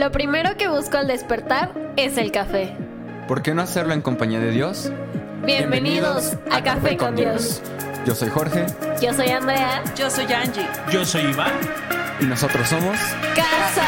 Lo 0.00 0.10
primero 0.10 0.56
que 0.56 0.66
busco 0.66 0.96
al 0.96 1.08
despertar 1.08 1.74
es 1.98 2.16
el 2.16 2.32
café. 2.32 2.74
¿Por 3.28 3.42
qué 3.42 3.52
no 3.52 3.60
hacerlo 3.60 3.92
en 3.92 4.00
compañía 4.00 4.40
de 4.40 4.50
Dios? 4.50 4.90
Bienvenidos, 5.44 6.38
a, 6.50 6.64
Café 6.64 6.96
con 6.96 7.16
Dios. 7.16 7.60
Yo 8.06 8.14
soy 8.14 8.30
Jorge 8.30 8.64
Yo 9.02 9.12
soy 9.12 9.28
Andrea. 9.28 9.84
Yo 9.94 10.08
soy 10.08 10.24
Angie. 10.32 10.66
Yo 10.90 11.04
soy 11.04 11.24
Iván. 11.24 11.52
y 12.18 12.24
nosotros 12.24 12.66
somos... 12.66 12.96
Casa. 13.36 13.86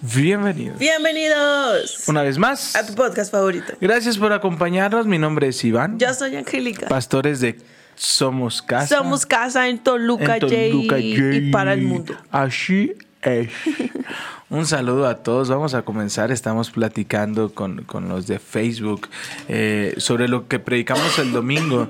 Bienvenidos. 0.00 0.78
Bienvenidos 0.78 2.08
Una 2.08 2.22
vez 2.22 2.38
más. 2.38 2.74
a 2.74 2.86
tu 2.86 2.94
podcast 2.94 3.30
favorito. 3.30 3.74
Gracias 3.82 4.16
por 4.16 4.32
acompañarnos. 4.32 5.04
Mi 5.04 5.18
nombre 5.18 5.48
es 5.48 5.62
Iván. 5.62 5.98
Yo 5.98 6.14
soy 6.14 6.36
Angélica. 6.36 6.88
Pastores 6.88 7.40
de 7.40 7.58
Somos 7.96 8.62
Casa. 8.62 8.98
Somos 8.98 9.26
casa 9.26 9.68
en 9.68 9.78
Toluca, 9.78 10.34
en 10.34 10.40
Toluca, 10.40 10.96
Jay, 10.96 11.16
Jay. 11.16 11.48
y 11.48 11.50
para 11.50 11.72
el 11.72 11.82
mundo. 11.82 12.14
Así 12.30 12.94
es. 13.22 13.50
Un 14.48 14.64
saludo 14.64 15.08
a 15.08 15.16
todos. 15.16 15.48
Vamos 15.48 15.74
a 15.74 15.82
comenzar. 15.82 16.30
Estamos 16.30 16.70
platicando 16.70 17.52
con, 17.52 17.82
con 17.82 18.08
los 18.08 18.28
de 18.28 18.38
Facebook 18.38 19.08
eh, 19.48 19.94
sobre 19.96 20.28
lo 20.28 20.46
que 20.46 20.60
predicamos 20.60 21.18
el 21.18 21.32
domingo 21.32 21.88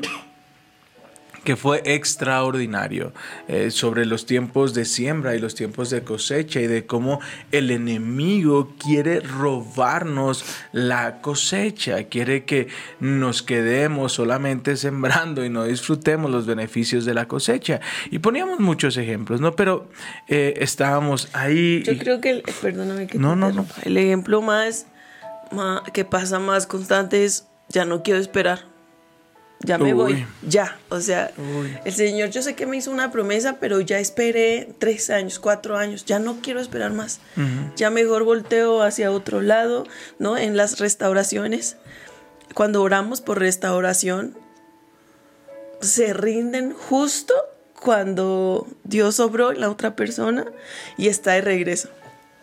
que 1.46 1.56
fue 1.56 1.80
extraordinario 1.86 3.12
eh, 3.48 3.70
sobre 3.70 4.04
los 4.04 4.26
tiempos 4.26 4.74
de 4.74 4.84
siembra 4.84 5.34
y 5.34 5.38
los 5.38 5.54
tiempos 5.54 5.88
de 5.88 6.02
cosecha 6.02 6.60
y 6.60 6.66
de 6.66 6.84
cómo 6.84 7.20
el 7.52 7.70
enemigo 7.70 8.74
quiere 8.78 9.20
robarnos 9.20 10.44
la 10.72 11.22
cosecha, 11.22 12.04
quiere 12.04 12.44
que 12.44 12.68
nos 13.00 13.42
quedemos 13.42 14.12
solamente 14.12 14.76
sembrando 14.76 15.44
y 15.44 15.48
no 15.48 15.64
disfrutemos 15.64 16.30
los 16.30 16.46
beneficios 16.46 17.04
de 17.04 17.14
la 17.14 17.26
cosecha. 17.28 17.80
Y 18.10 18.18
poníamos 18.18 18.60
muchos 18.60 18.96
ejemplos, 18.96 19.40
¿no? 19.40 19.52
Pero 19.56 19.88
eh, 20.28 20.54
estábamos 20.58 21.28
ahí. 21.32 21.82
Yo 21.84 21.92
y- 21.92 21.98
creo 21.98 22.20
que, 22.20 22.30
el- 22.30 22.42
perdóname 22.60 23.06
que 23.06 23.12
te 23.12 23.18
No, 23.18 23.36
no, 23.36 23.46
no. 23.52 23.62
interrumpa. 23.62 23.74
El 23.84 23.96
ejemplo 23.96 24.42
más, 24.42 24.86
ma- 25.52 25.82
que 25.94 26.04
pasa 26.04 26.38
más 26.40 26.66
constante 26.66 27.24
es, 27.24 27.46
ya 27.68 27.84
no 27.84 28.02
quiero 28.02 28.18
esperar. 28.20 28.64
Ya 29.66 29.78
me 29.78 29.92
Uy. 29.92 29.92
voy, 29.92 30.26
ya. 30.46 30.78
O 30.88 31.00
sea, 31.00 31.32
Uy. 31.36 31.76
el 31.84 31.92
Señor, 31.92 32.30
yo 32.30 32.40
sé 32.40 32.54
que 32.54 32.66
me 32.66 32.76
hizo 32.76 32.90
una 32.90 33.10
promesa, 33.10 33.56
pero 33.60 33.80
ya 33.80 33.98
esperé 33.98 34.68
tres 34.78 35.10
años, 35.10 35.40
cuatro 35.40 35.76
años, 35.76 36.04
ya 36.04 36.18
no 36.20 36.36
quiero 36.40 36.60
esperar 36.60 36.92
más. 36.92 37.20
Ya 37.74 37.90
mejor 37.90 38.22
volteo 38.22 38.82
hacia 38.82 39.10
otro 39.10 39.42
lado, 39.42 39.84
¿no? 40.20 40.38
En 40.38 40.56
las 40.56 40.78
restauraciones, 40.78 41.76
cuando 42.54 42.80
oramos 42.80 43.20
por 43.20 43.40
restauración, 43.40 44.38
se 45.80 46.14
rinden 46.14 46.72
justo 46.72 47.34
cuando 47.74 48.66
Dios 48.84 49.20
obró 49.20 49.52
en 49.52 49.60
la 49.60 49.70
otra 49.70 49.96
persona 49.96 50.46
y 50.96 51.08
está 51.08 51.32
de 51.32 51.40
regreso. 51.42 51.88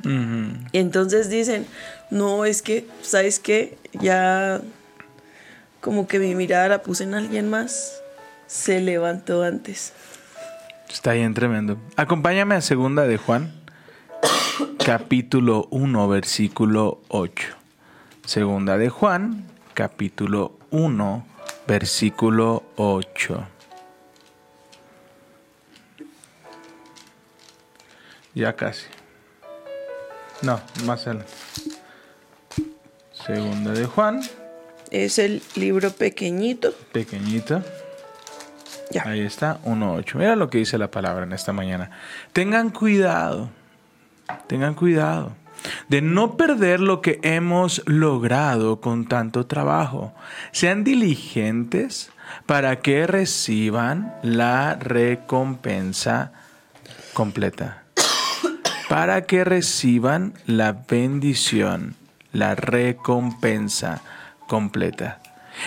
Y 0.04 0.78
entonces 0.78 1.30
dicen, 1.30 1.66
no, 2.10 2.44
es 2.44 2.62
que, 2.62 2.86
¿sabes 3.02 3.40
qué? 3.40 3.78
Ya 3.94 4.60
como 5.84 6.08
que 6.08 6.18
mi 6.18 6.34
mirada 6.34 6.70
la 6.70 6.82
puse 6.82 7.04
en 7.04 7.14
alguien 7.14 7.50
más, 7.50 8.02
se 8.48 8.80
levantó 8.80 9.44
antes. 9.44 9.92
Está 10.90 11.12
bien 11.12 11.34
tremendo. 11.34 11.78
Acompáñame 11.98 12.56
a 12.56 12.62
segunda 12.62 13.04
de 13.04 13.18
Juan, 13.18 13.54
capítulo 14.84 15.68
1, 15.72 16.08
versículo 16.08 17.02
8. 17.10 17.48
Segunda 18.26 18.78
de 18.78 18.88
Juan, 18.88 19.46
capítulo 19.74 20.58
1, 20.72 21.28
versículo 21.68 22.64
8. 22.78 23.46
Ya 28.36 28.56
casi. 28.56 28.86
No, 30.42 30.62
más 30.86 31.06
adelante. 31.08 31.34
Segunda 33.12 33.72
de 33.74 33.86
Juan, 33.86 34.22
Es 34.94 35.18
el 35.18 35.42
libro 35.56 35.90
pequeñito. 35.90 36.72
pequeñito. 36.92 37.64
Ya. 38.92 39.02
Ahí 39.08 39.22
está, 39.22 39.60
1.8. 39.64 40.18
Mira 40.18 40.36
lo 40.36 40.52
que 40.52 40.60
dice 40.60 40.78
la 40.78 40.92
palabra 40.92 41.24
en 41.24 41.34
esta 41.34 41.52
mañana. 41.52 41.90
Tengan 42.32 42.70
cuidado, 42.70 43.50
tengan 44.46 44.76
cuidado 44.76 45.32
de 45.90 46.04
no 46.04 46.38
perder 46.38 46.80
lo 46.80 47.02
que 47.02 47.20
hemos 47.24 47.82
logrado 47.88 48.82
con 48.82 49.08
tanto 49.08 49.48
trabajo. 49.48 50.14
Sean 50.52 50.84
diligentes 50.84 52.12
para 52.46 52.82
que 52.82 53.08
reciban 53.08 54.14
la 54.22 54.76
recompensa 54.76 56.34
completa. 57.14 57.84
Para 58.90 59.24
que 59.24 59.44
reciban 59.44 60.36
la 60.46 60.84
bendición, 60.88 61.96
la 62.32 62.54
recompensa 62.54 64.04
completa. 64.48 65.20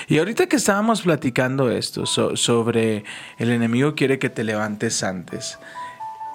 Y 0.08 0.18
ahorita 0.18 0.46
que 0.46 0.56
estábamos 0.56 1.02
platicando 1.02 1.70
esto 1.70 2.06
so- 2.06 2.36
sobre 2.36 3.04
el 3.38 3.50
enemigo 3.50 3.94
quiere 3.94 4.18
que 4.18 4.30
te 4.30 4.42
levantes 4.44 5.02
antes. 5.02 5.58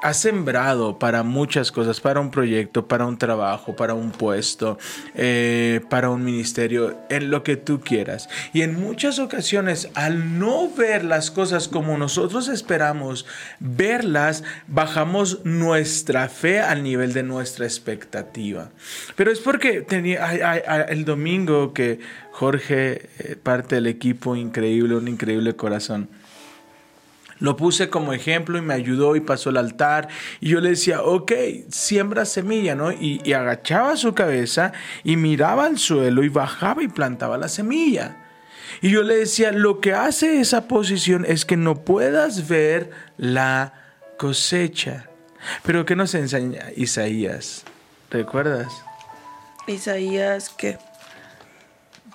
Has 0.02 0.18
sembrado 0.18 0.98
para 0.98 1.22
muchas 1.22 1.72
cosas, 1.72 2.02
para 2.02 2.20
un 2.20 2.32
proyecto, 2.32 2.88
para 2.88 3.06
un 3.06 3.20
trabajo, 3.20 3.76
para 3.76 3.94
un 3.94 4.12
puesto, 4.12 4.80
eh, 5.14 5.82
para 5.92 6.10
un 6.10 6.24
ministerio, 6.24 6.98
en 7.10 7.30
lo 7.30 7.44
que 7.44 7.56
tú 7.56 7.82
quieras. 7.82 8.28
Y 8.52 8.64
en 8.64 8.80
muchas 8.80 9.20
ocasiones, 9.20 9.90
al 9.94 10.40
no 10.40 10.70
ver 10.70 11.04
las 11.04 11.30
cosas 11.30 11.68
como 11.68 12.00
nosotros 12.00 12.48
esperamos 12.48 13.28
verlas, 13.60 14.44
bajamos 14.68 15.46
nuestra 15.46 16.30
fe 16.30 16.60
al 16.60 16.82
nivel 16.82 17.14
de 17.14 17.22
nuestra 17.22 17.66
expectativa. 17.66 18.72
Pero 19.16 19.32
es 19.32 19.40
porque 19.40 19.82
tenía, 19.82 20.28
el 20.90 21.06
domingo 21.06 21.74
que 21.74 22.00
Jorge, 22.32 23.10
eh, 23.20 23.36
parte 23.36 23.76
del 23.76 23.86
equipo 23.88 24.36
increíble, 24.36 24.96
un 24.96 25.08
increíble 25.08 25.56
corazón, 25.56 26.10
lo 27.41 27.57
puse 27.57 27.90
como 27.90 28.13
ejemplo 28.13 28.57
y 28.57 28.62
me 28.62 28.75
ayudó 28.75 29.16
y 29.18 29.19
pasó 29.19 29.50
el 29.50 29.57
altar. 29.57 30.07
Y 30.40 30.50
yo 30.50 30.62
le 30.62 30.69
decía, 30.69 31.02
ok, 31.02 31.31
siembra 31.69 32.24
semilla, 32.24 32.75
¿no? 32.75 32.91
Y, 32.91 33.19
y 33.25 33.34
agachaba 33.34 33.97
su 33.97 34.13
cabeza 34.13 34.72
y 35.03 35.18
miraba 35.18 35.66
al 35.66 35.78
suelo 35.78 36.24
y 36.24 36.29
bajaba 36.29 36.84
y 36.84 36.88
plantaba 36.88 37.38
la 37.38 37.50
semilla. 37.50 38.18
Y 38.81 38.91
yo 38.91 39.02
le 39.02 39.18
decía, 39.18 39.52
lo 39.52 39.81
que 39.81 39.94
hace 39.94 40.40
esa 40.40 40.68
posición 40.68 41.25
es 41.28 41.44
que 41.44 41.57
no 41.57 41.84
puedas 41.84 42.47
ver 42.47 42.91
la 43.18 43.73
cosecha. 44.18 45.09
Pero 45.63 45.85
¿qué 45.85 45.96
nos 45.96 46.13
enseña 46.13 46.68
Isaías? 46.75 47.63
¿Recuerdas? 48.12 48.72
Isaías, 49.66 50.50
¿qué? 50.50 50.78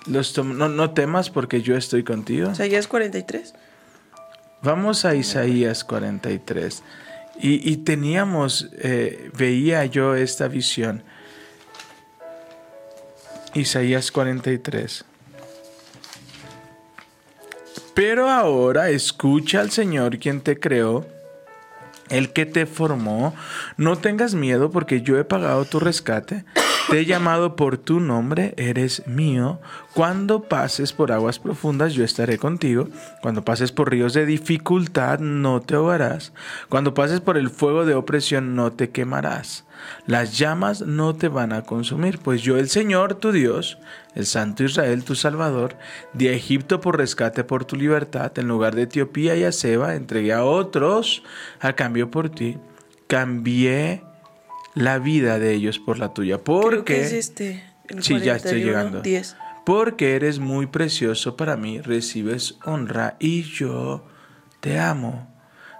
Los 0.05 0.37
no, 0.37 0.69
no 0.69 0.91
temas 0.91 1.29
porque 1.29 1.61
yo 1.61 1.75
estoy 1.75 2.03
contigo. 2.03 2.51
Isaías 2.51 2.87
43. 2.87 3.53
Vamos 4.61 5.05
a 5.05 5.15
Isaías 5.15 5.83
43. 5.83 6.83
Y, 7.39 7.71
y 7.71 7.77
teníamos, 7.77 8.69
eh, 8.79 9.29
veía 9.37 9.85
yo 9.85 10.15
esta 10.15 10.47
visión. 10.47 11.03
Isaías 13.53 14.11
43. 14.11 15.05
Pero 17.93 18.29
ahora 18.29 18.89
escucha 18.89 19.59
al 19.59 19.71
Señor 19.71 20.19
quien 20.19 20.41
te 20.41 20.59
creó, 20.59 21.05
el 22.09 22.31
que 22.31 22.45
te 22.45 22.65
formó. 22.65 23.33
No 23.75 23.97
tengas 23.97 24.35
miedo 24.35 24.69
porque 24.69 25.01
yo 25.01 25.17
he 25.17 25.23
pagado 25.23 25.65
tu 25.65 25.79
rescate. 25.79 26.45
Te 26.89 27.01
he 27.01 27.05
llamado 27.05 27.57
por 27.57 27.77
tu 27.77 27.99
nombre, 27.99 28.53
eres 28.55 29.05
mío. 29.07 29.59
Cuando 29.93 30.43
pases 30.43 30.93
por 30.93 31.11
aguas 31.11 31.37
profundas, 31.37 31.93
yo 31.93 32.05
estaré 32.05 32.37
contigo. 32.37 32.87
Cuando 33.21 33.43
pases 33.43 33.73
por 33.73 33.91
ríos 33.91 34.13
de 34.13 34.25
dificultad, 34.25 35.19
no 35.19 35.59
te 35.59 35.75
ahogarás. 35.75 36.31
Cuando 36.69 36.93
pases 36.93 37.19
por 37.19 37.37
el 37.37 37.49
fuego 37.49 37.85
de 37.85 37.93
opresión, 37.93 38.55
no 38.55 38.71
te 38.71 38.89
quemarás. 38.91 39.65
Las 40.05 40.37
llamas 40.37 40.81
no 40.81 41.13
te 41.13 41.27
van 41.27 41.51
a 41.51 41.63
consumir, 41.63 42.19
pues 42.19 42.41
yo, 42.41 42.57
el 42.57 42.69
Señor, 42.69 43.15
tu 43.15 43.33
Dios, 43.33 43.77
el 44.15 44.25
Santo 44.25 44.63
Israel, 44.63 45.03
tu 45.03 45.15
Salvador, 45.15 45.75
a 46.17 46.23
Egipto 46.23 46.79
por 46.79 46.97
rescate 46.97 47.43
por 47.43 47.65
tu 47.65 47.75
libertad, 47.75 48.31
en 48.39 48.47
lugar 48.47 48.75
de 48.75 48.83
Etiopía 48.83 49.35
y 49.35 49.43
a 49.43 49.51
Seba, 49.51 49.95
entregué 49.95 50.31
a 50.31 50.45
otros 50.45 51.21
a 51.59 51.73
cambio 51.73 52.09
por 52.09 52.29
ti. 52.29 52.57
Cambié 53.07 54.06
la 54.77 54.99
vida 54.99 55.39
de 55.39 55.53
ellos 55.53 55.79
por 55.79 55.97
la 55.99 56.13
tuya. 56.13 56.37
Creo 56.37 56.61
Porque 56.61 56.83
que 56.95 57.01
es 57.01 57.13
este. 57.13 57.63
el 57.89 58.03
Sí, 58.03 58.19
ya 58.19 58.35
estoy 58.35 58.61
41, 58.61 58.65
llegando. 58.65 59.01
10. 59.01 59.35
porque 59.65 60.15
eres 60.15 60.39
muy 60.39 60.67
precioso 60.67 61.35
para 61.35 61.57
mí, 61.57 61.81
recibes 61.81 62.57
honra 62.63 63.15
y 63.19 63.43
yo 63.43 64.05
te 64.59 64.79
amo. 64.79 65.27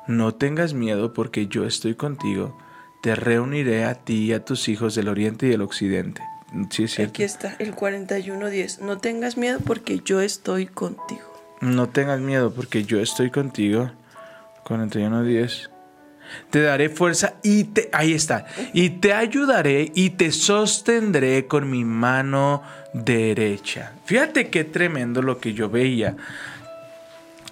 No 0.07 0.33
tengas 0.35 0.73
miedo 0.73 1.13
porque 1.13 1.47
yo 1.47 1.65
estoy 1.65 1.95
contigo. 1.95 2.57
Te 3.03 3.15
reuniré 3.15 3.85
a 3.85 3.95
ti 3.95 4.25
y 4.25 4.33
a 4.33 4.44
tus 4.44 4.67
hijos 4.69 4.95
del 4.95 5.07
oriente 5.09 5.45
y 5.47 5.50
del 5.50 5.61
occidente. 5.61 6.21
Sí, 6.71 6.83
es 6.83 6.93
cierto. 6.95 7.11
Aquí 7.11 7.23
está, 7.23 7.55
el 7.59 7.75
41.10. 7.75 8.79
No 8.79 8.97
tengas 8.97 9.38
miedo 9.38 9.59
porque 9.65 10.00
yo 10.03 10.21
estoy 10.21 10.65
contigo. 10.65 11.21
No 11.61 11.89
tengas 11.89 12.19
miedo 12.21 12.53
porque 12.53 12.83
yo 12.85 13.00
estoy 13.01 13.29
contigo. 13.31 13.91
41.10. 14.65 15.69
Te 16.50 16.62
daré 16.62 16.89
fuerza 16.89 17.35
y 17.44 17.65
te, 17.65 17.89
ahí 17.94 18.13
está, 18.13 18.45
y 18.74 18.89
te 18.89 19.13
ayudaré 19.13 19.91
y 19.94 20.12
te 20.12 20.31
sostendré 20.31 21.47
con 21.47 21.69
mi 21.69 21.85
mano 21.85 22.63
derecha. 22.94 23.94
Fíjate 24.06 24.50
qué 24.50 24.63
tremendo 24.63 25.21
lo 25.21 25.39
que 25.39 25.53
yo 25.53 25.69
veía 25.69 26.15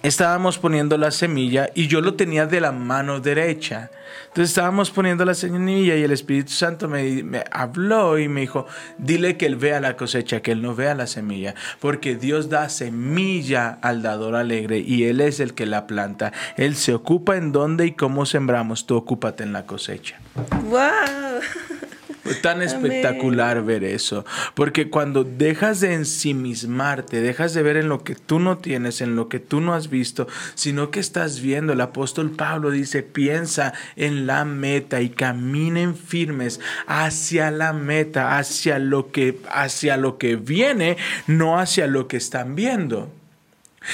estábamos 0.06 0.58
poniendo 0.58 0.96
la 0.96 1.10
semilla 1.10 1.70
y 1.74 1.88
yo 1.88 2.00
lo 2.00 2.14
tenía 2.14 2.46
de 2.46 2.60
la 2.60 2.72
mano 2.72 3.20
derecha. 3.20 3.90
Entonces 4.28 4.50
estábamos 4.50 4.90
poniendo 4.90 5.24
la 5.24 5.34
semilla 5.34 5.96
y 5.96 6.02
el 6.02 6.12
Espíritu 6.12 6.52
Santo 6.52 6.88
me, 6.88 7.42
habló 7.50 8.18
y 8.18 8.28
me 8.28 8.42
dijo, 8.42 8.66
dile 8.98 9.36
que 9.36 9.46
él 9.46 9.56
vea 9.56 9.80
la 9.80 9.96
cosecha, 9.96 10.42
que 10.42 10.52
él 10.52 10.62
no 10.62 10.74
vea 10.74 10.94
la 10.94 11.06
semilla, 11.06 11.54
porque 11.80 12.14
Dios 12.14 12.48
da 12.48 12.68
semilla 12.68 13.78
al 13.82 14.02
dador 14.02 14.36
alegre 14.36 14.78
y 14.78 15.04
él 15.04 15.20
es 15.20 15.40
el 15.40 15.54
que 15.54 15.66
la 15.66 15.86
planta. 15.86 16.32
Él 16.56 16.76
se 16.76 16.94
ocupa 16.94 17.36
en 17.36 17.50
dónde 17.50 17.86
y 17.86 17.92
cómo 17.92 18.26
sembramos, 18.26 18.86
tú 18.86 18.96
ocúpate 18.96 19.42
en 19.42 19.52
la 19.52 19.66
cosecha. 19.66 20.20
¡Wow! 20.68 21.40
Tan 22.42 22.62
espectacular 22.62 23.64
ver 23.64 23.84
eso, 23.84 24.24
porque 24.54 24.90
cuando 24.90 25.24
dejas 25.24 25.80
de 25.80 25.94
ensimismarte, 25.94 27.20
dejas 27.20 27.54
de 27.54 27.62
ver 27.62 27.76
en 27.76 27.88
lo 27.88 28.04
que 28.04 28.14
tú 28.14 28.38
no 28.38 28.58
tienes, 28.58 29.00
en 29.00 29.16
lo 29.16 29.28
que 29.28 29.38
tú 29.38 29.60
no 29.60 29.74
has 29.74 29.90
visto, 29.90 30.26
sino 30.54 30.90
que 30.90 31.00
estás 31.00 31.40
viendo, 31.40 31.72
el 31.72 31.80
apóstol 31.80 32.30
Pablo 32.30 32.70
dice, 32.70 33.02
piensa 33.02 33.74
en 33.96 34.26
la 34.26 34.44
meta 34.44 35.00
y 35.00 35.10
caminen 35.10 35.94
firmes 35.96 36.60
hacia 36.86 37.50
la 37.50 37.72
meta, 37.72 38.38
hacia 38.38 38.78
lo 38.78 39.10
que 39.10 39.38
hacia 39.50 39.96
lo 39.96 40.18
que 40.18 40.36
viene, 40.36 40.96
no 41.26 41.58
hacia 41.58 41.86
lo 41.86 42.08
que 42.08 42.16
están 42.16 42.54
viendo. 42.54 43.10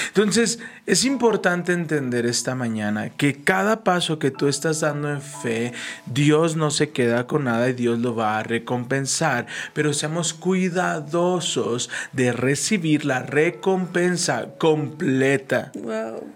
Entonces, 0.07 0.59
es 0.85 1.05
importante 1.05 1.73
entender 1.73 2.25
esta 2.25 2.55
mañana 2.55 3.09
que 3.09 3.43
cada 3.43 3.83
paso 3.83 4.19
que 4.19 4.31
tú 4.31 4.47
estás 4.47 4.81
dando 4.81 5.09
en 5.09 5.21
fe, 5.21 5.73
Dios 6.05 6.55
no 6.55 6.71
se 6.71 6.91
queda 6.91 7.27
con 7.27 7.45
nada 7.45 7.69
y 7.69 7.73
Dios 7.73 7.99
lo 7.99 8.15
va 8.15 8.39
a 8.39 8.43
recompensar, 8.43 9.47
pero 9.73 9.93
seamos 9.93 10.33
cuidadosos 10.33 11.89
de 12.11 12.31
recibir 12.31 13.05
la 13.05 13.19
recompensa 13.19 14.55
completa. 14.57 15.71
Wow. 15.75 16.27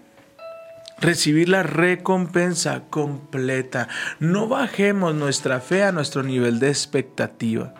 Recibir 1.00 1.48
la 1.48 1.62
recompensa 1.62 2.82
completa. 2.90 3.88
No 4.18 4.48
bajemos 4.48 5.14
nuestra 5.14 5.60
fe 5.60 5.84
a 5.84 5.92
nuestro 5.92 6.24
nivel 6.24 6.58
de 6.58 6.68
expectativa. 6.68 7.72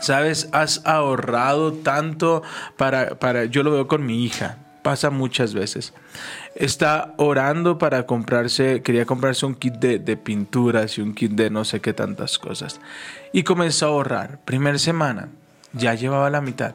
¿Sabes? 0.00 0.48
Has 0.52 0.84
ahorrado 0.86 1.72
tanto 1.72 2.42
para, 2.76 3.18
para, 3.18 3.44
yo 3.44 3.62
lo 3.62 3.70
veo 3.70 3.86
con 3.86 4.04
mi 4.04 4.24
hija, 4.24 4.56
pasa 4.82 5.10
muchas 5.10 5.54
veces. 5.54 5.92
Está 6.54 7.14
orando 7.16 7.78
para 7.78 8.06
comprarse, 8.06 8.82
quería 8.82 9.06
comprarse 9.06 9.46
un 9.46 9.54
kit 9.54 9.74
de, 9.74 9.98
de, 9.98 10.16
pinturas 10.16 10.98
y 10.98 11.02
un 11.02 11.14
kit 11.14 11.32
de 11.32 11.50
no 11.50 11.64
sé 11.64 11.80
qué 11.80 11.92
tantas 11.92 12.38
cosas. 12.38 12.80
Y 13.32 13.44
comenzó 13.44 13.86
a 13.86 13.88
ahorrar. 13.90 14.40
Primer 14.44 14.78
semana, 14.78 15.28
ya 15.72 15.94
llevaba 15.94 16.30
la 16.30 16.40
mitad. 16.40 16.74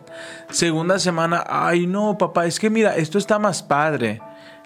Segunda 0.50 1.00
semana, 1.00 1.44
ay 1.48 1.88
no, 1.88 2.18
papá, 2.18 2.46
es 2.46 2.60
que 2.60 2.70
mira, 2.70 2.96
esto 2.96 3.18
está 3.18 3.40
más 3.40 3.64
padre. 3.64 4.22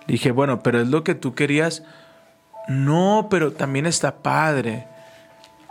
dije, 0.08 0.32
bueno, 0.32 0.62
pero 0.62 0.82
es 0.82 0.88
lo 0.88 1.04
que 1.04 1.16
tú 1.16 1.34
querías. 1.34 1.84
No, 2.68 3.28
pero 3.32 3.54
también 3.54 3.86
está 3.88 4.18
padre. 4.18 4.88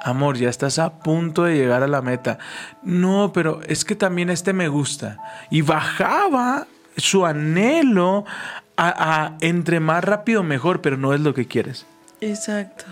Amor, 0.01 0.37
ya 0.37 0.49
estás 0.49 0.79
a 0.79 1.01
punto 1.01 1.45
de 1.45 1.57
llegar 1.57 1.83
a 1.83 1.89
la 1.89 2.03
meta. 2.03 2.39
No, 2.83 3.33
pero 3.33 3.61
es 3.67 3.85
que 3.85 3.97
también 3.97 4.31
este 4.31 4.53
me 4.53 4.69
gusta. 4.69 5.19
Y 5.51 5.63
bajaba 5.63 6.67
su 6.97 7.27
anhelo 7.27 8.25
a, 8.77 9.37
entre 9.41 9.81
más 9.81 10.05
rápido 10.05 10.43
mejor, 10.43 10.81
pero 10.81 10.97
no 10.97 11.15
es 11.15 11.21
lo 11.21 11.35
que 11.35 11.47
quieres. 11.47 11.87
Exacto. 12.21 12.85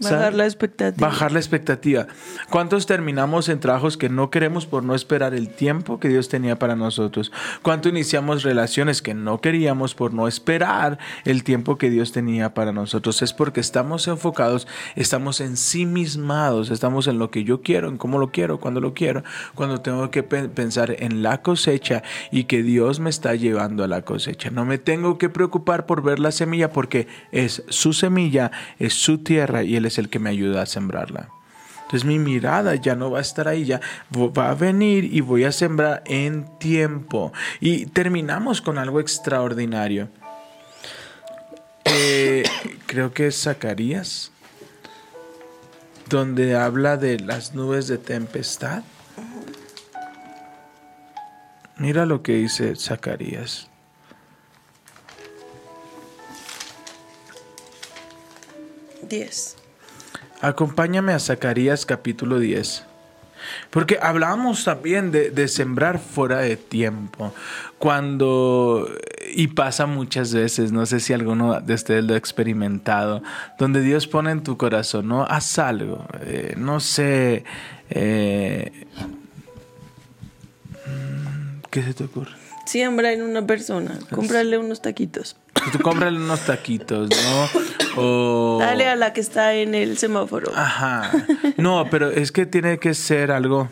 Bajar 0.00 0.34
la 0.34 0.44
expectativa. 0.44 1.08
Bajar 1.08 1.32
la 1.32 1.38
expectativa. 1.38 2.06
¿Cuántos 2.50 2.86
terminamos 2.86 3.48
en 3.48 3.60
trabajos 3.60 3.96
que 3.96 4.08
no 4.08 4.30
queremos 4.30 4.66
por 4.66 4.84
no 4.84 4.94
esperar 4.94 5.34
el 5.34 5.48
tiempo 5.48 5.98
que 5.98 6.08
Dios 6.08 6.28
tenía 6.28 6.58
para 6.58 6.76
nosotros? 6.76 7.32
¿Cuánto 7.62 7.88
iniciamos 7.88 8.42
relaciones 8.42 9.02
que 9.02 9.14
no 9.14 9.40
queríamos 9.40 9.94
por 9.94 10.14
no 10.14 10.28
esperar 10.28 10.98
el 11.24 11.42
tiempo 11.42 11.78
que 11.78 11.90
Dios 11.90 12.12
tenía 12.12 12.54
para 12.54 12.72
nosotros? 12.72 13.22
Es 13.22 13.32
porque 13.32 13.60
estamos 13.60 14.06
enfocados, 14.08 14.68
estamos 14.94 15.40
ensimismados, 15.40 16.70
estamos 16.70 17.06
en 17.06 17.18
lo 17.18 17.30
que 17.30 17.44
yo 17.44 17.62
quiero, 17.62 17.88
en 17.88 17.98
cómo 17.98 18.18
lo 18.18 18.30
quiero, 18.30 18.60
cuando 18.60 18.80
lo 18.80 18.94
quiero, 18.94 19.24
cuando 19.54 19.80
tengo 19.80 20.10
que 20.10 20.22
pe 20.22 20.48
pensar 20.48 20.94
en 20.98 21.22
la 21.22 21.42
cosecha 21.42 22.02
y 22.30 22.44
que 22.44 22.62
Dios 22.62 23.00
me 23.00 23.10
está 23.10 23.34
llevando 23.34 23.82
a 23.82 23.88
la 23.88 24.02
cosecha. 24.02 24.50
No 24.50 24.64
me 24.64 24.78
tengo 24.78 25.18
que 25.18 25.28
preocupar 25.28 25.86
por 25.86 26.02
ver 26.02 26.18
la 26.20 26.30
semilla 26.30 26.70
porque 26.70 27.08
es 27.32 27.64
su 27.68 27.92
semilla, 27.92 28.52
es 28.78 28.94
su 28.94 29.18
tierra 29.18 29.64
y 29.64 29.76
Él 29.76 29.87
es 29.88 29.98
el 29.98 30.08
que 30.08 30.18
me 30.18 30.30
ayuda 30.30 30.62
a 30.62 30.66
sembrarla. 30.66 31.28
Entonces 31.82 32.04
mi 32.04 32.18
mirada 32.18 32.74
ya 32.74 32.94
no 32.94 33.10
va 33.10 33.18
a 33.18 33.22
estar 33.22 33.48
ahí, 33.48 33.64
ya 33.64 33.80
va 34.14 34.50
a 34.50 34.54
venir 34.54 35.04
y 35.04 35.22
voy 35.22 35.44
a 35.44 35.52
sembrar 35.52 36.02
en 36.04 36.46
tiempo. 36.58 37.32
Y 37.60 37.86
terminamos 37.86 38.60
con 38.60 38.76
algo 38.76 39.00
extraordinario. 39.00 40.08
Eh, 41.84 42.44
creo 42.86 43.14
que 43.14 43.28
es 43.28 43.42
Zacarías, 43.42 44.32
donde 46.10 46.56
habla 46.56 46.98
de 46.98 47.20
las 47.20 47.54
nubes 47.54 47.88
de 47.88 47.96
tempestad. 47.96 48.82
Mira 51.78 52.04
lo 52.04 52.22
que 52.22 52.32
dice 52.32 52.76
Zacarías. 52.76 53.68
10. 59.08 59.57
Acompáñame 60.40 61.12
a 61.12 61.18
Zacarías 61.18 61.84
capítulo 61.84 62.38
10. 62.38 62.84
Porque 63.70 63.98
hablamos 64.00 64.64
también 64.64 65.10
de, 65.10 65.30
de, 65.30 65.48
sembrar 65.48 65.98
fuera 65.98 66.38
de 66.38 66.56
tiempo. 66.56 67.32
Cuando, 67.78 68.88
y 69.32 69.48
pasa 69.48 69.86
muchas 69.86 70.32
veces, 70.32 70.72
no 70.72 70.86
sé 70.86 71.00
si 71.00 71.12
alguno 71.12 71.60
de 71.60 71.74
ustedes 71.74 72.04
lo 72.04 72.14
ha 72.14 72.16
experimentado, 72.16 73.22
donde 73.58 73.80
Dios 73.80 74.06
pone 74.06 74.30
en 74.30 74.42
tu 74.42 74.56
corazón, 74.56 75.08
no, 75.08 75.24
haz 75.24 75.58
algo, 75.58 76.04
eh, 76.22 76.54
no 76.56 76.80
sé, 76.80 77.44
eh, 77.90 78.86
¿qué 81.70 81.82
se 81.82 81.94
te 81.94 82.04
ocurre? 82.04 82.32
Siembra 82.66 83.12
en 83.12 83.22
una 83.22 83.46
persona, 83.46 83.98
cómprale 84.10 84.58
unos 84.58 84.82
taquitos. 84.82 85.36
Tú 85.72 85.78
cómprale 85.80 86.18
unos 86.18 86.40
taquitos, 86.40 87.08
¿no? 87.10 87.48
O... 88.00 88.58
Dale 88.60 88.88
a 88.88 88.96
la 88.96 89.12
que 89.12 89.20
está 89.20 89.54
en 89.54 89.74
el 89.74 89.98
semáforo. 89.98 90.52
Ajá. 90.54 91.10
No, 91.56 91.86
pero 91.90 92.10
es 92.10 92.32
que 92.32 92.46
tiene 92.46 92.78
que 92.78 92.94
ser 92.94 93.32
algo 93.32 93.68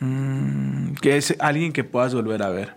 mmm, 0.00 0.94
que 0.94 1.16
es 1.16 1.34
alguien 1.38 1.72
que 1.72 1.84
puedas 1.84 2.14
volver 2.14 2.42
a 2.42 2.50
ver. 2.50 2.74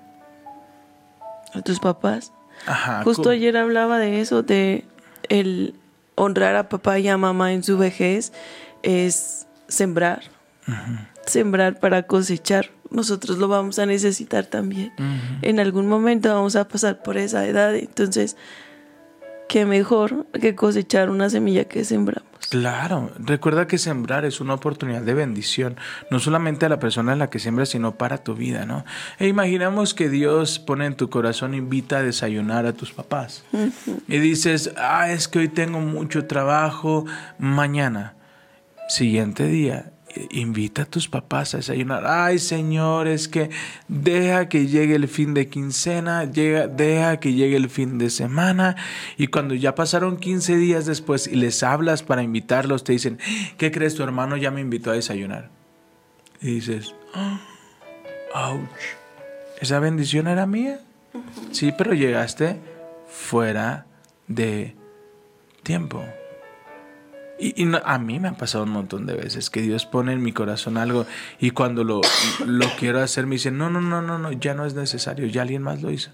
A 1.54 1.62
tus 1.62 1.80
papás. 1.80 2.32
Ajá. 2.66 3.04
Justo 3.04 3.30
ayer 3.30 3.58
hablaba 3.58 3.98
de 3.98 4.22
eso, 4.22 4.44
de 4.44 4.86
el 5.30 5.74
honrar 6.16 6.56
a 6.56 6.70
papá 6.70 7.00
y 7.00 7.08
a 7.08 7.18
mamá 7.18 7.54
en 7.54 7.64
su 7.64 7.78
vejez 7.78 8.34
es 8.84 9.48
sembrar. 9.68 10.24
Ajá. 10.68 11.10
Sembrar 11.26 11.80
para 11.80 12.04
cosechar. 12.04 12.70
Nosotros 12.92 13.38
lo 13.38 13.48
vamos 13.48 13.80
a 13.80 13.86
necesitar 13.86 14.46
también. 14.46 14.92
En 15.42 15.60
algún 15.60 15.88
momento 15.88 16.34
vamos 16.34 16.56
a 16.56 16.68
pasar 16.68 17.04
por 17.04 17.18
esa 17.18 17.46
edad. 17.46 17.76
Entonces, 17.76 18.36
qué 19.48 19.66
mejor 19.66 20.28
que 20.40 20.56
cosechar 20.56 21.10
una 21.10 21.30
semilla 21.30 21.66
que 21.66 21.84
sembramos. 21.84 22.30
Claro, 22.50 23.12
recuerda 23.20 23.68
que 23.68 23.78
sembrar 23.78 24.26
es 24.26 24.40
una 24.42 24.56
oportunidad 24.56 25.02
de 25.02 25.14
bendición, 25.14 25.76
no 26.10 26.20
solamente 26.20 26.66
a 26.66 26.70
la 26.70 26.80
persona 26.80 27.14
en 27.14 27.20
la 27.20 27.30
que 27.30 27.38
siembras, 27.38 27.70
sino 27.70 27.96
para 27.96 28.24
tu 28.24 28.34
vida, 28.34 28.66
¿no? 28.66 28.86
E 29.20 29.28
imaginamos 29.28 29.94
que 29.94 30.10
Dios 30.10 30.58
pone 30.58 30.86
en 30.86 30.96
tu 30.96 31.10
corazón, 31.10 31.54
invita 31.54 31.98
a 31.98 32.04
desayunar 32.04 32.66
a 32.66 32.74
tus 32.74 32.92
papás. 32.92 33.44
Uh 33.52 33.58
-huh. 33.58 34.02
Y 34.08 34.18
dices, 34.20 34.72
ah, 34.78 35.12
es 35.12 35.28
que 35.28 35.40
hoy 35.40 35.48
tengo 35.50 35.80
mucho 35.80 36.26
trabajo, 36.26 37.06
mañana, 37.38 38.16
siguiente 38.88 39.44
día, 39.46 39.92
invita 40.32 40.84
a 40.84 40.86
tus 40.86 41.08
papás 41.08 41.54
a 41.54 41.58
desayunar. 41.58 42.06
Ay, 42.08 42.40
Señor, 42.40 43.08
es 43.08 43.28
que 43.28 43.50
deja 43.88 44.50
que 44.50 44.68
llegue 44.68 44.96
el 44.96 45.08
fin 45.08 45.34
de 45.34 45.48
quincena, 45.48 46.26
llega, 46.26 46.68
deja 46.68 47.20
que 47.20 47.34
llegue 47.34 47.56
el 47.56 47.70
fin 47.70 47.98
de 47.98 48.10
semana. 48.10 48.76
Y 49.18 49.28
cuando 49.28 49.56
ya 49.56 49.76
pasaron 49.76 50.18
15 50.18 50.58
días 50.58 50.86
después 50.86 51.28
y 51.28 51.36
les 51.36 51.64
hablas 51.64 52.04
para 52.04 52.24
invitarlos, 52.24 52.84
te 52.84 52.94
dicen, 52.94 53.20
¿qué 53.58 53.72
crees? 53.72 53.96
Tu 53.96 54.04
hermano 54.04 54.38
ya 54.38 54.52
me 54.52 54.62
invitó 54.62 54.92
a 54.92 54.96
desayunar. 54.96 55.50
Y 56.42 56.56
dices, 56.56 56.96
oh, 57.14 57.40
ouch, 58.36 58.70
¿esa 59.60 59.80
bendición 59.80 60.28
era 60.28 60.46
mía? 60.46 60.82
Sí, 61.52 61.74
pero 61.78 61.94
llegaste 61.94 62.60
fuera 63.08 63.86
de 64.28 64.76
tiempo. 65.64 66.04
Y, 67.40 67.64
no, 67.66 67.80
a 67.86 67.98
mí 68.00 68.20
me 68.20 68.28
ha 68.28 68.34
pasado 68.34 68.66
un 68.66 68.72
montón 68.72 69.06
de 69.06 69.14
veces 69.14 69.50
que 69.50 69.62
Dios 69.62 69.86
pone 69.86 70.12
en 70.12 70.22
mi 70.22 70.34
corazón 70.34 70.78
algo 70.78 71.06
y 71.40 71.52
cuando 71.52 71.86
lo, 71.86 72.02
lo 72.46 72.68
quiero 72.78 73.00
hacer 73.00 73.28
me 73.28 73.36
dice, 73.36 73.50
no, 73.50 73.70
no, 73.70 73.80
no, 73.80 74.02
no, 74.02 74.20
no, 74.20 74.32
ya 74.34 74.54
no 74.54 74.66
es 74.66 74.74
necesario, 74.74 75.26
ya 75.28 75.44
alguien 75.44 75.62
más 75.62 75.82
lo 75.82 75.90
hizo. 75.90 76.12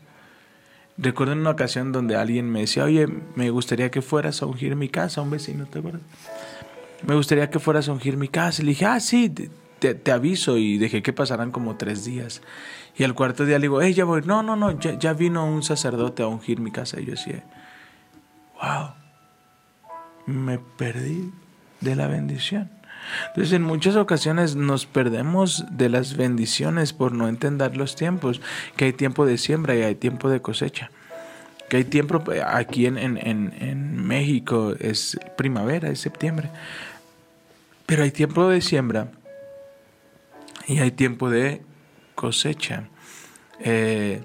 Recuerdo 0.98 1.34
en 1.34 1.40
una 1.40 1.50
ocasión 1.50 1.92
donde 1.92 2.16
alguien 2.16 2.50
me 2.50 2.62
decía, 2.62 2.84
oye, 2.84 3.08
me 3.36 3.50
gustaría 3.50 3.90
que 3.90 4.02
fueras 4.02 4.42
a 4.42 4.46
ungir 4.46 4.76
mi 4.76 4.88
casa, 4.88 5.22
un 5.22 5.32
vecino, 5.32 5.66
¿te 5.66 5.80
acuerdas? 5.80 6.02
Me 7.06 7.16
gustaría 7.16 7.50
que 7.50 7.60
fueras 7.60 7.90
a 7.90 7.92
ungir 7.92 8.18
mi 8.18 8.30
casa. 8.30 8.64
Le 8.64 8.70
dije, 8.70 8.86
ah, 8.86 9.00
sí, 9.00 9.30
te, 9.80 9.94
te 9.94 10.12
aviso. 10.12 10.58
Y 10.58 10.78
dejé 10.78 11.04
que 11.04 11.14
pasaran 11.14 11.52
como 11.52 11.76
tres 11.76 12.06
días. 12.06 12.42
Y 12.98 13.04
al 13.04 13.14
cuarto 13.14 13.46
día 13.46 13.60
le 13.60 13.64
digo, 13.64 13.82
hey, 13.82 13.94
ya 13.94 14.06
voy. 14.06 14.22
No, 14.26 14.42
no, 14.42 14.56
no, 14.56 14.80
ya, 14.80 14.98
ya 14.98 15.14
vino 15.14 15.46
un 15.46 15.64
sacerdote 15.64 16.24
a 16.24 16.28
ungir 16.28 16.60
mi 16.60 16.72
casa. 16.72 17.00
Y 17.00 17.06
yo 17.06 17.12
decía, 17.12 17.44
wow, 18.62 18.92
me 20.26 20.60
perdí 20.60 21.32
de 21.82 21.96
la 21.96 22.08
bendición. 22.08 22.70
Entonces 23.28 23.54
en 23.54 23.62
muchas 23.62 23.96
ocasiones 23.96 24.56
nos 24.56 24.86
perdemos 24.86 25.66
de 25.70 25.90
las 25.90 26.18
bendiciones 26.18 26.94
por 26.94 27.12
no 27.12 27.28
entender 27.28 27.78
los 27.78 27.96
tiempos, 27.96 28.42
que 28.76 28.86
hay 28.86 28.94
tiempo 28.94 29.26
de 29.26 29.38
siembra 29.38 29.76
y 29.76 29.84
hay 29.84 29.96
tiempo 29.96 30.30
de 30.30 30.42
cosecha. 30.42 30.90
Que 31.70 31.78
hay 31.78 31.84
tiempo, 31.84 32.24
aquí 32.46 32.86
en, 32.86 32.98
en, 32.98 33.18
en 33.18 34.06
México 34.06 34.76
es 34.80 35.18
primavera, 35.36 35.90
es 35.90 36.00
septiembre, 36.00 36.50
pero 37.86 38.04
hay 38.04 38.12
tiempo 38.12 38.48
de 38.50 38.62
siembra 38.62 39.08
y 40.68 40.80
hay 40.80 40.92
tiempo 40.92 41.30
de 41.30 41.62
cosecha. 42.16 42.88
Eh, 43.60 44.22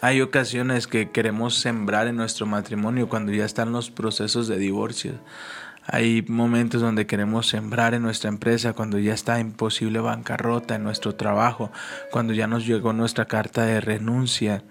hay 0.00 0.20
ocasiones 0.20 0.86
que 0.86 1.10
queremos 1.10 1.58
sembrar 1.58 2.06
en 2.06 2.16
nuestro 2.16 2.46
matrimonio 2.46 3.08
cuando 3.08 3.32
ya 3.32 3.44
están 3.44 3.72
los 3.72 3.90
procesos 3.90 4.48
de 4.48 4.58
divorcio. 4.58 5.14
Hay 5.86 6.24
momentos 6.28 6.80
donde 6.80 7.06
queremos 7.06 7.48
sembrar 7.48 7.94
en 7.94 8.02
nuestra 8.02 8.28
empresa 8.28 8.72
cuando 8.72 8.98
ya 8.98 9.14
está 9.14 9.38
en 9.38 9.52
posible 9.52 10.00
bancarrota 10.00 10.74
en 10.74 10.82
nuestro 10.82 11.14
trabajo, 11.14 11.70
cuando 12.10 12.32
ya 12.32 12.46
nos 12.46 12.66
llegó 12.66 12.92
nuestra 12.92 13.26
carta 13.26 13.64
de 13.64 13.80
renuncia. 13.80 14.64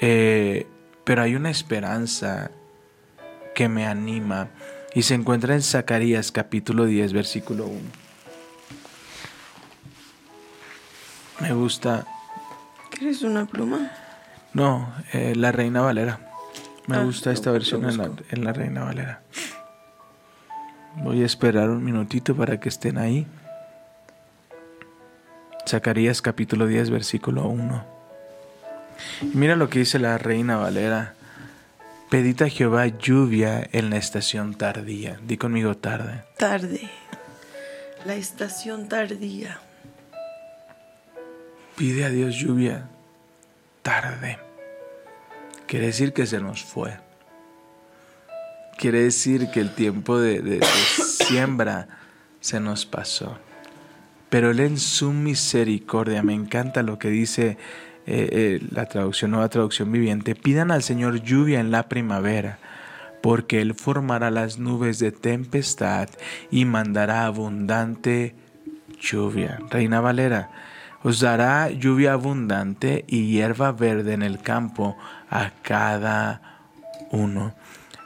Eh, 0.00 0.66
pero 1.04 1.22
hay 1.22 1.34
una 1.34 1.50
esperanza 1.50 2.50
que 3.54 3.68
me 3.68 3.86
anima 3.86 4.48
y 4.94 5.02
se 5.02 5.14
encuentra 5.14 5.54
en 5.54 5.62
Zacarías 5.62 6.32
capítulo 6.32 6.86
10 6.86 7.12
versículo 7.12 7.66
1. 7.66 7.80
Me 11.40 11.52
gusta. 11.52 12.06
¿Quieres 12.90 13.22
una 13.22 13.46
pluma? 13.46 13.90
No, 14.54 14.92
eh, 15.12 15.34
la 15.36 15.52
Reina 15.52 15.80
Valera. 15.80 16.18
Me 16.86 16.96
Ah, 16.96 17.02
gusta 17.04 17.30
esta 17.32 17.46
lo- 17.50 17.52
lo 17.54 17.58
versión 17.60 17.84
en 17.88 17.96
la, 17.96 18.06
busco. 18.08 18.24
en 18.30 18.44
la 18.44 18.52
Reina 18.52 18.84
Valera. 18.84 19.20
Voy 20.96 21.22
a 21.22 21.26
esperar 21.26 21.70
un 21.70 21.82
minutito 21.84 22.34
para 22.36 22.60
que 22.60 22.68
estén 22.68 22.98
ahí. 22.98 23.26
Zacarías 25.66 26.20
capítulo 26.20 26.66
10, 26.66 26.90
versículo 26.90 27.46
1. 27.46 27.84
Y 29.22 29.36
mira 29.36 29.56
lo 29.56 29.68
que 29.70 29.78
dice 29.78 29.98
la 29.98 30.18
Reina 30.18 30.56
Valera. 30.56 31.14
Pedid 32.10 32.42
a 32.42 32.48
Jehová 32.50 32.86
lluvia 32.88 33.66
en 33.72 33.88
la 33.88 33.96
estación 33.96 34.54
tardía. 34.54 35.18
Di 35.26 35.38
conmigo 35.38 35.76
tarde. 35.78 36.24
Tarde. 36.36 36.90
La 38.04 38.14
estación 38.16 38.88
tardía. 38.88 39.60
Pide 41.76 42.04
a 42.04 42.10
Dios 42.10 42.34
lluvia 42.34 42.84
tarde. 43.82 44.38
Quiere 45.66 45.86
decir 45.86 46.12
que 46.12 46.26
se 46.26 46.40
nos 46.40 46.62
fue. 46.64 46.98
Quiere 48.78 49.02
decir 49.02 49.50
que 49.50 49.60
el 49.60 49.74
tiempo 49.74 50.18
de, 50.18 50.60
siembra 50.62 51.88
se 52.40 52.60
nos 52.60 52.86
pasó. 52.86 53.38
Pero 54.28 54.50
Él 54.50 54.60
en 54.60 54.78
su 54.78 55.12
misericordia, 55.12 56.22
me 56.22 56.34
encanta 56.34 56.82
lo 56.82 56.98
que 56.98 57.08
dice 57.08 57.58
eh, 58.06 58.28
eh, 58.32 58.60
la 58.70 58.86
traducción, 58.86 59.30
nueva 59.30 59.48
traducción 59.48 59.92
viviente, 59.92 60.34
pidan 60.34 60.70
al 60.70 60.82
Señor 60.82 61.22
lluvia 61.22 61.60
en 61.60 61.70
la 61.70 61.88
primavera, 61.88 62.58
porque 63.20 63.60
Él 63.60 63.74
formará 63.74 64.30
las 64.30 64.58
nubes 64.58 64.98
de 64.98 65.12
tempestad 65.12 66.08
y 66.50 66.64
mandará 66.64 67.26
abundante 67.26 68.34
lluvia. 69.00 69.58
Reina 69.70 70.00
Valera, 70.00 70.50
os 71.02 71.20
dará 71.20 71.70
lluvia 71.70 72.12
abundante 72.12 73.04
y 73.08 73.26
hierba 73.26 73.72
verde 73.72 74.14
en 74.14 74.22
el 74.22 74.40
campo 74.40 74.96
a 75.30 75.50
cada 75.62 76.60
uno. 77.10 77.54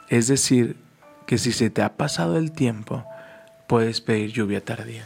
Es 0.09 0.27
decir, 0.27 0.77
que 1.25 1.37
si 1.37 1.51
se 1.51 1.69
te 1.69 1.81
ha 1.81 1.95
pasado 1.95 2.37
el 2.37 2.51
tiempo, 2.51 3.05
puedes 3.67 4.01
pedir 4.01 4.31
lluvia 4.31 4.63
tardía. 4.63 5.03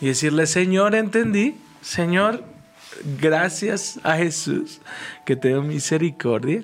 Y 0.00 0.06
decirle, 0.06 0.46
Señor, 0.46 0.94
entendí, 0.94 1.56
Señor, 1.82 2.44
gracias 3.20 3.98
a 4.04 4.16
Jesús 4.16 4.80
que 5.26 5.36
tengo 5.36 5.62
misericordia, 5.62 6.62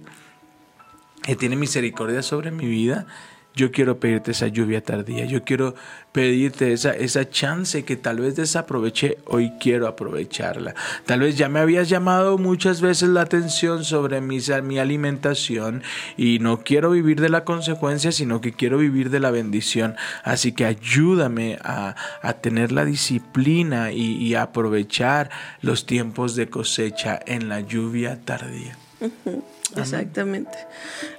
que 1.22 1.36
tiene 1.36 1.56
misericordia 1.56 2.22
sobre 2.22 2.50
mi 2.50 2.66
vida. 2.66 3.06
Yo 3.54 3.72
quiero 3.72 3.98
pedirte 3.98 4.30
esa 4.30 4.46
lluvia 4.46 4.82
tardía, 4.82 5.24
yo 5.24 5.42
quiero 5.44 5.74
pedirte 6.12 6.72
esa, 6.72 6.92
esa 6.92 7.28
chance 7.28 7.84
que 7.84 7.96
tal 7.96 8.20
vez 8.20 8.36
desaproveché, 8.36 9.18
hoy 9.26 9.52
quiero 9.60 9.86
aprovecharla. 9.86 10.74
Tal 11.04 11.20
vez 11.20 11.36
ya 11.36 11.48
me 11.48 11.60
habías 11.60 11.88
llamado 11.88 12.38
muchas 12.38 12.80
veces 12.80 13.08
la 13.10 13.22
atención 13.22 13.84
sobre 13.84 14.20
mi, 14.20 14.38
mi 14.62 14.78
alimentación 14.78 15.82
y 16.16 16.38
no 16.38 16.62
quiero 16.62 16.90
vivir 16.90 17.20
de 17.20 17.28
la 17.28 17.44
consecuencia, 17.44 18.12
sino 18.12 18.40
que 18.40 18.52
quiero 18.52 18.78
vivir 18.78 19.10
de 19.10 19.20
la 19.20 19.30
bendición. 19.30 19.96
Así 20.24 20.52
que 20.52 20.64
ayúdame 20.64 21.58
a, 21.62 21.96
a 22.22 22.32
tener 22.34 22.72
la 22.72 22.84
disciplina 22.84 23.92
y, 23.92 24.16
y 24.16 24.34
a 24.34 24.42
aprovechar 24.42 25.30
los 25.60 25.86
tiempos 25.86 26.34
de 26.34 26.48
cosecha 26.48 27.20
en 27.26 27.48
la 27.48 27.60
lluvia 27.60 28.20
tardía. 28.24 28.76
Exactamente. 29.76 30.58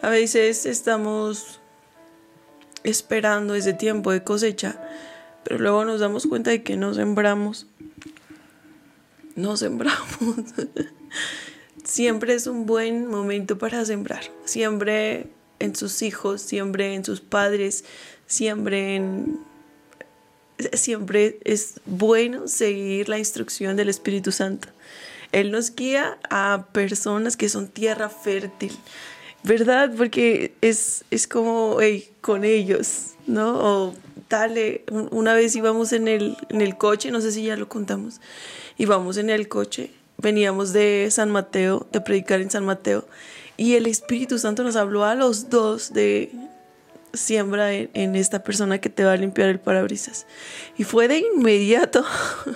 A 0.01 0.09
veces 0.09 0.65
estamos 0.65 1.60
esperando 2.83 3.55
ese 3.55 3.73
tiempo 3.73 4.11
de 4.11 4.23
cosecha, 4.23 4.79
pero 5.43 5.59
luego 5.59 5.85
nos 5.85 5.99
damos 5.99 6.27
cuenta 6.27 6.51
de 6.51 6.63
que 6.63 6.77
no 6.77 6.93
sembramos. 6.93 7.67
No 9.35 9.57
sembramos. 9.57 10.35
Siempre 11.83 12.33
es 12.33 12.47
un 12.47 12.65
buen 12.65 13.07
momento 13.07 13.57
para 13.57 13.83
sembrar. 13.85 14.23
Siempre 14.45 15.27
en 15.59 15.75
sus 15.75 16.01
hijos, 16.01 16.41
siempre 16.41 16.93
en 16.93 17.05
sus 17.05 17.21
padres, 17.21 17.85
siempre. 18.27 19.01
Siempre 20.73 21.39
es 21.43 21.81
bueno 21.85 22.47
seguir 22.47 23.09
la 23.09 23.17
instrucción 23.17 23.75
del 23.75 23.89
Espíritu 23.89 24.31
Santo. 24.31 24.67
Él 25.31 25.51
nos 25.51 25.75
guía 25.75 26.19
a 26.29 26.67
personas 26.71 27.35
que 27.35 27.49
son 27.49 27.67
tierra 27.67 28.09
fértil, 28.09 28.71
¿verdad? 29.43 29.91
Porque 29.97 30.53
es, 30.61 31.03
es 31.11 31.27
como 31.27 31.77
hey, 31.81 32.11
con 32.21 32.43
ellos, 32.43 33.11
¿no? 33.27 33.57
O 33.59 33.93
dale, 34.29 34.83
un- 34.91 35.09
una 35.11 35.33
vez 35.33 35.55
íbamos 35.55 35.93
en 35.93 36.07
el, 36.07 36.37
en 36.49 36.61
el 36.61 36.77
coche, 36.77 37.11
no 37.11 37.21
sé 37.21 37.31
si 37.31 37.43
ya 37.43 37.55
lo 37.55 37.67
contamos, 37.67 38.21
íbamos 38.77 39.17
en 39.17 39.29
el 39.29 39.47
coche, 39.47 39.91
veníamos 40.17 40.73
de 40.73 41.07
San 41.11 41.31
Mateo, 41.31 41.87
de 41.91 42.01
predicar 42.01 42.41
en 42.41 42.51
San 42.51 42.65
Mateo, 42.65 43.05
y 43.57 43.75
el 43.75 43.85
Espíritu 43.87 44.37
Santo 44.39 44.63
nos 44.63 44.75
habló 44.75 45.03
a 45.05 45.15
los 45.15 45.49
dos 45.49 45.91
de 45.93 46.31
siembra 47.13 47.73
en, 47.73 47.89
en 47.93 48.15
esta 48.15 48.41
persona 48.43 48.79
que 48.79 48.89
te 48.89 49.03
va 49.03 49.11
a 49.13 49.17
limpiar 49.17 49.49
el 49.49 49.59
parabrisas. 49.59 50.25
Y 50.77 50.85
fue 50.85 51.07
de 51.09 51.17
inmediato 51.35 52.05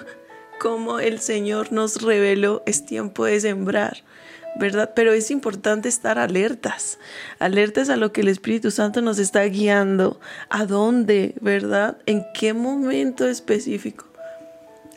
como 0.62 1.00
el 1.00 1.20
Señor 1.20 1.72
nos 1.74 2.02
reveló, 2.02 2.64
es 2.66 2.86
tiempo 2.86 3.26
de 3.26 3.40
sembrar, 3.42 4.04
¿verdad? 4.58 4.92
Pero 4.96 5.14
es 5.14 5.32
importante 5.32 5.90
estar 5.90 6.18
alertas, 6.18 7.00
alertas 7.40 7.90
a 7.90 7.98
lo 7.98 8.12
que 8.12 8.22
el 8.22 8.28
Espíritu 8.28 8.72
Santo 8.72 9.02
nos 9.02 9.20
está 9.20 9.44
guiando, 9.44 10.20
a 10.50 10.66
dónde, 10.66 11.36
¿verdad? 11.42 11.98
En 12.06 12.26
qué 12.34 12.54
momento 12.54 13.28
específico. 13.28 14.06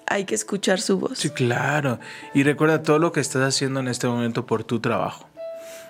Hay 0.07 0.25
que 0.25 0.35
escuchar 0.35 0.81
su 0.81 0.99
voz. 0.99 1.19
Sí, 1.19 1.31
claro. 1.31 1.99
Y 2.33 2.43
recuerda 2.43 2.83
todo 2.83 2.99
lo 2.99 3.13
que 3.13 3.21
estás 3.21 3.43
haciendo 3.43 3.81
en 3.81 3.89
este 3.89 4.07
momento 4.07 4.47
por 4.47 4.65
tu 4.65 4.81
trabajo. 4.81 5.29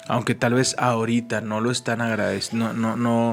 Aunque 0.08 0.34
tal 0.34 0.54
vez 0.54 0.74
ahorita 0.78 1.40
no 1.40 1.60
lo 1.60 1.70
están 1.70 2.00
agradeciendo, 2.00 2.72
no, 2.72 2.96
no, 2.96 3.32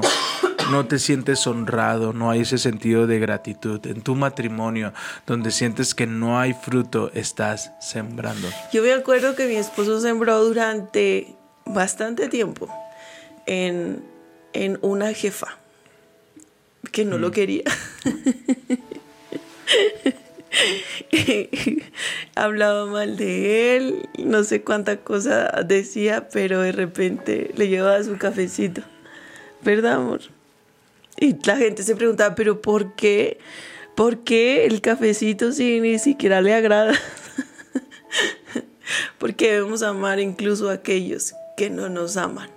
no 0.70 0.86
te 0.86 0.98
sientes 0.98 1.46
honrado, 1.46 2.12
no 2.12 2.30
hay 2.30 2.40
ese 2.40 2.58
sentido 2.58 3.06
de 3.06 3.18
gratitud. 3.18 3.84
En 3.86 4.02
tu 4.02 4.14
matrimonio, 4.14 4.92
donde 5.26 5.50
sientes 5.50 5.94
que 5.94 6.06
no 6.06 6.38
hay 6.38 6.54
fruto, 6.54 7.10
estás 7.14 7.72
sembrando. 7.80 8.48
Yo 8.72 8.82
me 8.82 8.92
acuerdo 8.92 9.34
que 9.34 9.46
mi 9.46 9.56
esposo 9.56 10.00
sembró 10.00 10.42
durante 10.44 11.34
bastante 11.64 12.28
tiempo 12.28 12.68
en, 13.46 14.04
en 14.52 14.78
una 14.82 15.12
jefa 15.12 15.58
que 16.92 17.04
no 17.04 17.18
lo 17.18 17.30
quería. 17.30 17.64
Hablaba 22.34 22.86
mal 22.86 23.16
de 23.16 23.76
él, 23.76 24.08
no 24.18 24.42
sé 24.44 24.62
cuánta 24.62 24.98
cosa 24.98 25.50
decía, 25.66 26.28
pero 26.28 26.60
de 26.60 26.72
repente 26.72 27.52
le 27.56 27.68
llevaba 27.68 28.02
su 28.02 28.16
cafecito. 28.16 28.82
¿Verdad, 29.62 29.94
amor? 29.94 30.35
Y 31.18 31.36
la 31.44 31.56
gente 31.56 31.82
se 31.82 31.96
preguntaba, 31.96 32.34
pero 32.34 32.60
¿por 32.60 32.94
qué? 32.94 33.38
¿Por 33.94 34.24
qué 34.24 34.66
el 34.66 34.80
cafecito 34.80 35.52
si 35.52 35.80
ni 35.80 35.98
siquiera 35.98 36.42
le 36.42 36.52
agrada? 36.52 36.92
Porque 39.18 39.52
debemos 39.52 39.82
amar 39.82 40.20
incluso 40.20 40.68
a 40.68 40.74
aquellos 40.74 41.34
que 41.56 41.70
no 41.70 41.88
nos 41.88 42.16
aman, 42.16 42.50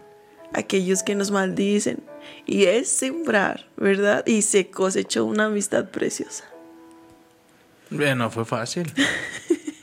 aquellos 0.53 1.03
que 1.03 1.15
nos 1.15 1.31
maldicen. 1.31 2.03
Y 2.45 2.65
es 2.65 2.89
sembrar, 2.89 3.67
¿verdad? 3.77 4.25
Y 4.27 4.41
se 4.41 4.69
cosechó 4.69 5.25
una 5.25 5.45
amistad 5.45 5.89
preciosa. 5.89 6.43
No 7.89 8.29
fue 8.29 8.45
fácil. 8.45 8.91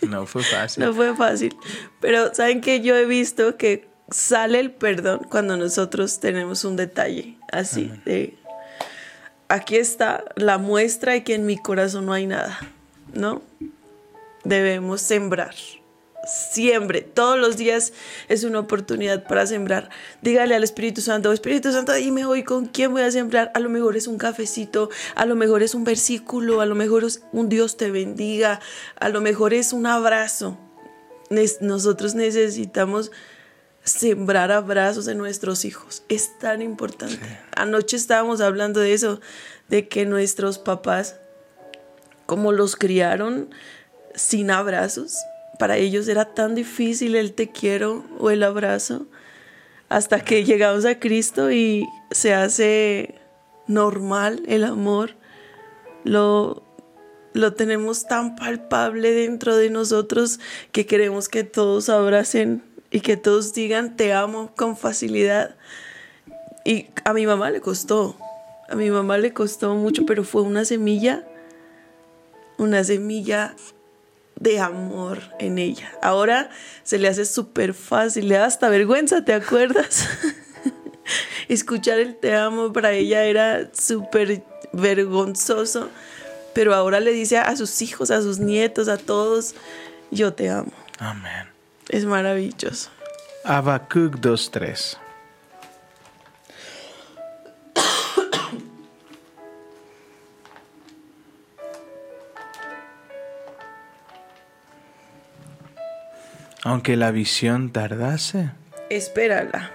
No 0.07 0.25
fue 0.25 0.45
fácil. 0.45 0.85
No 0.85 0.95
fue 0.95 1.17
fácil. 1.17 1.57
Pero 2.01 2.33
saben 2.33 2.61
que 2.61 2.81
yo 2.81 2.95
he 2.95 3.07
visto 3.07 3.57
que 3.57 3.89
sale 4.09 4.61
el 4.61 4.71
perdón 4.71 5.27
cuando 5.29 5.57
nosotros 5.57 6.21
tenemos 6.21 6.65
un 6.65 6.77
detalle 6.77 7.37
así 7.51 7.91
de 8.05 8.39
aquí 9.49 9.77
está 9.77 10.25
la 10.37 10.59
muestra 10.59 11.13
de 11.13 11.25
que 11.25 11.35
en 11.35 11.47
mi 11.47 11.59
corazón 11.59 12.07
no 12.07 12.13
hay 12.13 12.27
nada, 12.27 12.59
¿no? 13.13 13.43
Debemos 14.45 15.01
sembrar. 15.01 15.55
Siempre, 16.27 17.03
todos 17.03 17.39
los 17.39 17.57
días 17.57 17.93
es 18.29 18.43
una 18.43 18.59
oportunidad 18.59 19.25
para 19.29 19.47
sembrar. 19.47 19.91
Dígale 20.23 20.57
al 20.57 20.65
Espíritu 20.65 21.01
Santo, 21.01 21.33
Espíritu 21.33 21.71
Santo, 21.71 21.93
dime 21.93 22.25
hoy 22.25 22.43
con 22.43 22.67
quién 22.67 22.93
voy 22.93 23.03
a 23.03 23.11
sembrar. 23.13 23.53
A 23.55 23.61
lo 23.61 23.69
mejor 23.69 23.97
es 23.97 24.09
un 24.09 24.19
cafecito, 24.19 24.91
a 25.15 25.25
lo 25.25 25.37
mejor 25.37 25.63
es 25.63 25.75
un 25.75 25.85
versículo, 25.85 26.61
a 26.61 26.67
lo 26.67 26.75
mejor 26.75 27.05
es 27.05 27.23
un 27.33 27.49
Dios 27.49 27.77
te 27.77 27.93
bendiga, 27.93 28.61
a 28.99 29.09
lo 29.09 29.21
mejor 29.21 29.55
es 29.55 29.73
un 29.73 29.87
abrazo. 29.87 30.59
Nosotros 31.61 32.17
necesitamos 32.17 33.13
sembrar 33.87 34.51
abrazos 34.51 35.07
en 35.07 35.17
nuestros 35.17 35.65
hijos. 35.65 36.03
Es 36.09 36.37
tan 36.39 36.61
importante. 36.61 37.39
Anoche 37.55 37.97
estábamos 37.97 38.41
hablando 38.41 38.81
de 38.81 38.93
eso, 38.93 39.21
de 39.69 39.87
que 39.89 40.05
nuestros 40.05 40.59
papás, 40.59 41.17
como 42.27 42.51
los 42.51 42.75
criaron 42.75 43.49
sin 44.15 44.51
abrazos, 44.51 45.17
para 45.61 45.77
ellos 45.77 46.09
era 46.09 46.35
tan 46.35 46.57
difícil 46.57 47.15
el 47.15 47.33
te 47.33 47.53
quiero 47.53 48.05
o 48.19 48.31
el 48.31 48.43
abrazo, 48.43 49.07
hasta 49.89 50.21
que 50.21 50.45
llegamos 50.45 50.85
a 50.85 50.99
Cristo 50.99 51.53
y 51.53 51.87
se 52.11 52.35
hace 52.35 53.15
normal 53.69 54.43
el 54.49 54.65
amor. 54.65 55.15
Lo, 56.03 56.65
lo 57.35 57.55
tenemos 57.55 58.07
tan 58.07 58.35
palpable 58.35 59.13
dentro 59.13 59.57
de 59.57 59.71
nosotros 59.71 60.41
que 60.73 60.87
queremos 60.87 61.29
que 61.29 61.45
todos 61.45 61.89
abracen 61.89 62.65
y 62.97 63.01
que 63.01 63.19
todos 63.19 63.53
digan 63.53 63.95
te 63.95 64.15
amo 64.15 64.53
con 64.57 64.75
facilidad. 64.75 65.55
Y 66.65 66.87
a 67.05 67.13
mi 67.13 67.27
mamá 67.27 67.51
le 67.51 67.61
costó, 67.61 68.17
a 68.71 68.75
mi 68.75 68.89
mamá 68.89 69.19
le 69.19 69.35
costó 69.35 69.75
mucho, 69.75 70.07
pero 70.07 70.25
fue 70.25 70.41
una 70.41 70.65
semilla, 70.65 71.23
una 72.57 72.83
semilla 72.85 73.55
de 74.41 74.61
amor 74.61 75.21
en 75.39 75.59
ella. 75.59 75.93
Ahora 76.01 76.49
se 76.85 76.99
le 76.99 77.09
hace 77.09 77.27
súper 77.27 77.75
fácil, 77.75 78.29
le 78.29 78.37
da 78.37 78.47
hasta 78.47 78.71
vergüenza, 78.71 79.23
¿te 79.23 79.35
acuerdas? 79.35 80.09
Escuchar 81.49 81.99
el 81.99 82.17
te 82.17 82.35
amo 82.35 82.73
para 82.73 82.93
ella 82.93 83.25
era 83.25 83.69
súper 83.75 84.43
vergonzoso, 84.73 85.91
pero 86.55 86.75
ahora 86.75 87.01
le 87.01 87.13
dice 87.13 87.37
a 87.37 87.55
sus 87.57 87.83
hijos, 87.83 88.11
a 88.11 88.23
sus 88.23 88.39
nietos, 88.39 88.89
a 88.89 88.97
todos, 88.97 89.55
yo 90.11 90.33
te 90.33 90.49
amo. 90.49 90.73
Amén. 90.99 91.56
Es 91.89 92.05
maravilloso. 92.05 92.91
Habacuc 93.45 94.17
2.3. 94.17 94.99
Aunque 106.65 106.97
la 106.97 107.11
visión 107.11 107.71
tardase, 107.71 108.51
Espérala. 108.91 109.71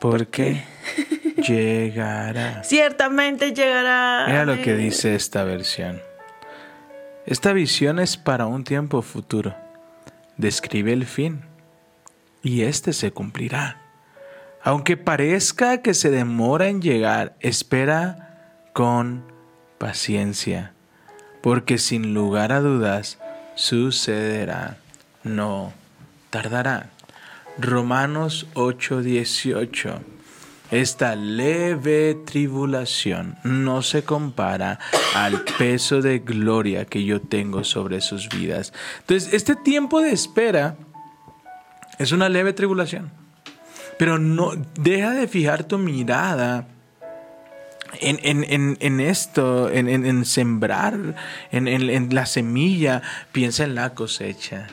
porque 0.00 0.62
llegará. 1.46 2.64
Ciertamente 2.64 3.52
llegará. 3.52 4.24
Mira 4.26 4.44
lo 4.44 4.60
que 4.62 4.74
dice 4.74 5.14
esta 5.14 5.44
versión. 5.44 6.00
Esta 7.26 7.52
visión 7.52 7.98
es 7.98 8.16
para 8.16 8.46
un 8.46 8.64
tiempo 8.64 9.02
futuro. 9.02 9.54
Describe 10.36 10.92
el 10.92 11.06
fin. 11.06 11.42
Y 12.42 12.62
este 12.62 12.92
se 12.92 13.12
cumplirá. 13.12 13.80
Aunque 14.62 14.96
parezca 14.96 15.82
que 15.82 15.94
se 15.94 16.10
demora 16.10 16.68
en 16.68 16.82
llegar, 16.82 17.36
espera 17.40 18.68
con 18.72 19.24
paciencia. 19.78 20.72
Porque 21.40 21.78
sin 21.78 22.14
lugar 22.14 22.52
a 22.52 22.60
dudas 22.60 23.18
sucederá. 23.54 24.78
No 25.24 25.72
tardará. 26.30 26.90
Romanos 27.58 28.46
8:18. 28.54 30.11
Esta 30.72 31.14
leve 31.14 32.16
tribulación 32.24 33.36
no 33.44 33.82
se 33.82 34.02
compara 34.04 34.78
al 35.14 35.42
peso 35.58 36.00
de 36.00 36.18
gloria 36.20 36.86
que 36.86 37.04
yo 37.04 37.20
tengo 37.20 37.62
sobre 37.62 38.00
sus 38.00 38.28
vidas. 38.30 38.72
Entonces, 39.00 39.34
este 39.34 39.54
tiempo 39.54 40.00
de 40.00 40.12
espera 40.12 40.76
es 41.98 42.10
una 42.12 42.28
leve 42.30 42.54
tribulación. 42.54 43.12
Pero 43.98 44.18
no 44.18 44.52
deja 44.80 45.10
de 45.12 45.28
fijar 45.28 45.64
tu 45.64 45.76
mirada 45.78 46.66
en, 48.00 48.18
en- 48.80 49.00
esto, 49.00 49.68
en, 49.70 50.24
sembrar, 50.24 51.14
en 51.50 52.14
la 52.14 52.24
semilla, 52.24 53.02
piensa 53.30 53.64
en 53.64 53.74
la 53.74 53.92
cosecha. 53.94 54.68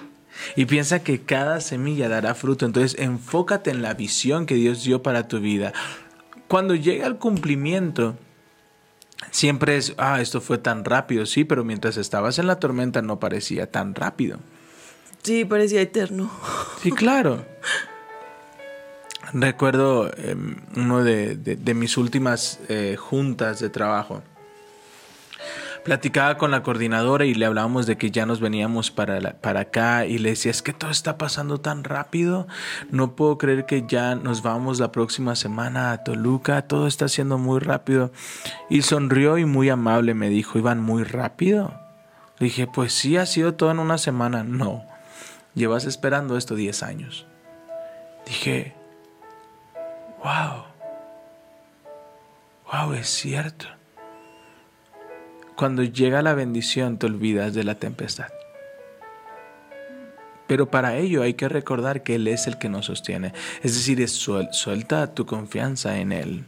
Y 0.55 0.65
piensa 0.65 1.03
que 1.03 1.21
cada 1.21 1.61
semilla 1.61 2.09
dará 2.09 2.33
fruto. 2.35 2.65
Entonces 2.65 2.99
enfócate 2.99 3.69
en 3.71 3.81
la 3.81 3.93
visión 3.93 4.45
que 4.45 4.55
Dios 4.55 4.83
dio 4.83 5.01
para 5.03 5.27
tu 5.27 5.39
vida. 5.39 5.73
Cuando 6.47 6.75
llega 6.75 7.05
el 7.07 7.17
cumplimiento, 7.17 8.15
siempre 9.31 9.77
es, 9.77 9.93
ah, 9.97 10.21
esto 10.21 10.41
fue 10.41 10.57
tan 10.57 10.83
rápido, 10.85 11.25
sí, 11.25 11.43
pero 11.43 11.63
mientras 11.63 11.97
estabas 11.97 12.39
en 12.39 12.47
la 12.47 12.59
tormenta 12.59 13.01
no 13.01 13.19
parecía 13.19 13.69
tan 13.69 13.93
rápido. 13.95 14.39
Sí, 15.21 15.45
parecía 15.45 15.81
eterno. 15.81 16.31
Sí, 16.81 16.91
claro. 16.91 17.45
Recuerdo 19.33 20.09
eh, 20.17 20.35
uno 20.75 21.03
de, 21.03 21.35
de- 21.35 21.55
de 21.55 21.73
mis 21.73 21.97
últimas 21.97 22.59
eh, 22.69 22.95
juntas 22.97 23.59
de 23.59 23.69
trabajo. 23.69 24.23
Platicaba 25.89 26.37
con 26.37 26.51
la 26.51 26.61
coordinadora 26.61 27.25
y 27.25 27.33
le 27.33 27.47
hablábamos 27.47 27.87
de 27.87 27.97
que 27.97 28.11
ya 28.11 28.27
nos 28.27 28.39
veníamos 28.39 28.91
para, 28.91 29.19
para 29.41 29.61
acá 29.61 30.05
y 30.05 30.19
le 30.19 30.29
decía, 30.29 30.51
es 30.51 30.61
que 30.61 30.71
todo 30.71 30.91
está 30.91 31.17
pasando 31.17 31.61
tan 31.61 31.83
rápido, 31.83 32.45
no 32.91 33.15
puedo 33.15 33.39
creer 33.39 33.65
que 33.65 33.83
ya 33.87 34.13
nos 34.13 34.43
vamos 34.43 34.79
la 34.79 34.91
próxima 34.91 35.35
semana 35.35 35.91
a 35.91 36.03
Toluca, 36.03 36.61
todo 36.67 36.85
está 36.85 37.07
siendo 37.07 37.39
muy 37.39 37.59
rápido. 37.59 38.11
Y 38.69 38.83
sonrió 38.83 39.39
y 39.39 39.45
muy 39.45 39.71
amable 39.71 40.13
me 40.13 40.29
dijo, 40.29 40.59
¿iban 40.59 40.79
muy 40.79 41.01
rápido? 41.01 41.73
Le 42.37 42.45
dije, 42.45 42.67
pues 42.67 42.93
sí, 42.93 43.17
ha 43.17 43.25
sido 43.25 43.55
todo 43.55 43.71
en 43.71 43.79
una 43.79 43.97
semana. 43.97 44.43
No, 44.43 44.83
llevas 45.55 45.85
esperando 45.85 46.37
esto 46.37 46.53
10 46.53 46.83
años. 46.83 47.25
Dije, 48.27 48.75
wow, 50.23 50.65
wow, 52.71 52.93
es 52.93 53.09
cierto. 53.09 53.78
Cuando 55.59 55.83
llega 55.83 56.21
la 56.21 56.35
bendición 56.35 56.97
te 56.97 57.07
olvidas 57.07 57.53
de 57.53 57.65
la 57.65 57.75
tempestad. 57.75 58.29
Pero 60.47 60.71
para 60.71 60.95
ello 60.95 61.21
hay 61.21 61.33
que 61.33 61.49
recordar 61.49 62.01
que 62.01 62.15
Él 62.15 62.29
es 62.29 62.47
el 62.47 62.57
que 62.57 62.69
nos 62.69 62.85
sostiene. 62.85 63.33
Es 63.61 63.73
decir, 63.73 64.07
suelta 64.07 65.13
tu 65.13 65.25
confianza 65.25 65.97
en 65.97 66.13
Él. 66.13 66.45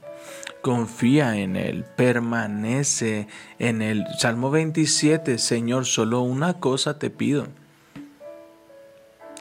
Confía 0.62 1.36
en 1.36 1.58
Él, 1.58 1.84
permanece 1.98 3.28
en 3.60 3.82
Él. 3.82 4.06
Salmo 4.18 4.50
27, 4.50 5.40
Señor, 5.40 5.88
solo 5.88 6.22
una 6.22 6.54
cosa 6.62 6.98
te 6.98 7.10
pido. 7.10 7.50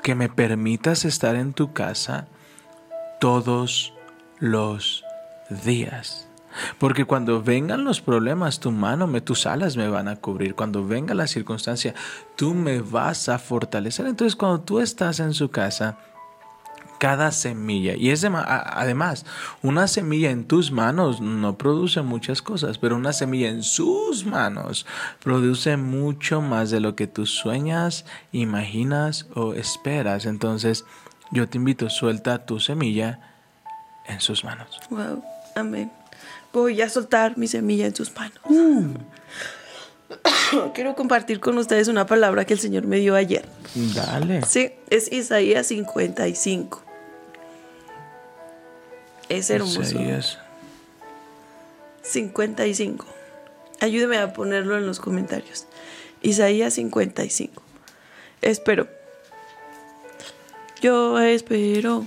Que 0.02 0.16
me 0.16 0.28
permitas 0.28 1.04
estar 1.04 1.36
en 1.36 1.52
tu 1.52 1.72
casa 1.72 2.26
todos 3.20 3.94
los 4.40 5.04
días. 5.64 6.29
Porque 6.78 7.04
cuando 7.04 7.42
vengan 7.42 7.84
los 7.84 8.00
problemas, 8.00 8.60
tu 8.60 8.70
mano, 8.72 9.06
me, 9.06 9.20
tus 9.20 9.46
alas 9.46 9.76
me 9.76 9.88
van 9.88 10.08
a 10.08 10.16
cubrir. 10.16 10.54
Cuando 10.54 10.86
venga 10.86 11.14
la 11.14 11.26
circunstancia, 11.26 11.94
tú 12.36 12.54
me 12.54 12.80
vas 12.80 13.28
a 13.28 13.38
fortalecer. 13.38 14.06
Entonces, 14.06 14.36
cuando 14.36 14.60
tú 14.60 14.80
estás 14.80 15.20
en 15.20 15.34
su 15.34 15.50
casa, 15.50 15.98
cada 16.98 17.32
semilla, 17.32 17.94
y 17.96 18.10
es 18.10 18.24
a- 18.24 18.78
además, 18.78 19.24
una 19.62 19.88
semilla 19.88 20.30
en 20.30 20.44
tus 20.44 20.70
manos 20.70 21.22
no 21.22 21.56
produce 21.56 22.02
muchas 22.02 22.42
cosas, 22.42 22.76
pero 22.76 22.94
una 22.94 23.14
semilla 23.14 23.48
en 23.48 23.62
sus 23.62 24.26
manos 24.26 24.84
produce 25.22 25.78
mucho 25.78 26.42
más 26.42 26.70
de 26.70 26.80
lo 26.80 26.96
que 26.96 27.06
tú 27.06 27.24
sueñas, 27.24 28.04
imaginas 28.32 29.26
o 29.34 29.54
esperas. 29.54 30.26
Entonces, 30.26 30.84
yo 31.32 31.48
te 31.48 31.56
invito, 31.56 31.88
suelta 31.88 32.44
tu 32.44 32.60
semilla 32.60 33.20
en 34.06 34.20
sus 34.20 34.44
manos. 34.44 34.78
Wow, 34.90 35.24
amén. 35.56 35.90
Voy 36.52 36.80
a 36.82 36.88
soltar 36.88 37.38
mi 37.38 37.46
semilla 37.46 37.86
en 37.86 37.94
sus 37.94 38.12
manos. 38.14 38.38
Quiero 40.74 40.96
compartir 40.96 41.40
con 41.40 41.56
ustedes 41.58 41.88
una 41.88 42.06
palabra 42.06 42.44
que 42.44 42.54
el 42.54 42.60
Señor 42.60 42.84
me 42.86 42.98
dio 42.98 43.14
ayer. 43.14 43.44
Dale. 43.94 44.42
Sí, 44.42 44.72
es 44.88 45.12
Isaías 45.12 45.68
55. 45.68 46.82
Es 49.28 49.50
hermoso. 49.50 49.82
Isaías. 49.82 50.38
55. 52.02 53.06
Ayúdeme 53.80 54.18
a 54.18 54.32
ponerlo 54.32 54.76
en 54.76 54.86
los 54.86 54.98
comentarios. 54.98 55.66
Isaías 56.22 56.74
55. 56.74 57.62
Espero. 58.42 58.88
Yo 60.80 61.18
espero. 61.20 62.06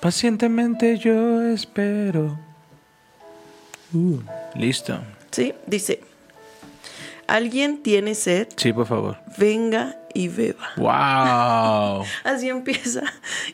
Pacientemente 0.00 0.98
yo 0.98 1.42
espero. 1.42 2.47
Uh, 3.92 4.18
listo. 4.54 4.98
¿Sí? 5.30 5.54
Dice. 5.66 6.00
Alguien 7.26 7.82
tiene 7.82 8.14
sed, 8.14 8.48
Sí, 8.56 8.72
por 8.72 8.86
favor. 8.86 9.18
venga 9.36 9.96
y 10.14 10.28
beba. 10.28 10.66
¡Wow! 10.76 12.06
Así 12.24 12.48
empieza. 12.48 13.02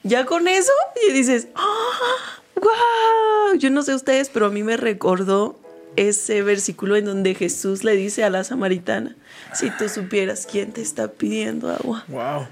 Ya 0.05 0.25
con 0.25 0.47
eso, 0.47 0.71
y 1.09 1.13
dices, 1.13 1.49
¡ah! 1.57 2.41
¡Wow! 2.55 3.59
Yo 3.59 3.71
no 3.71 3.83
sé 3.83 3.95
ustedes, 3.95 4.31
pero 4.31 4.47
a 4.47 4.51
mí 4.51 4.63
me 4.63 4.77
recordó 4.77 5.59
ese 5.97 6.43
versículo 6.43 6.95
en 6.97 7.05
donde 7.05 7.35
Jesús 7.35 7.83
le 7.85 7.97
dice 7.97 8.23
a 8.25 8.31
la 8.31 8.45
samaritana, 8.45 9.17
si 9.53 9.71
tú 9.71 9.89
supieras 9.89 10.47
quién 10.51 10.73
te 10.73 10.81
está 10.81 11.09
pidiendo 11.09 11.71
agua. 11.71 12.05
¡Wow! 12.09 12.47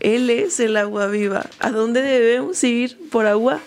Él 0.00 0.28
es 0.30 0.60
el 0.60 0.76
agua 0.76 1.06
viva. 1.06 1.46
¿A 1.58 1.70
dónde 1.70 2.02
debemos 2.02 2.62
ir 2.64 2.98
por 3.10 3.26
agua? 3.26 3.60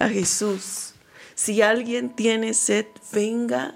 A 0.00 0.08
Jesús. 0.08 0.91
Si 1.34 1.62
alguien 1.62 2.10
tiene 2.10 2.54
sed, 2.54 2.86
venga 3.12 3.74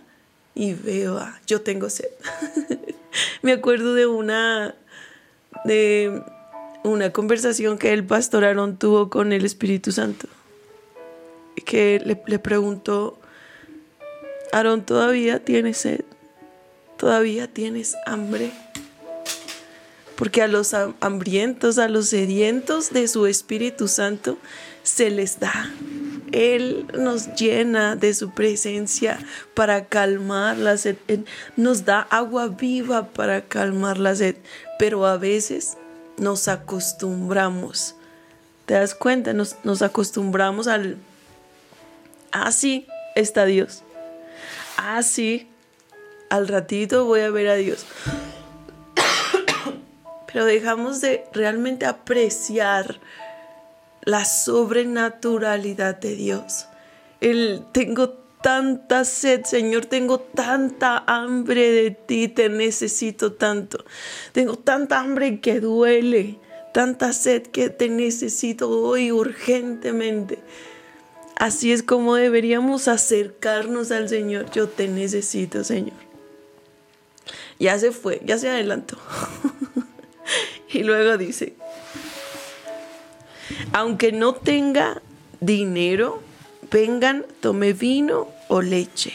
y 0.55 0.75
beba. 0.75 1.40
Yo 1.47 1.61
tengo 1.62 1.90
sed. 1.90 2.09
Me 3.42 3.53
acuerdo 3.53 3.95
de 3.95 4.07
una 4.07 4.75
de 5.64 6.23
una 6.85 7.12
conversación 7.12 7.79
que 7.79 7.92
el 7.92 8.05
pastor 8.05 8.45
Aarón 8.45 8.77
tuvo 8.77 9.11
con 9.11 9.33
el 9.33 9.45
Espíritu 9.45 9.90
Santo. 9.92 10.29
Que 11.64 12.01
le, 12.05 12.23
le 12.27 12.38
preguntó, 12.38 13.19
Aarón, 14.53 14.85
¿todavía 14.85 15.45
tienes 15.45 15.79
sed? 15.79 16.03
¿Todavía 16.97 17.49
tienes 17.53 17.97
hambre? 18.07 18.53
Porque 20.16 20.42
a 20.42 20.47
los 20.49 20.73
ham- 20.75 20.95
hambrientos, 21.01 21.79
a 21.79 21.88
los 21.88 22.09
sedientos 22.09 22.90
de 22.90 23.09
su 23.09 23.27
Espíritu 23.27 23.88
Santo, 23.88 24.38
se 24.87 25.11
les 25.11 25.40
da. 25.40 25.70
Él 26.33 26.87
nos 26.96 27.35
llena 27.35 27.96
de 27.96 28.14
su 28.14 28.31
presencia 28.31 29.18
para 29.55 29.87
calmar 29.87 30.57
la 30.57 30.77
sed. 30.77 30.96
Nos 31.57 31.85
da 31.85 32.01
agua 32.03 32.49
viva 32.49 33.09
para 33.09 33.42
calmar 33.42 33.99
la 33.99 34.14
sed. 34.14 34.37
Pero 34.79 35.07
a 35.07 35.16
veces 35.16 35.77
nos 36.18 36.46
acostumbramos. 36.46 37.96
¿Te 38.64 38.75
das 38.75 38.94
cuenta? 38.94 39.33
Nos 39.33 39.83
acostumbramos 39.83 40.68
al... 40.68 40.99
Así 42.31 42.87
está 43.16 43.44
Dios. 43.44 43.83
Así. 44.77 45.49
Al 46.31 46.49
ratito 46.49 47.05
voy 47.05 47.20
a 47.20 47.31
ver 47.31 47.46
a 47.46 47.55
Dios 47.55 47.87
pero 50.27 50.44
dejamos 50.44 51.01
de 51.01 51.25
realmente 51.33 51.87
apreciar 51.87 52.99
la 54.07 54.25
sobrenaturalidad 54.25 55.97
de 55.97 56.16
Dios. 56.16 56.66
El 57.21 57.62
tengo 57.73 58.11
tanta 58.40 59.05
sed, 59.05 59.45
Señor, 59.45 59.87
tengo 59.87 60.21
tanta 60.21 61.03
hambre 61.07 61.73
de 61.73 61.90
ti, 61.90 62.29
te 62.29 62.49
necesito 62.49 63.33
tanto. 63.33 63.85
Tengo 64.33 64.57
tanta 64.57 65.01
hambre 65.01 65.40
que 65.40 65.61
duele, 65.61 66.38
tanta 66.73 67.12
sed 67.12 67.42
que 67.49 67.69
te 67.69 67.88
necesito 67.88 68.71
hoy 68.71 69.11
urgentemente. 69.11 70.38
Así 71.35 71.73
es 71.73 71.83
como 71.83 72.14
deberíamos 72.14 72.87
acercarnos 72.87 73.90
al 73.90 74.09
Señor. 74.09 74.51
Yo 74.53 74.69
te 74.69 74.87
necesito, 74.87 75.64
Señor. 75.64 75.97
Ya 77.59 77.77
se 77.79 77.90
fue, 77.90 78.23
ya 78.25 78.38
se 78.38 78.49
adelantó. 78.49 78.97
Y 80.69 80.83
luego 80.83 81.16
dice, 81.16 81.55
aunque 83.72 84.12
no 84.12 84.35
tenga 84.35 85.02
dinero, 85.40 86.22
vengan, 86.70 87.24
tome 87.40 87.72
vino 87.72 88.28
o 88.48 88.62
leche. 88.62 89.12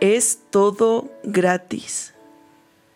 Es 0.00 0.38
todo 0.50 1.10
gratis, 1.22 2.14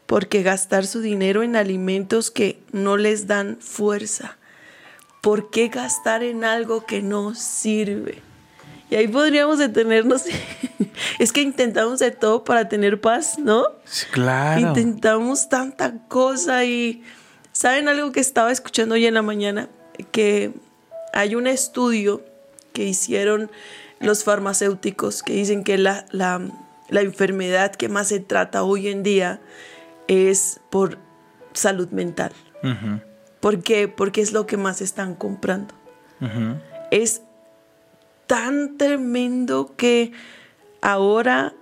porque 0.07 0.43
gastar 0.43 0.87
su 0.87 1.01
dinero 1.01 1.43
en 1.43 1.57
alimentos 1.57 2.31
que 2.31 2.61
no 2.73 2.97
les 2.97 3.27
dan 3.27 3.59
fuerza. 3.61 4.37
¿Por 5.23 5.51
qué 5.51 5.69
gastar 5.69 6.23
en 6.23 6.45
algo 6.45 6.85
que 6.85 7.03
no 7.03 7.35
sirve? 7.35 8.23
Y 8.91 8.97
ahí 8.97 9.09
podríamos 9.09 9.59
detenernos. 9.59 10.25
es 11.19 11.33
que 11.33 11.43
intentamos 11.43 11.99
de 11.99 12.11
todo 12.11 12.45
para 12.45 12.69
tener 12.69 13.01
paz, 13.01 13.39
¿no? 13.39 13.65
Sí, 13.85 14.07
claro. 14.11 14.61
Intentamos 14.61 15.49
tanta 15.49 16.07
cosa 16.09 16.65
y 16.65 17.03
¿saben 17.59 17.89
algo 17.89 18.13
que 18.13 18.21
estaba 18.21 18.53
escuchando 18.53 18.95
hoy 18.95 19.07
en 19.07 19.15
la 19.15 19.23
mañana? 19.23 19.69
Que 20.13 20.53
hay 21.13 21.35
un 21.35 21.49
estudio 21.49 22.25
que 22.73 22.85
hicieron 22.85 23.51
los 23.99 24.23
farmacéuticos 24.23 25.25
que 25.25 25.33
dicen 25.33 25.65
que 25.65 25.77
la, 25.77 26.07
la, 26.13 26.41
la 26.89 27.01
enfermedad 27.01 27.75
que 27.75 27.89
más 27.89 28.07
se 28.07 28.21
trata 28.21 28.63
hoy 28.63 28.87
en 28.87 29.03
día 29.03 29.41
es 30.07 30.61
por 30.71 30.99
salud 31.53 31.89
mental. 31.89 32.31
¿Por 33.41 33.61
qué? 33.65 33.89
Porque 33.89 34.21
es 34.21 34.33
lo 34.33 34.47
que 34.47 34.57
más 34.57 34.81
están 34.81 35.17
comprando. 35.17 35.75
Es 36.93 37.23
tan 38.29 38.79
tremendo 38.79 39.75
que 39.77 40.13
ahora 40.81 41.55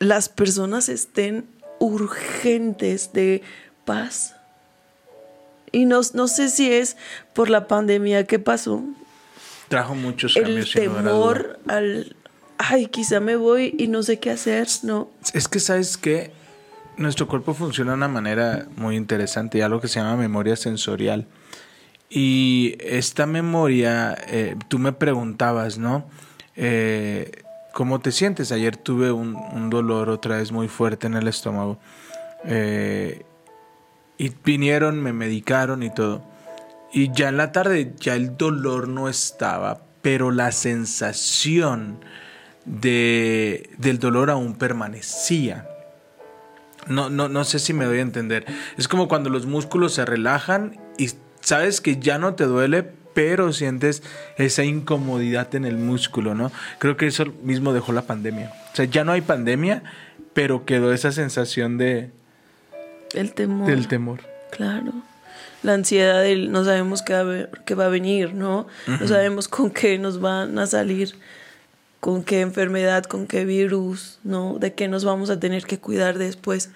las 0.00 0.28
personas 0.28 0.90
estén 0.90 1.48
urgentes 1.78 3.14
de 3.14 3.42
paz. 3.86 4.34
Y 5.72 5.86
no, 5.86 6.00
no 6.12 6.28
sé 6.28 6.50
si 6.50 6.70
es 6.70 6.98
por 7.32 7.48
la 7.48 7.66
pandemia 7.66 8.24
que 8.26 8.38
pasó, 8.38 8.82
Trajo 9.68 9.94
muchos 9.94 10.36
el 10.36 10.42
cambios. 10.44 10.72
duda. 10.74 10.82
temor 10.82 11.58
al, 11.66 12.14
ay, 12.58 12.86
quizá 12.86 13.18
me 13.20 13.36
voy 13.36 13.74
y 13.78 13.88
no 13.88 14.02
sé 14.02 14.18
qué 14.20 14.30
hacer, 14.30 14.68
¿no? 14.82 15.08
Es 15.32 15.48
que 15.48 15.58
sabes 15.60 15.96
que 15.96 16.30
nuestro 16.98 17.26
cuerpo 17.26 17.52
funciona 17.52 17.92
de 17.92 17.96
una 17.96 18.08
manera 18.08 18.66
muy 18.76 18.96
interesante, 18.96 19.62
algo 19.62 19.80
que 19.80 19.88
se 19.88 19.98
llama 19.98 20.16
memoria 20.16 20.54
sensorial. 20.56 21.26
Y 22.08 22.76
esta 22.80 23.26
memoria, 23.26 24.16
eh, 24.28 24.54
tú 24.68 24.78
me 24.78 24.92
preguntabas, 24.92 25.78
¿no? 25.78 26.06
Eh, 26.54 27.32
¿Cómo 27.74 27.98
te 28.00 28.12
sientes? 28.12 28.52
Ayer 28.52 28.76
tuve 28.76 29.10
un, 29.10 29.34
un 29.34 29.68
dolor 29.68 30.08
otra 30.08 30.36
vez 30.38 30.52
muy 30.52 30.68
fuerte 30.68 31.08
en 31.08 31.14
el 31.14 31.26
estómago. 31.26 31.78
Eh, 32.44 33.24
y 34.18 34.32
vinieron, 34.44 35.02
me 35.02 35.12
medicaron 35.12 35.82
y 35.82 35.90
todo. 35.90 36.22
Y 36.92 37.12
ya 37.12 37.28
en 37.28 37.36
la 37.36 37.52
tarde 37.52 37.94
ya 37.98 38.14
el 38.14 38.36
dolor 38.36 38.88
no 38.88 39.08
estaba, 39.08 39.80
pero 40.02 40.30
la 40.30 40.52
sensación 40.52 41.98
de, 42.64 43.70
del 43.78 43.98
dolor 43.98 44.30
aún 44.30 44.54
permanecía. 44.54 45.68
No, 46.86 47.10
no, 47.10 47.28
no 47.28 47.44
sé 47.44 47.58
si 47.58 47.72
me 47.72 47.84
doy 47.84 47.98
a 47.98 48.02
entender. 48.02 48.46
Es 48.78 48.88
como 48.88 49.08
cuando 49.08 49.30
los 49.30 49.46
músculos 49.46 49.94
se 49.94 50.04
relajan 50.04 50.78
y 50.96 51.10
sabes 51.40 51.80
que 51.80 51.98
ya 51.98 52.18
no 52.18 52.34
te 52.34 52.44
duele, 52.44 52.84
pero 53.14 53.52
sientes 53.52 54.02
esa 54.36 54.62
incomodidad 54.62 55.54
en 55.54 55.64
el 55.64 55.78
músculo, 55.78 56.34
¿no? 56.34 56.52
Creo 56.78 56.96
que 56.96 57.06
eso 57.06 57.26
mismo 57.42 57.72
dejó 57.72 57.92
la 57.92 58.02
pandemia. 58.02 58.52
O 58.72 58.76
sea, 58.76 58.84
ya 58.84 59.04
no 59.04 59.12
hay 59.12 59.22
pandemia, 59.22 59.82
pero 60.32 60.64
quedó 60.64 60.92
esa 60.92 61.12
sensación 61.12 61.78
de, 61.78 62.10
El 63.16 63.32
temor. 63.32 63.66
del 63.66 63.88
temor. 63.88 64.20
Claro. 64.50 64.92
La 65.62 65.74
ansiedad 65.74 66.22
del 66.22 66.52
no 66.52 66.64
sabemos 66.64 67.02
qué 67.02 67.12
va, 67.14 67.20
a 67.20 67.24
ve- 67.24 67.48
qué 67.64 67.74
va 67.74 67.86
a 67.86 67.88
venir, 67.88 68.34
¿no? 68.34 68.66
No 68.86 69.08
sabemos 69.08 69.48
con 69.48 69.70
qué 69.70 69.98
nos 69.98 70.20
van 70.20 70.58
a 70.58 70.66
salir, 70.66 71.14
con 72.00 72.22
qué 72.22 72.40
enfermedad, 72.42 73.04
con 73.04 73.26
qué 73.26 73.44
virus, 73.44 74.18
¿no? 74.22 74.58
De 74.58 74.74
qué 74.74 74.86
nos 74.86 75.04
vamos 75.04 75.30
a 75.30 75.40
tener 75.40 75.64
que 75.64 75.78
cuidar 75.78 76.18
después. 76.18 76.70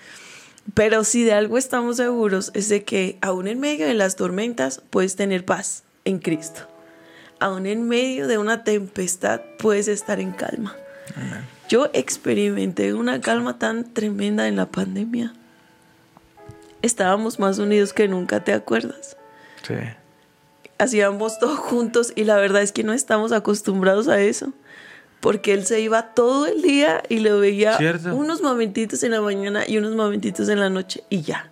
Pero 0.75 1.05
si 1.05 1.23
de 1.25 1.33
algo 1.33 1.57
estamos 1.59 1.97
seguros 1.99 2.51
es 2.55 2.69
de 2.69 2.83
que 2.85 3.19
aún 3.21 3.47
en 3.47 3.61
medio 3.61 3.87
de 3.87 3.95
las 3.95 4.17
tormentas 4.17 4.83
puedes 4.91 5.15
tener 5.17 5.45
paz 5.45 5.85
en 6.05 6.19
Cristo. 6.19 6.63
Aún 7.39 7.67
en 7.67 7.87
medio 7.89 8.27
de 8.29 8.39
una 8.39 8.65
tempestad 8.65 9.41
puedes 9.59 9.89
estar 9.89 10.21
en 10.21 10.33
calma. 10.33 10.75
Yo 11.69 11.89
experimenté 11.93 12.93
una 12.95 13.21
calma 13.21 13.59
tan 13.59 13.85
tremenda 13.95 14.49
en 14.49 14.57
la 14.57 14.67
pandemia. 14.67 15.33
Estábamos 16.83 17.39
más 17.39 17.59
unidos 17.59 17.93
que 17.93 18.09
nunca, 18.09 18.43
¿te 18.43 18.53
acuerdas? 18.53 19.17
Sí. 19.67 19.75
Hacíamos 20.79 21.39
todo 21.39 21.57
juntos 21.57 22.13
y 22.17 22.25
la 22.25 22.37
verdad 22.37 22.63
es 22.63 22.73
que 22.73 22.85
no 22.85 22.93
estamos 22.93 23.33
acostumbrados 23.33 24.09
a 24.09 24.21
eso. 24.21 24.53
Porque 25.21 25.53
él 25.53 25.67
se 25.67 25.81
iba 25.83 26.15
todo 26.15 26.47
el 26.47 26.63
día 26.63 27.03
y 27.11 27.19
lo 27.19 27.39
veía 27.41 27.77
Cierto. 27.77 28.15
unos 28.17 28.41
momentitos 28.41 29.03
en 29.03 29.11
la 29.11 29.21
mañana 29.21 29.65
y 29.69 29.77
unos 29.77 29.95
momentitos 29.95 30.49
en 30.49 30.59
la 30.61 30.71
noche 30.71 31.05
y 31.11 31.21
ya. 31.21 31.51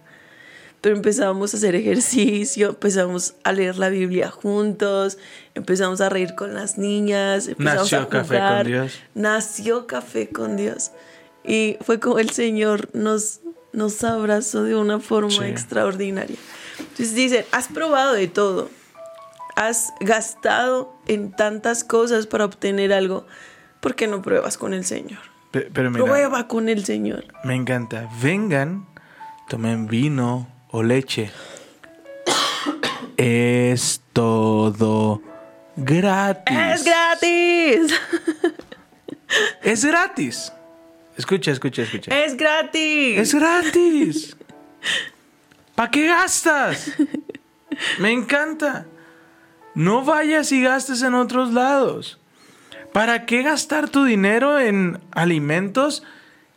pero 0.80 0.96
empezamos 0.96 1.52
a 1.52 1.56
hacer 1.58 1.74
ejercicio, 1.74 2.70
empezamos 2.70 3.34
a 3.44 3.52
leer 3.52 3.76
la 3.76 3.90
Biblia 3.90 4.30
juntos, 4.30 5.18
empezamos 5.54 6.00
a 6.00 6.08
reír 6.08 6.34
con 6.34 6.54
las 6.54 6.78
niñas, 6.78 7.48
empezamos 7.48 7.92
Nació 7.92 7.98
a 8.00 8.08
Café 8.08 8.38
con 8.38 8.46
jugar. 8.46 8.66
Dios. 8.66 8.92
Nació 9.14 9.86
Café 9.86 10.28
con 10.30 10.56
Dios. 10.56 10.92
Y 11.44 11.76
fue 11.82 12.00
como 12.00 12.18
el 12.18 12.30
Señor 12.30 12.88
nos, 12.94 13.40
nos 13.72 14.02
abrazó 14.04 14.62
de 14.64 14.74
una 14.76 14.98
forma 15.00 15.30
Sí. 15.30 15.44
extraordinaria. 15.44 16.36
Entonces 16.78 17.14
dicen, 17.14 17.44
has 17.52 17.68
probado 17.68 18.12
de 18.14 18.28
todo, 18.28 18.70
has 19.56 19.92
gastado 20.00 20.94
en 21.06 21.32
tantas 21.32 21.84
cosas 21.84 22.26
para 22.26 22.44
obtener 22.44 22.92
algo, 22.92 23.26
¿por 23.80 23.94
qué 23.94 24.06
no 24.06 24.22
pruebas 24.22 24.56
con 24.56 24.72
el 24.74 24.84
Señor? 24.84 25.18
Pe- 25.50 25.68
Pero 25.72 25.90
mira, 25.90 26.04
Prueba 26.04 26.46
con 26.48 26.68
el 26.68 26.84
Señor. 26.84 27.24
me 27.44 27.54
encanta. 27.54 28.08
Vengan, 28.22 28.86
tomen 29.48 29.86
vino 29.86 30.46
o 30.70 30.82
leche. 30.82 31.30
Es 33.16 34.02
todo 34.12 35.22
gratis. 35.76 36.56
¡Es 36.56 36.84
gratis! 36.84 38.00
Es 39.62 39.84
gratis. 39.84 40.52
Escucha, 41.18 41.50
escucha, 41.50 41.82
escucha. 41.82 42.16
¡Es 42.24 42.36
gratis! 42.36 43.18
Es 43.18 43.34
gratis. 43.34 44.36
¿Para 45.74 45.90
qué 45.90 46.06
gastas? 46.06 46.92
Me 47.98 48.12
encanta. 48.12 48.86
No 49.74 50.04
vayas 50.04 50.52
y 50.52 50.62
gastes 50.62 51.02
en 51.02 51.14
otros 51.14 51.52
lados. 51.52 52.20
¿Para 52.92 53.26
qué 53.26 53.42
gastar 53.42 53.88
tu 53.88 54.04
dinero 54.04 54.60
en 54.60 55.00
alimentos 55.10 56.04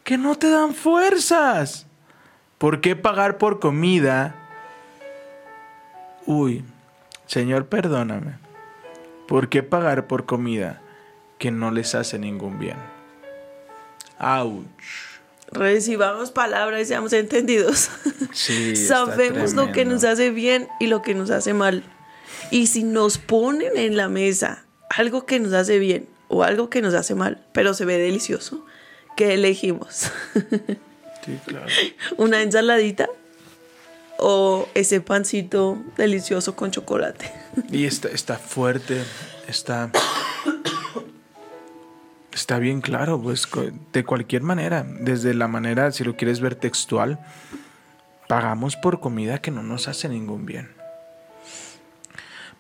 que 0.03 0.19
no 0.19 0.35
te 0.35 0.51
dan 0.51 0.75
fuerzas? 0.75 1.87
¿Por 2.59 2.81
qué 2.81 2.95
pagar 2.95 3.39
por 3.39 3.59
comida? 3.59 4.35
Uy, 6.27 6.63
Señor, 7.25 7.65
perdóname. 7.65 8.35
¿Por 9.27 9.49
qué 9.49 9.63
pagar 9.63 10.05
por 10.05 10.27
comida 10.27 10.81
que 11.39 11.49
no 11.49 11.71
les 11.71 11.95
hace 11.95 12.19
ningún 12.19 12.59
bien? 12.59 12.90
Ouch. 14.21 14.65
Recibamos 15.51 16.31
palabras 16.31 16.81
y 16.81 16.85
seamos 16.85 17.11
entendidos. 17.11 17.89
Sí, 18.31 18.75
Sabemos 18.87 19.53
lo 19.53 19.71
que 19.71 19.83
nos 19.83 20.03
hace 20.03 20.29
bien 20.29 20.69
y 20.79 20.87
lo 20.87 21.01
que 21.01 21.13
nos 21.13 21.29
hace 21.29 21.53
mal. 21.53 21.83
Y 22.51 22.67
si 22.67 22.83
nos 22.83 23.17
ponen 23.17 23.75
en 23.75 23.97
la 23.97 24.07
mesa 24.07 24.65
algo 24.89 25.25
que 25.25 25.39
nos 25.39 25.53
hace 25.53 25.79
bien 25.79 26.07
o 26.27 26.43
algo 26.43 26.69
que 26.69 26.81
nos 26.81 26.93
hace 26.93 27.15
mal, 27.15 27.45
pero 27.53 27.73
se 27.73 27.83
ve 27.83 27.97
delicioso, 27.97 28.65
¿qué 29.17 29.33
elegimos? 29.33 30.11
Sí, 31.25 31.37
claro. 31.45 31.67
¿Una 32.17 32.41
ensaladita 32.41 33.09
o 34.17 34.69
ese 34.73 35.01
pancito 35.01 35.83
delicioso 35.97 36.55
con 36.55 36.71
chocolate? 36.71 37.31
Y 37.69 37.85
está, 37.85 38.07
está 38.09 38.37
fuerte, 38.37 39.01
está. 39.47 39.91
Está 42.41 42.57
bien 42.57 42.81
claro, 42.81 43.21
pues 43.21 43.47
de 43.93 44.03
cualquier 44.03 44.41
manera, 44.41 44.83
desde 44.83 45.35
la 45.35 45.47
manera, 45.47 45.91
si 45.91 46.03
lo 46.03 46.17
quieres 46.17 46.39
ver 46.39 46.55
textual, 46.55 47.19
pagamos 48.27 48.75
por 48.75 48.99
comida 48.99 49.37
que 49.43 49.51
no 49.51 49.61
nos 49.61 49.87
hace 49.87 50.09
ningún 50.09 50.47
bien. 50.47 50.71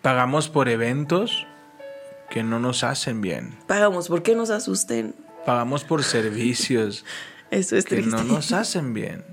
Pagamos 0.03 0.49
por 0.49 0.69
eventos 0.69 1.47
que 2.29 2.43
no 2.43 2.59
nos 2.59 2.83
hacen 2.83 3.21
bien. 3.21 3.57
Pagamos, 3.65 4.07
¿por 4.07 4.21
qué 4.21 4.35
nos 4.35 4.51
asusten? 4.51 5.15
Pagamos 5.47 5.83
por 5.83 6.03
servicios 6.03 7.03
Eso 7.49 7.75
es 7.75 7.85
que 7.85 7.95
triste. 7.95 8.11
no 8.15 8.23
nos 8.23 8.51
hacen 8.51 8.93
bien. 8.93 9.25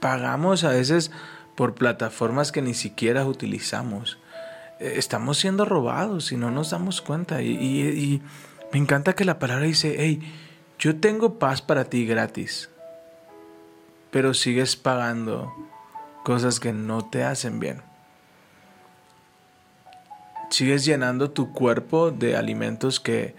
Pagamos 0.00 0.64
a 0.64 0.68
veces 0.70 1.10
por 1.54 1.74
plataformas 1.74 2.52
que 2.52 2.60
ni 2.60 2.74
siquiera 2.74 3.24
utilizamos. 3.24 4.18
Eh, 4.80 4.96
Estamos 4.96 5.38
siendo 5.38 5.64
robados 5.64 6.30
y 6.30 6.36
no 6.36 6.50
nos 6.50 6.68
damos 6.72 7.00
cuenta. 7.00 7.40
Y, 7.40 7.52
y- 7.52 7.88
y 7.88 8.22
me 8.72 8.78
encanta 8.78 9.14
que 9.14 9.24
la 9.24 9.38
palabra 9.38 9.64
dice, 9.64 9.96
hey, 9.98 10.20
yo 10.78 10.96
tengo 10.96 11.38
paz 11.38 11.60
para 11.62 11.84
ti 11.84 12.06
gratis, 12.06 12.70
pero 14.10 14.34
sigues 14.34 14.76
pagando 14.76 15.52
cosas 16.24 16.60
que 16.60 16.72
no 16.72 17.04
te 17.04 17.24
hacen 17.24 17.60
bien. 17.60 17.82
Sigues 20.50 20.84
llenando 20.84 21.30
tu 21.30 21.52
cuerpo 21.52 22.10
de 22.10 22.36
alimentos 22.36 22.98
que 22.98 23.34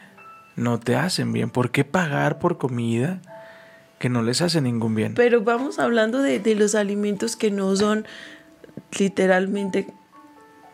no 0.56 0.80
te 0.80 0.96
hacen 0.96 1.34
bien. 1.34 1.50
¿Por 1.50 1.72
qué 1.72 1.84
pagar 1.84 2.40
por 2.40 2.58
comida 2.58 3.22
que 4.00 4.10
no 4.10 4.22
les 4.22 4.42
hace 4.42 4.62
ningún 4.62 4.96
bien? 4.96 5.14
Pero 5.16 5.42
vamos 5.42 5.80
hablando 5.80 6.22
de, 6.22 6.40
de 6.40 6.56
los 6.56 6.74
alimentos 6.74 7.36
que 7.36 7.52
no 7.52 7.76
son 7.76 8.06
literalmente 8.98 9.88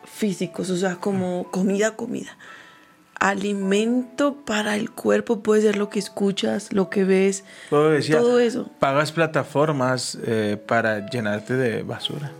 físicos, 0.04 0.70
o 0.70 0.76
sea, 0.76 0.96
como 0.96 1.50
comida, 1.50 1.96
comida. 1.96 2.36
Alimento 3.20 4.36
para 4.44 4.76
el 4.76 4.90
cuerpo 4.90 5.40
puede 5.40 5.62
ser 5.62 5.76
lo 5.76 5.90
que 5.90 5.98
escuchas, 5.98 6.72
lo 6.72 6.88
que 6.88 7.04
ves, 7.04 7.44
Todo, 7.68 7.90
decía, 7.90 8.18
todo 8.18 8.38
eso. 8.38 8.70
Pagas 8.78 9.12
plataformas 9.12 10.18
eh, 10.24 10.56
para 10.66 11.08
llenarte 11.08 11.54
de 11.54 11.82
basura. 11.82 12.32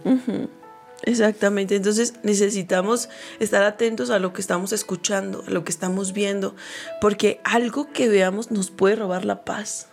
Exactamente, 1.03 1.77
entonces 1.77 2.15
necesitamos 2.23 3.09
estar 3.39 3.63
atentos 3.63 4.11
a 4.11 4.19
lo 4.19 4.33
que 4.33 4.41
estamos 4.41 4.73
escuchando, 4.73 5.45
a 5.47 5.51
lo 5.51 5.65
que 5.65 5.71
estamos 5.71 6.13
viendo, 6.13 6.55
porque 7.01 7.41
algo 7.45 7.93
que 7.93 8.09
veamos 8.09 8.51
nos 8.51 8.71
puede 8.71 8.97
robar 8.97 9.25
la 9.25 9.45
paz. 9.45 9.89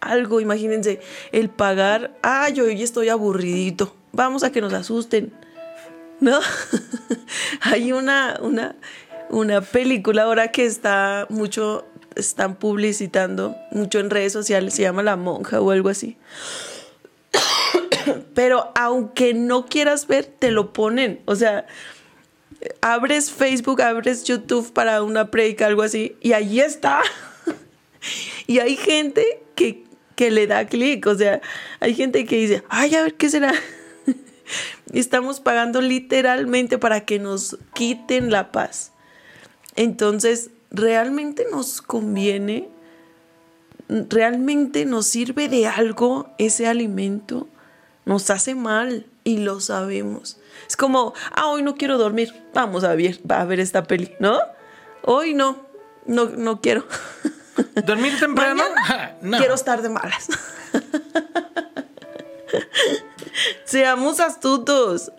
Algo, 0.00 0.40
imagínense, 0.40 1.00
el 1.32 1.48
pagar, 1.48 2.14
ah, 2.22 2.50
yo 2.50 2.64
hoy 2.64 2.82
estoy 2.82 3.08
aburridito, 3.08 3.94
vamos 4.12 4.42
a 4.44 4.52
que 4.52 4.60
nos 4.60 4.72
asusten. 4.72 5.32
¿No? 6.20 6.38
Hay 7.60 7.92
una, 7.92 8.38
una, 8.40 8.76
una 9.34 9.60
película 9.60 10.22
ahora 10.22 10.52
que 10.52 10.64
está 10.64 11.26
mucho, 11.28 11.84
están 12.14 12.54
publicitando 12.54 13.56
mucho 13.72 13.98
en 13.98 14.10
redes 14.10 14.32
sociales, 14.32 14.74
se 14.74 14.82
llama 14.82 15.02
La 15.02 15.16
Monja 15.16 15.60
o 15.60 15.72
algo 15.72 15.88
así. 15.88 16.16
Pero 18.34 18.70
aunque 18.76 19.34
no 19.34 19.66
quieras 19.66 20.06
ver, 20.06 20.26
te 20.26 20.52
lo 20.52 20.72
ponen. 20.72 21.20
O 21.24 21.34
sea, 21.34 21.66
abres 22.80 23.32
Facebook, 23.32 23.82
abres 23.82 24.22
YouTube 24.22 24.72
para 24.72 25.02
una 25.02 25.32
predica, 25.32 25.66
algo 25.66 25.82
así, 25.82 26.16
y 26.20 26.32
ahí 26.32 26.60
está. 26.60 27.02
y 28.46 28.60
hay 28.60 28.76
gente 28.76 29.42
que, 29.56 29.82
que 30.14 30.30
le 30.30 30.46
da 30.46 30.66
clic. 30.66 31.06
O 31.08 31.14
sea, 31.16 31.40
hay 31.80 31.94
gente 31.94 32.24
que 32.24 32.36
dice, 32.36 32.62
ay, 32.68 32.94
a 32.94 33.02
ver 33.02 33.14
qué 33.14 33.28
será. 33.28 33.52
y 34.92 35.00
estamos 35.00 35.40
pagando 35.40 35.80
literalmente 35.80 36.78
para 36.78 37.04
que 37.04 37.18
nos 37.18 37.58
quiten 37.72 38.30
la 38.30 38.52
paz. 38.52 38.92
Entonces, 39.76 40.50
¿realmente 40.70 41.46
nos 41.50 41.82
conviene? 41.82 42.68
¿Realmente 43.88 44.86
nos 44.86 45.06
sirve 45.06 45.48
de 45.48 45.66
algo 45.66 46.30
ese 46.38 46.66
alimento? 46.66 47.48
Nos 48.04 48.30
hace 48.30 48.54
mal 48.54 49.06
y 49.24 49.38
lo 49.38 49.60
sabemos. 49.60 50.38
Es 50.68 50.76
como, 50.76 51.14
ah, 51.32 51.46
hoy 51.46 51.62
no 51.62 51.74
quiero 51.74 51.98
dormir, 51.98 52.34
vamos 52.52 52.84
a 52.84 52.94
ver, 52.94 53.20
a 53.28 53.44
ver 53.44 53.60
esta 53.60 53.84
peli, 53.84 54.14
¿no? 54.20 54.38
Hoy 55.02 55.34
no, 55.34 55.66
no, 56.06 56.26
no 56.26 56.60
quiero. 56.60 56.86
¿Dormir 57.86 58.18
temprano? 58.18 58.62
Mañana 58.62 59.16
no. 59.22 59.38
Quiero 59.38 59.54
estar 59.54 59.82
de 59.82 59.88
malas. 59.88 60.28
Seamos 63.64 64.20
astutos. 64.20 65.10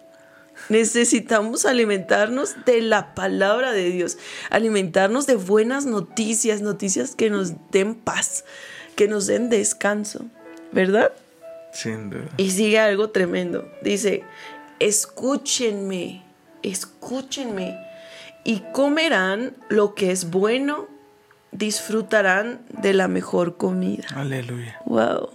Necesitamos 0.69 1.65
alimentarnos 1.65 2.55
de 2.65 2.81
la 2.81 3.13
palabra 3.13 3.71
de 3.71 3.89
Dios, 3.91 4.17
alimentarnos 4.49 5.27
de 5.27 5.35
buenas 5.35 5.85
noticias, 5.85 6.61
noticias 6.61 7.15
que 7.15 7.29
nos 7.29 7.53
den 7.71 7.95
paz, 7.95 8.45
que 8.95 9.07
nos 9.07 9.27
den 9.27 9.49
descanso, 9.49 10.25
¿verdad? 10.71 11.11
Sin 11.71 12.09
duda. 12.09 12.29
Y 12.37 12.51
sigue 12.51 12.79
algo 12.79 13.09
tremendo. 13.11 13.69
Dice, 13.81 14.23
escúchenme, 14.79 16.23
escúchenme 16.63 17.77
y 18.43 18.61
comerán 18.71 19.55
lo 19.69 19.93
que 19.93 20.11
es 20.11 20.29
bueno, 20.29 20.87
disfrutarán 21.51 22.61
de 22.69 22.93
la 22.93 23.07
mejor 23.07 23.57
comida. 23.57 24.05
Aleluya. 24.15 24.79
Wow. 24.85 25.31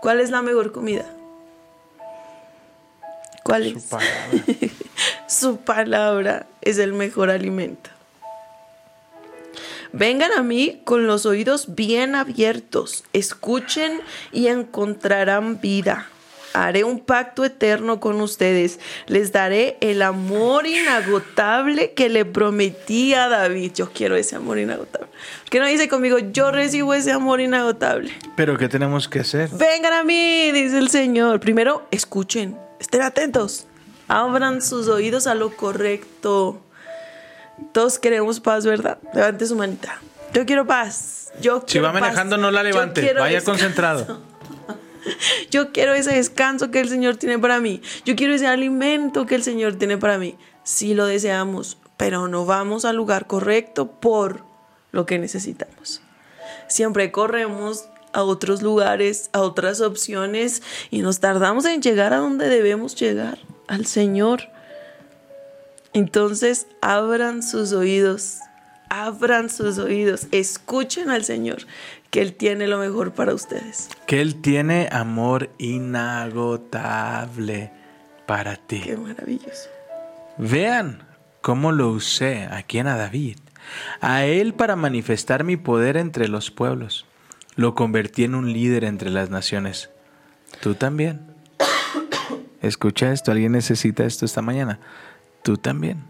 ¿Cuál 0.00 0.20
es 0.20 0.30
la 0.30 0.42
mejor 0.42 0.72
comida? 0.72 1.04
¿Cuál 3.42 3.72
Su 3.72 3.78
es? 3.78 3.86
Su 5.28 5.56
palabra 5.56 6.46
es 6.62 6.78
el 6.78 6.92
mejor 6.92 7.30
alimento. 7.30 7.90
Vengan 9.92 10.32
a 10.32 10.42
mí 10.42 10.80
con 10.84 11.06
los 11.06 11.26
oídos 11.26 11.74
bien 11.74 12.14
abiertos, 12.14 13.04
escuchen 13.12 14.00
y 14.30 14.48
encontrarán 14.48 15.60
vida. 15.60 16.08
Haré 16.52 16.84
un 16.84 17.00
pacto 17.00 17.44
eterno 17.44 18.00
con 18.00 18.20
ustedes. 18.20 18.78
Les 19.06 19.30
daré 19.30 19.76
el 19.80 20.00
amor 20.00 20.66
inagotable 20.66 21.92
que 21.92 22.08
le 22.08 22.24
prometí 22.24 23.12
a 23.12 23.28
David. 23.28 23.72
Yo 23.74 23.90
quiero 23.92 24.16
ese 24.16 24.36
amor 24.36 24.58
inagotable. 24.58 25.08
¿Por 25.42 25.50
qué 25.50 25.60
no 25.60 25.66
dice 25.66 25.88
conmigo, 25.88 26.18
yo 26.18 26.50
recibo 26.52 26.94
ese 26.94 27.12
amor 27.12 27.40
inagotable? 27.40 28.10
Pero 28.36 28.56
¿qué 28.56 28.68
tenemos 28.68 29.06
que 29.06 29.20
hacer? 29.20 29.50
Vengan 29.50 29.92
a 29.92 30.02
mí, 30.02 30.50
dice 30.52 30.78
el 30.78 30.88
Señor. 30.88 31.40
Primero, 31.40 31.86
escuchen, 31.90 32.56
estén 32.80 33.02
atentos. 33.02 33.66
Abran 34.08 34.62
sus 34.62 34.88
oídos 34.88 35.26
a 35.26 35.34
lo 35.34 35.56
correcto. 35.56 36.60
Todos 37.72 37.98
queremos 37.98 38.40
paz, 38.40 38.64
¿verdad? 38.66 38.98
Levante 39.14 39.46
su 39.46 39.56
manita. 39.56 40.00
Yo 40.32 40.44
quiero 40.46 40.66
paz. 40.66 41.32
Yo 41.40 41.60
Si 41.60 41.72
quiero 41.72 41.86
va 41.88 41.92
manejando, 41.92 42.36
paz. 42.36 42.42
no 42.42 42.50
la 42.50 42.62
levante. 42.62 43.00
Vaya 43.14 43.36
descanso. 43.36 43.50
concentrado. 43.52 44.20
Yo 45.50 45.72
quiero 45.72 45.94
ese 45.94 46.14
descanso 46.14 46.70
que 46.70 46.80
el 46.80 46.88
Señor 46.88 47.16
tiene 47.16 47.38
para 47.38 47.60
mí. 47.60 47.80
Yo 48.04 48.16
quiero 48.16 48.34
ese 48.34 48.46
alimento 48.46 49.24
que 49.26 49.36
el 49.36 49.42
Señor 49.42 49.76
tiene 49.76 49.96
para 49.98 50.18
mí. 50.18 50.36
Sí 50.64 50.94
lo 50.94 51.06
deseamos, 51.06 51.78
pero 51.96 52.26
no 52.28 52.44
vamos 52.44 52.84
al 52.84 52.96
lugar 52.96 53.26
correcto 53.26 53.88
por 54.00 54.42
lo 54.90 55.06
que 55.06 55.18
necesitamos. 55.18 56.02
Siempre 56.68 57.12
corremos 57.12 57.84
a 58.12 58.22
otros 58.24 58.62
lugares, 58.62 59.30
a 59.32 59.40
otras 59.42 59.80
opciones 59.80 60.62
y 60.90 61.02
nos 61.02 61.20
tardamos 61.20 61.64
en 61.66 61.82
llegar 61.82 62.12
a 62.12 62.16
donde 62.16 62.48
debemos 62.48 62.96
llegar, 62.96 63.38
al 63.68 63.86
Señor. 63.86 64.42
Entonces, 65.92 66.66
abran 66.82 67.42
sus 67.42 67.72
oídos, 67.72 68.38
abran 68.88 69.50
sus 69.50 69.78
oídos, 69.78 70.26
escuchen 70.30 71.10
al 71.10 71.24
Señor, 71.24 71.66
que 72.10 72.20
Él 72.22 72.34
tiene 72.34 72.66
lo 72.66 72.78
mejor 72.78 73.12
para 73.12 73.34
ustedes. 73.34 73.88
Que 74.06 74.20
Él 74.20 74.40
tiene 74.42 74.88
amor 74.92 75.50
inagotable 75.58 76.92
para 78.26 78.56
ti. 78.56 78.80
Qué 78.80 78.96
maravilloso. 78.96 79.70
Vean 80.38 81.02
cómo 81.40 81.72
lo 81.72 81.90
usé 81.90 82.48
aquí 82.50 82.78
en 82.78 82.88
a 82.88 82.96
David. 82.96 83.38
A 84.00 84.24
él 84.24 84.54
para 84.54 84.76
manifestar 84.76 85.44
mi 85.44 85.56
poder 85.56 85.96
entre 85.96 86.28
los 86.28 86.50
pueblos. 86.50 87.06
Lo 87.54 87.74
convertí 87.74 88.24
en 88.24 88.34
un 88.34 88.52
líder 88.52 88.84
entre 88.84 89.10
las 89.10 89.30
naciones. 89.30 89.90
Tú 90.60 90.74
también. 90.74 91.35
Escucha 92.66 93.12
esto, 93.12 93.32
alguien 93.32 93.52
necesita 93.52 94.04
esto 94.04 94.24
esta 94.24 94.42
mañana. 94.42 94.80
Tú 95.42 95.56
también. 95.56 96.04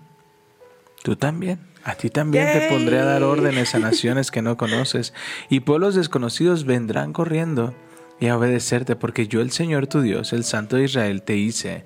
Tú 1.03 1.17
también. 1.17 1.61
A 1.85 1.95
ti 1.95 2.11
también 2.11 2.53
te 2.53 2.69
pondré 2.69 2.99
a 2.99 3.05
dar 3.05 3.23
órdenes 3.23 3.77
a 3.77 3.79
naciones 3.79 4.33
que 4.33 4.43
no 4.43 4.57
conoces, 4.57 5.15
y 5.49 5.61
pueblos 5.61 5.95
desconocidos 5.95 6.65
vendrán 6.65 7.13
corriendo 7.13 7.75
y 8.19 8.27
a 8.27 8.37
obedecerte, 8.37 8.97
porque 8.97 9.29
yo, 9.29 9.41
el 9.41 9.53
Señor 9.53 9.87
tu 9.87 10.01
Dios, 10.01 10.33
el 10.33 10.43
Santo 10.43 10.77
de 10.77 10.85
Israel, 10.85 11.23
te 11.23 11.37
hice 11.37 11.85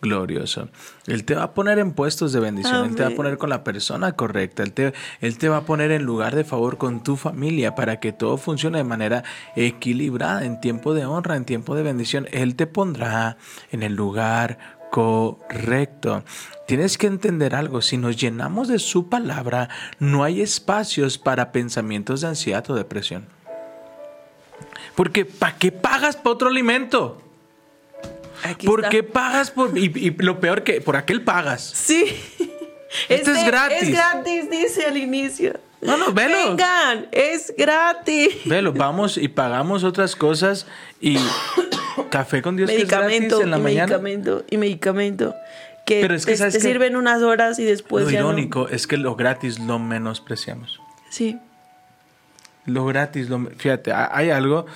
glorioso. 0.00 0.68
Él 1.06 1.24
te 1.24 1.34
va 1.34 1.44
a 1.44 1.54
poner 1.54 1.78
en 1.78 1.92
puestos 1.92 2.32
de 2.32 2.40
bendición, 2.40 2.86
Él 2.86 2.94
te 2.94 3.02
va 3.02 3.08
a 3.10 3.14
poner 3.14 3.38
con 3.38 3.50
la 3.50 3.64
persona 3.64 4.12
correcta, 4.12 4.62
él 4.62 4.72
te, 4.72 4.92
él 5.20 5.38
te 5.38 5.48
va 5.48 5.58
a 5.58 5.60
poner 5.62 5.90
en 5.90 6.04
lugar 6.04 6.34
de 6.34 6.44
favor 6.44 6.78
con 6.78 7.02
tu 7.02 7.16
familia 7.16 7.74
para 7.74 8.00
que 8.00 8.12
todo 8.12 8.36
funcione 8.36 8.78
de 8.78 8.84
manera 8.84 9.24
equilibrada, 9.56 10.44
en 10.44 10.60
tiempo 10.60 10.94
de 10.94 11.04
honra, 11.04 11.36
en 11.36 11.44
tiempo 11.44 11.74
de 11.74 11.82
bendición. 11.82 12.26
Él 12.32 12.56
te 12.56 12.66
pondrá 12.66 13.36
en 13.70 13.82
el 13.82 13.94
lugar 13.94 14.58
correcto. 14.90 16.24
Tienes 16.66 16.98
que 16.98 17.06
entender 17.06 17.54
algo, 17.54 17.82
si 17.82 17.96
nos 17.96 18.16
llenamos 18.16 18.68
de 18.68 18.78
su 18.78 19.08
palabra, 19.08 19.68
no 19.98 20.24
hay 20.24 20.40
espacios 20.40 21.18
para 21.18 21.52
pensamientos 21.52 22.20
de 22.20 22.28
ansiedad 22.28 22.68
o 22.70 22.74
depresión. 22.74 23.26
Porque 24.94 25.24
¿para 25.24 25.56
qué 25.56 25.72
pagas 25.72 26.16
por 26.16 26.32
otro 26.32 26.48
alimento? 26.48 27.29
Aquí 28.44 28.66
¿Por 28.66 28.80
está. 28.80 28.90
qué 28.90 29.02
pagas 29.02 29.50
por... 29.50 29.76
Y, 29.76 29.86
y 29.94 30.10
lo 30.22 30.40
peor 30.40 30.62
que 30.64 30.80
por 30.80 30.96
aquel 30.96 31.22
pagas. 31.22 31.62
Sí. 31.62 32.04
Este 33.08 33.30
es 33.30 33.46
gratis. 33.46 33.82
Es 33.82 33.90
gratis, 33.90 34.50
dice 34.50 34.84
al 34.86 34.96
inicio. 34.96 35.60
No, 35.80 35.96
no, 35.96 36.12
velo. 36.12 36.36
Vengan, 36.56 37.06
es 37.12 37.54
gratis. 37.56 38.30
Velo, 38.46 38.72
vamos 38.72 39.16
y 39.16 39.28
pagamos 39.28 39.84
otras 39.84 40.16
cosas 40.16 40.66
y 41.00 41.16
café 42.10 42.42
con 42.42 42.56
Dios 42.56 42.68
que 42.68 42.74
es 42.74 42.80
medicamento, 42.82 43.36
gratis 43.38 43.44
en 43.44 43.50
la 43.52 43.58
y 43.58 43.60
mañana. 43.60 43.86
medicamento, 43.98 44.44
y 44.50 44.56
medicamento. 44.56 45.34
Que, 45.86 46.00
Pero 46.00 46.14
es 46.16 46.26
que, 46.26 46.32
te, 46.32 46.38
¿sabes 46.38 46.54
te 46.54 46.58
qué? 46.60 46.66
sirven 46.66 46.96
unas 46.96 47.22
horas 47.22 47.60
y 47.60 47.64
después 47.64 48.06
lo 48.06 48.10
ya 48.10 48.20
no. 48.22 48.26
irónico 48.30 48.68
es 48.68 48.88
que 48.88 48.96
lo 48.96 49.14
gratis 49.14 49.60
lo 49.60 49.78
menospreciamos. 49.78 50.80
Sí. 51.10 51.38
Lo 52.66 52.84
gratis, 52.86 53.28
lo, 53.28 53.38
fíjate, 53.56 53.92
ha- 53.92 54.10
hay 54.12 54.30
algo, 54.30 54.66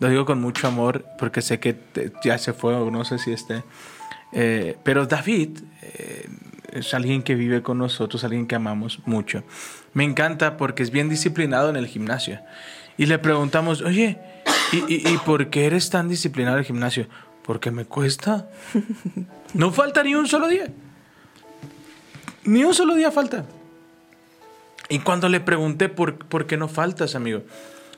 lo 0.00 0.08
digo 0.08 0.24
con 0.24 0.40
mucho 0.40 0.66
amor 0.68 1.04
porque 1.18 1.40
sé 1.42 1.60
que 1.60 1.72
te- 1.74 2.12
ya 2.24 2.38
se 2.38 2.52
fue 2.52 2.74
o 2.74 2.90
no 2.90 3.04
sé 3.04 3.18
si 3.18 3.32
esté. 3.32 3.62
eh, 4.32 4.76
pero 4.82 5.06
David 5.06 5.60
eh, 5.82 6.28
es 6.72 6.92
alguien 6.94 7.22
que 7.22 7.34
vive 7.36 7.62
con 7.62 7.78
nosotros, 7.78 8.24
alguien 8.24 8.46
que 8.46 8.56
amamos 8.56 9.00
mucho. 9.06 9.44
Me 9.92 10.02
encanta 10.04 10.56
porque 10.56 10.82
es 10.82 10.90
bien 10.90 11.08
disciplinado 11.08 11.70
en 11.70 11.76
el 11.76 11.86
gimnasio. 11.86 12.40
Y 12.96 13.06
le 13.06 13.18
preguntamos, 13.18 13.80
oye, 13.82 14.18
¿y, 14.72 14.78
y, 14.92 15.08
y 15.14 15.18
por 15.18 15.50
qué 15.50 15.66
eres 15.66 15.90
tan 15.90 16.08
disciplinado 16.08 16.56
en 16.56 16.60
el 16.60 16.66
gimnasio? 16.66 17.06
Porque 17.44 17.70
me 17.70 17.84
cuesta. 17.84 18.48
No 19.54 19.70
falta 19.70 20.02
ni 20.02 20.16
un 20.16 20.26
solo 20.26 20.48
día. 20.48 20.66
Ni 22.44 22.64
un 22.64 22.74
solo 22.74 22.96
día 22.96 23.12
falta. 23.12 23.44
Y 24.88 24.98
cuando 24.98 25.28
le 25.28 25.38
pregunté 25.40 25.88
por, 25.88 26.18
por 26.26 26.46
qué 26.46 26.56
no 26.56 26.66
faltas, 26.68 27.14
amigo, 27.14 27.42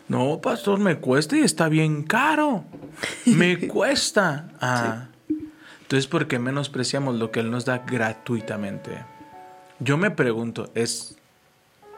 no, 0.09 0.41
pastor, 0.41 0.79
me 0.79 0.97
cuesta 0.99 1.37
y 1.37 1.41
está 1.41 1.69
bien 1.69 2.03
caro. 2.03 2.65
Me 3.25 3.59
cuesta. 3.69 4.49
Ah. 4.61 5.09
Entonces, 5.83 6.07
¿por 6.07 6.27
qué 6.27 6.39
menospreciamos 6.39 7.17
lo 7.17 7.31
que 7.31 7.41
Él 7.41 7.51
nos 7.51 7.65
da 7.65 7.79
gratuitamente? 7.79 9.05
Yo 9.79 9.97
me 9.97 10.11
pregunto, 10.11 10.71
es 10.75 11.17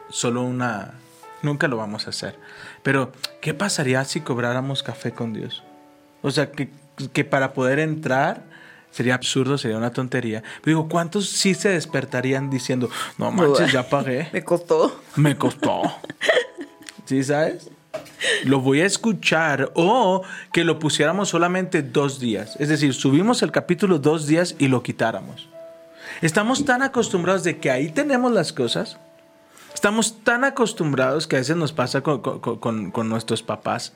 solo 0.09 0.43
una... 0.43 0.93
Nunca 1.41 1.67
lo 1.67 1.77
vamos 1.77 2.05
a 2.05 2.09
hacer. 2.09 2.37
Pero, 2.83 3.11
¿qué 3.41 3.53
pasaría 3.53 4.03
si 4.03 4.21
cobráramos 4.21 4.83
café 4.83 5.11
con 5.11 5.33
Dios? 5.33 5.63
O 6.21 6.31
sea, 6.31 6.51
que, 6.51 6.69
que 7.13 7.23
para 7.23 7.53
poder 7.53 7.79
entrar 7.79 8.43
sería 8.91 9.15
absurdo, 9.15 9.57
sería 9.57 9.77
una 9.77 9.91
tontería. 9.91 10.43
Pero 10.61 10.77
digo, 10.77 10.89
¿cuántos 10.89 11.29
sí 11.29 11.53
se 11.53 11.69
despertarían 11.69 12.49
diciendo, 12.49 12.89
no 13.17 13.31
manches, 13.31 13.71
ya 13.71 13.87
pagué? 13.87 14.29
Me 14.33 14.43
costó. 14.43 15.01
Me 15.15 15.37
costó. 15.37 15.81
¿Sí 17.05 17.23
sabes? 17.23 17.69
Lo 18.43 18.59
voy 18.59 18.81
a 18.81 18.85
escuchar 18.85 19.71
o 19.75 20.23
que 20.51 20.63
lo 20.63 20.77
pusiéramos 20.79 21.29
solamente 21.29 21.81
dos 21.81 22.19
días. 22.19 22.55
Es 22.59 22.69
decir, 22.69 22.93
subimos 22.93 23.41
el 23.43 23.51
capítulo 23.51 23.99
dos 23.99 24.27
días 24.27 24.55
y 24.59 24.67
lo 24.67 24.83
quitáramos. 24.83 25.47
Estamos 26.21 26.65
tan 26.65 26.81
acostumbrados 26.81 27.43
de 27.43 27.59
que 27.59 27.71
ahí 27.71 27.89
tenemos 27.89 28.31
las 28.31 28.51
cosas. 28.51 28.97
Estamos 29.73 30.23
tan 30.23 30.43
acostumbrados 30.43 31.27
que 31.27 31.37
a 31.37 31.39
veces 31.39 31.55
nos 31.55 31.71
pasa 31.71 32.01
con, 32.01 32.19
con- 32.21 32.39
con- 32.59 32.91
con 32.91 33.07
nuestros 33.09 33.41
papás. 33.43 33.93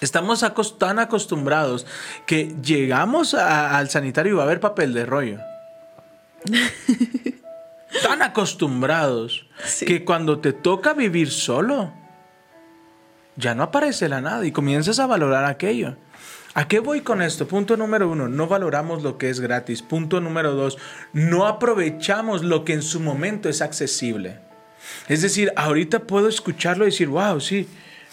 Estamos 0.00 0.44
tan 0.78 0.98
acostumbrados 0.98 1.86
que 2.26 2.54
llegamos 2.62 3.34
a- 3.34 3.76
al 3.78 3.88
sanitario 3.90 4.32
y 4.32 4.36
va 4.36 4.42
a 4.42 4.46
haber 4.46 4.60
papel 4.60 4.94
de 4.94 5.06
rollo. 5.06 5.38
tan 8.02 8.22
acostumbrados 8.22 9.46
Sí. 9.64 9.86
que 9.86 10.04
cuando 10.04 10.38
te 10.40 10.52
toca 10.52 10.92
vivir 10.94 11.30
solo, 11.30 11.92
ya 13.36 13.54
no 13.54 13.62
aparece 13.62 14.08
la 14.08 14.20
nada 14.20 14.44
y 14.46 14.52
comienzas 14.52 14.98
a 14.98 15.06
valorar 15.06 15.44
aquello. 15.44 15.96
¿A 16.54 16.68
qué 16.68 16.80
voy 16.80 17.00
con 17.00 17.22
esto? 17.22 17.48
Punto 17.48 17.78
número 17.78 18.10
uno, 18.10 18.28
no 18.28 18.46
valoramos 18.46 19.02
lo 19.02 19.16
que 19.16 19.30
es 19.30 19.40
gratis. 19.40 19.80
Punto 19.80 20.20
número 20.20 20.52
dos, 20.52 20.76
no 21.14 21.46
aprovechamos 21.46 22.42
lo 22.42 22.64
que 22.64 22.74
en 22.74 22.82
su 22.82 23.00
momento 23.00 23.48
es 23.48 23.62
accesible. 23.62 24.38
Es 25.08 25.22
decir, 25.22 25.52
ahorita 25.56 26.00
puedo 26.00 26.28
escucharlo 26.28 26.84
y 26.84 26.90
decir, 26.90 27.08
wow, 27.08 27.40
sí, 27.40 27.68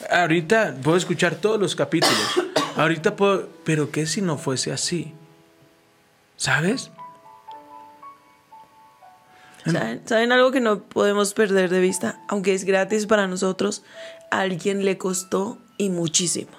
ahorita 0.10 0.76
puedo 0.82 0.96
escuchar 0.96 1.36
todos 1.36 1.60
los 1.60 1.76
capítulos. 1.76 2.18
Ahorita 2.76 3.18
puedo, 3.18 3.50
pero 3.66 3.92
¿qué 3.92 4.06
si 4.06 4.22
no 4.22 4.38
fuese 4.38 4.72
así? 4.72 5.14
¿Sabes? 6.38 6.92
¿Saben, 9.66 10.02
¿Saben 10.08 10.32
algo 10.32 10.52
que 10.52 10.62
no 10.62 10.84
podemos 10.84 11.34
perder 11.34 11.70
de 11.70 11.82
vista? 11.82 12.22
Aunque 12.30 12.54
es 12.54 12.64
gratis 12.64 13.06
para 13.06 13.28
nosotros, 13.28 13.84
a 14.32 14.42
alguien 14.42 14.86
le 14.86 14.98
costó 14.98 15.58
y 15.78 15.90
muchísimo. 15.90 16.52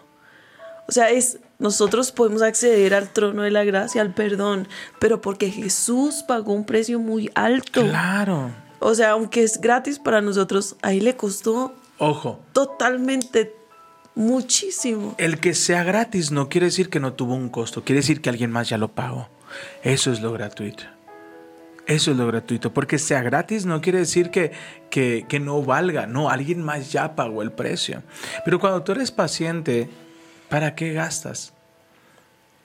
O 0.88 0.92
sea, 0.92 1.10
es 1.10 1.38
nosotros 1.60 2.10
podemos 2.10 2.42
acceder 2.42 2.94
al 2.94 3.10
trono 3.10 3.42
de 3.42 3.50
la 3.50 3.64
gracia, 3.64 4.00
al 4.00 4.14
perdón, 4.14 4.66
pero 4.98 5.20
porque 5.20 5.50
Jesús 5.50 6.24
pagó 6.26 6.54
un 6.54 6.64
precio 6.64 6.98
muy 6.98 7.30
alto. 7.34 7.82
Claro. 7.82 8.50
O 8.78 8.94
sea, 8.94 9.10
aunque 9.10 9.42
es 9.42 9.60
gratis 9.60 9.98
para 9.98 10.22
nosotros, 10.22 10.76
ahí 10.82 11.00
le 11.00 11.16
costó 11.16 11.74
Ojo, 11.98 12.40
totalmente 12.54 13.54
muchísimo. 14.14 15.14
El 15.18 15.38
que 15.38 15.52
sea 15.52 15.84
gratis 15.84 16.30
no 16.30 16.48
quiere 16.48 16.68
decir 16.68 16.88
que 16.88 16.98
no 16.98 17.12
tuvo 17.12 17.34
un 17.34 17.50
costo, 17.50 17.84
quiere 17.84 18.00
decir 18.00 18.22
que 18.22 18.30
alguien 18.30 18.50
más 18.50 18.70
ya 18.70 18.78
lo 18.78 18.88
pagó. 18.88 19.28
Eso 19.82 20.10
es 20.10 20.20
lo 20.22 20.32
gratuito. 20.32 20.84
Eso 21.86 22.12
es 22.12 22.16
lo 22.16 22.26
gratuito, 22.26 22.72
porque 22.72 22.98
sea 22.98 23.22
gratis 23.22 23.66
no 23.66 23.80
quiere 23.80 23.98
decir 23.98 24.30
que, 24.30 24.52
que, 24.90 25.40
no 25.40 25.62
valga, 25.62 26.06
no, 26.06 26.30
alguien 26.30 26.62
más 26.62 26.92
ya 26.92 27.16
pagó 27.16 27.42
el 27.42 27.50
precio. 27.52 28.02
Pero 28.44 28.60
cuando 28.60 28.82
tú 28.82 28.92
eres 28.92 29.10
paciente, 29.10 29.88
¿para 30.48 30.74
qué 30.76 30.92
gastas? 30.92 31.52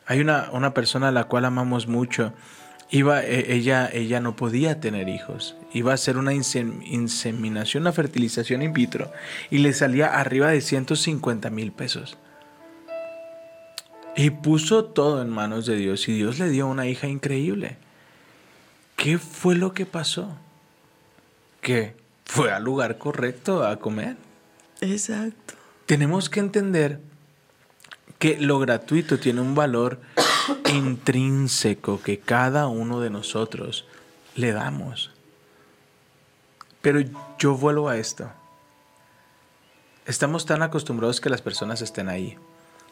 Hay 0.06 0.20
una, 0.20 0.50
una 0.52 0.74
persona 0.76 1.08
a 1.08 1.12
la 1.12 1.24
cual 1.24 1.46
amamos 1.46 1.88
mucho. 1.88 2.34
Iba, 2.92 3.24
e- 3.24 3.54
ella, 3.56 3.90
ella 3.92 4.20
no 4.20 4.36
podía 4.36 4.80
tener 4.80 5.10
hijos. 5.10 5.56
Iba 5.74 5.92
a 5.92 5.96
hacer 5.96 6.18
una 6.18 6.34
insem- 6.34 6.84
inseminación, 6.86 7.82
una 7.82 7.94
fertilización 7.94 8.62
in 8.62 8.74
vitro. 8.74 9.12
Y 9.50 9.58
le 9.58 9.74
salía 9.74 10.20
arriba 10.20 10.50
de 10.50 10.62
150 10.62 11.50
mil 11.50 11.72
pesos. 11.72 12.18
Y 14.16 14.30
puso 14.30 14.86
todo 14.86 15.22
en 15.24 15.30
manos 15.30 15.66
de 15.66 15.78
Dios. 15.78 16.08
Y 16.08 16.14
Dios 16.14 16.38
le 16.38 16.50
dio 16.50 16.68
una 16.68 16.86
hija 16.86 17.08
increíble. 17.08 17.78
¿Qué 18.96 19.18
fue 19.18 19.56
lo 19.56 19.74
que 19.74 19.86
pasó? 19.86 20.38
Que 21.62 21.96
fue 22.26 22.52
al 22.52 22.64
lugar 22.64 22.98
correcto 22.98 23.66
a 23.66 23.78
comer. 23.78 24.18
Exacto. 24.82 25.54
Tenemos 25.86 26.30
que 26.30 26.40
entender 26.40 27.00
que 28.20 28.40
lo 28.40 28.60
gratuito 28.60 29.20
tiene 29.20 29.42
un 29.42 29.56
valor 29.56 30.00
intrínseco 30.74 32.02
que 32.02 32.20
cada 32.20 32.68
uno 32.68 33.00
de 33.00 33.10
nosotros 33.10 33.86
le 34.36 34.52
damos. 34.52 35.12
Pero 36.82 37.02
yo 37.40 37.56
vuelvo 37.56 37.90
a 37.90 37.98
esto. 37.98 38.30
Estamos 40.06 40.46
tan 40.46 40.62
acostumbrados 40.62 41.20
que 41.20 41.32
las 41.32 41.42
personas 41.42 41.82
estén 41.82 42.10
ahí, 42.10 42.38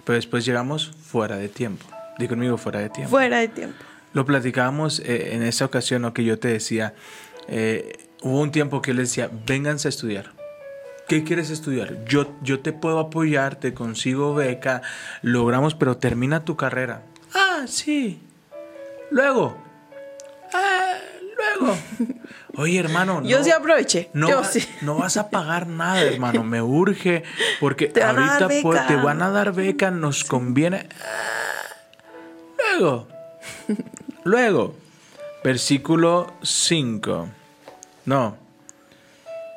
pero 0.04 0.16
después 0.16 0.45
llegamos 0.45 0.91
fuera 0.91 1.38
de 1.38 1.47
tiempo. 1.47 1.86
Di 2.18 2.28
conmigo, 2.28 2.58
fuera 2.58 2.80
de 2.80 2.89
tiempo. 2.89 3.12
Fuera 3.12 3.38
de 3.38 3.47
tiempo. 3.47 3.84
Lo 4.14 4.26
platicábamos 4.26 4.99
eh, 4.99 5.34
en 5.34 5.43
esa 5.43 5.66
ocasión, 5.66 6.03
¿no? 6.03 6.14
que 6.14 6.24
yo 6.24 6.38
te 6.39 6.47
decía, 6.49 6.93
eh, 7.47 7.97
hubo 8.22 8.39
un 8.41 8.51
tiempo 8.51 8.82
que 8.82 8.91
yo 8.91 8.97
les 8.97 9.09
decía, 9.09 9.30
vénganse 9.45 9.88
a 9.88 9.89
estudiar. 9.89 10.32
¿Qué 11.07 11.24
quieres 11.24 11.49
estudiar? 11.49 12.05
Yo, 12.05 12.32
yo 12.41 12.61
te 12.61 12.72
puedo 12.74 12.99
apoyar, 12.99 13.55
te 13.57 13.74
consigo 13.74 14.34
beca, 14.34 14.82
logramos, 15.22 15.76
pero 15.76 15.97
termina 15.97 16.45
tu 16.45 16.55
carrera. 16.55 17.03
Ah, 17.34 17.66
sí. 17.68 18.22
Luego. 19.11 19.57
Ah, 20.53 20.93
luego. 21.59 21.78
Oye, 22.55 22.80
hermano. 22.80 23.22
Yo 23.24 23.43
sí 23.43 23.51
aproveché. 23.51 24.09
no, 24.14 24.30
Yo 24.30 24.38
va- 24.38 24.43
sí. 24.45 24.64
no 24.82 24.95
vas 24.95 25.18
a 25.18 25.30
pagar 25.30 25.68
nada, 25.68 26.01
hermano. 26.03 26.43
Me 26.43 26.61
urge. 26.61 27.24
Porque 27.59 27.88
Te 27.88 28.03
ahorita 28.03 28.47
pues, 28.61 28.88
te 28.88 28.95
van 28.95 29.22
a 29.24 29.30
dar 29.32 29.53
beca, 29.53 29.91
nos 29.91 30.24
conviene. 30.24 30.88
Ah, 31.01 31.76
Luego. 32.78 33.07
Luego. 34.24 34.76
Versículo 35.44 36.34
5. 36.42 37.28
No. 38.06 38.38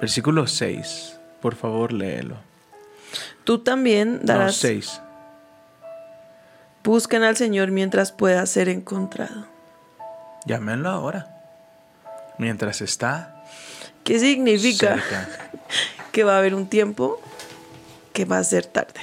Versículo 0.00 0.46
6. 0.46 1.16
Por 1.40 1.54
favor, 1.54 1.92
léelo. 1.92 2.36
Tú 3.44 3.58
también 3.60 4.20
No, 4.22 4.26
darás. 4.26 4.56
6. 4.56 5.00
Busquen 6.82 7.22
al 7.22 7.36
Señor 7.36 7.70
mientras 7.70 8.12
pueda 8.12 8.44
ser 8.46 8.68
encontrado. 8.68 9.46
Llámenlo 10.44 10.88
ahora. 10.90 11.32
Mientras 12.38 12.80
está 12.80 13.44
¿Qué 14.04 14.18
significa? 14.18 14.94
cerca. 14.96 15.28
Que 16.12 16.24
va 16.24 16.36
a 16.36 16.38
haber 16.38 16.54
un 16.54 16.66
tiempo 16.66 17.20
que 18.14 18.24
va 18.24 18.38
a 18.38 18.44
ser 18.44 18.64
tarde. 18.64 19.00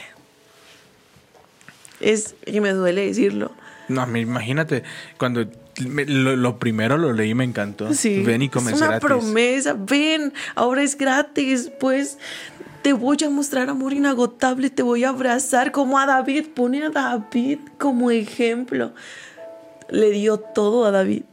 Es 1.99 2.33
y 2.47 2.59
me 2.59 2.71
duele 2.73 3.05
decirlo. 3.05 3.51
No, 3.89 4.05
imagínate, 4.17 4.83
cuando 5.17 5.45
me- 5.87 6.05
lo, 6.05 6.35
lo 6.35 6.59
primero 6.59 6.97
lo 6.97 7.13
leí 7.13 7.33
me 7.35 7.43
encantó. 7.43 7.93
Sí. 7.93 8.21
Ven 8.23 8.41
y 8.43 8.45
es 8.45 8.51
comes 8.51 8.73
una 8.75 8.87
gratis. 8.87 9.05
promesa. 9.07 9.75
Ven, 9.77 10.33
ahora 10.55 10.83
es 10.83 10.97
gratis. 10.97 11.71
Pues 11.79 12.17
te 12.81 12.93
voy 12.93 13.17
a 13.25 13.29
mostrar 13.29 13.69
amor 13.69 13.93
inagotable. 13.93 14.69
Te 14.69 14.83
voy 14.83 15.03
a 15.03 15.09
abrazar 15.09 15.71
como 15.71 15.99
a 15.99 16.05
David. 16.05 16.47
Pone 16.53 16.83
a 16.83 16.89
David 16.89 17.59
como 17.77 18.11
ejemplo. 18.11 18.93
Le 19.89 20.11
dio 20.11 20.37
todo 20.39 20.85
a 20.85 20.91
David. 20.91 21.23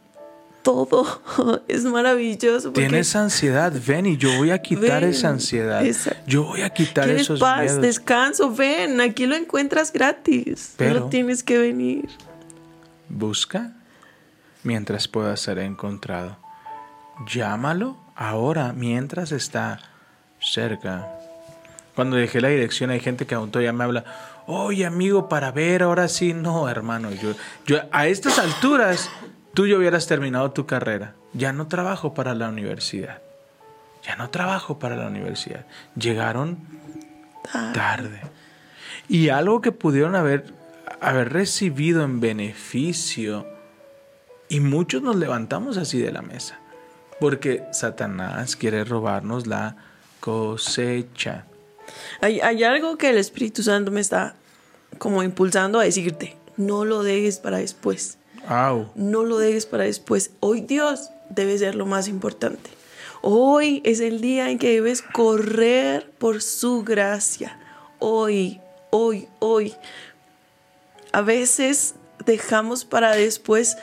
Todo. 0.62 1.07
Es 1.68 1.84
maravilloso. 1.84 2.72
porque- 2.72 2.86
Tienes 2.88 3.16
ansiedad, 3.16 3.72
ven 3.86 4.05
y 4.07 4.16
yo 4.18 4.36
voy 4.36 4.51
a 4.51 4.59
quitar 4.61 5.01
Ven, 5.01 5.11
esa 5.11 5.30
ansiedad. 5.30 5.82
Yo 6.26 6.44
voy 6.44 6.61
a 6.62 6.68
quitar 6.70 7.05
¿Quieres 7.07 7.22
esos 7.22 7.40
paz, 7.40 7.62
miedos. 7.62 7.80
descanso? 7.80 8.51
Ven, 8.55 9.01
aquí 9.01 9.26
lo 9.26 9.36
encuentras 9.36 9.90
gratis. 9.92 10.74
Pero- 10.76 11.01
no 11.01 11.07
tienes 11.09 11.42
que 11.42 11.57
venir. 11.57 12.09
Busca 13.11 13.72
mientras 14.62 15.08
pueda 15.08 15.36
ser 15.36 15.58
encontrado. 15.58 16.38
Llámalo 17.26 17.98
ahora 18.16 18.72
mientras 18.72 19.32
está 19.32 19.78
cerca. 20.40 21.06
Cuando 21.94 22.16
dejé 22.16 22.40
la 22.40 22.48
dirección 22.48 22.90
hay 22.90 23.00
gente 23.00 23.26
que 23.26 23.34
aún 23.34 23.50
todavía 23.50 23.72
me 23.72 23.84
habla, 23.84 24.04
oye 24.46 24.86
amigo, 24.86 25.28
para 25.28 25.50
ver, 25.50 25.82
ahora 25.82 26.08
sí. 26.08 26.32
No, 26.32 26.68
hermano, 26.68 27.11
yo, 27.11 27.34
yo 27.66 27.80
a 27.92 28.06
estas 28.06 28.38
alturas 28.38 29.11
tú 29.54 29.66
ya 29.66 29.76
hubieras 29.76 30.06
terminado 30.06 30.52
tu 30.52 30.66
carrera. 30.66 31.14
Ya 31.32 31.52
no 31.52 31.68
trabajo 31.68 32.14
para 32.14 32.34
la 32.34 32.48
universidad. 32.48 33.20
Ya 34.02 34.16
no 34.16 34.30
trabajo 34.30 34.78
para 34.78 34.96
la 34.96 35.08
universidad. 35.08 35.66
Llegaron 35.94 36.58
tarde. 37.74 38.22
Y 39.08 39.28
algo 39.28 39.61
que 39.61 39.72
pudieron 39.72 40.14
haber, 40.14 40.52
haber 41.01 41.32
recibido 41.32 42.05
en 42.05 42.20
beneficio, 42.20 43.46
y 44.48 44.61
muchos 44.61 45.03
nos 45.03 45.16
levantamos 45.16 45.76
así 45.76 45.98
de 46.01 46.12
la 46.12 46.22
mesa, 46.22 46.59
porque 47.20 47.62
Satanás 47.72 48.57
quiere 48.57 48.84
robarnos 48.84 49.46
la 49.46 49.76
cosecha. 50.20 51.46
Hay, 52.20 52.40
hay 52.40 52.64
algo 52.64 52.96
que 52.96 53.11
el 53.11 53.18
Espíritu 53.18 53.62
Santo 53.62 53.90
me 53.90 54.01
está 54.01 54.34
como 54.98 55.22
impulsando 55.22 55.78
a 55.78 55.84
decirte. 55.84 56.36
No 56.57 56.84
lo 56.84 57.03
dejes 57.03 57.38
para 57.38 57.59
después. 57.59 58.18
Au. 58.46 58.90
No 58.94 59.24
lo 59.24 59.38
dejes 59.38 59.66
para 59.66 59.84
después. 59.84 60.32
Hoy 60.40 60.61
Dios 60.61 61.11
debe 61.30 61.57
ser 61.59 61.74
lo 61.74 61.86
más 61.86 62.09
importante. 62.09 62.70
Hoy 63.22 63.82
es 63.84 64.01
el 64.01 64.20
día 64.20 64.51
en 64.51 64.59
que 64.59 64.70
debes 64.70 65.03
correr 65.03 66.11
por 66.18 66.42
su 66.42 66.82
gracia. 66.82 67.59
Hoy, 67.98 68.61
hoy, 68.90 69.28
hoy. 69.38 69.74
A 71.12 71.22
veces 71.22 71.94
dejamos 72.24 72.84
para 72.84 73.12
después 73.16 73.76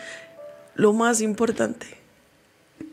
lo 0.76 0.94
más 0.94 1.22
importante. 1.22 1.98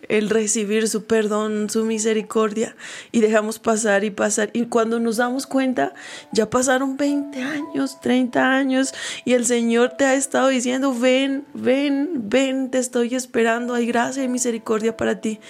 El 0.08 0.28
recibir 0.28 0.88
su 0.88 1.04
perdón, 1.04 1.70
su 1.70 1.84
misericordia 1.84 2.76
y 3.10 3.20
dejamos 3.20 3.58
pasar 3.58 4.04
y 4.04 4.10
pasar. 4.10 4.50
Y 4.52 4.66
cuando 4.66 5.00
nos 5.00 5.16
damos 5.16 5.46
cuenta, 5.46 5.94
ya 6.32 6.50
pasaron 6.50 6.96
20 6.96 7.40
años, 7.42 8.00
30 8.00 8.52
años 8.52 8.92
y 9.24 9.32
el 9.32 9.46
Señor 9.46 9.94
te 9.96 10.04
ha 10.04 10.14
estado 10.14 10.48
diciendo, 10.48 10.94
ven, 10.94 11.46
ven, 11.54 12.28
ven, 12.28 12.70
te 12.70 12.78
estoy 12.78 13.14
esperando, 13.14 13.72
hay 13.74 13.86
gracia 13.86 14.24
y 14.24 14.28
misericordia 14.28 14.96
para 14.96 15.20
ti. 15.20 15.40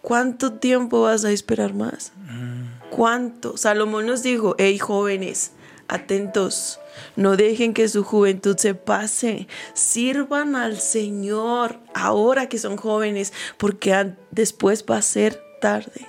¿Cuánto 0.00 0.52
tiempo 0.52 1.02
vas 1.02 1.24
a 1.24 1.30
esperar 1.30 1.74
más? 1.74 2.12
¿Cuánto? 2.90 3.56
Salomón 3.56 4.06
nos 4.06 4.22
dijo, 4.22 4.54
hey 4.58 4.78
jóvenes, 4.78 5.52
atentos, 5.88 6.80
no 7.16 7.36
dejen 7.36 7.74
que 7.74 7.88
su 7.88 8.04
juventud 8.04 8.56
se 8.56 8.74
pase, 8.74 9.48
sirvan 9.72 10.56
al 10.56 10.78
Señor 10.78 11.80
ahora 11.94 12.48
que 12.48 12.58
son 12.58 12.76
jóvenes, 12.76 13.32
porque 13.58 14.14
después 14.30 14.84
va 14.88 14.98
a 14.98 15.02
ser 15.02 15.42
tarde. 15.60 16.08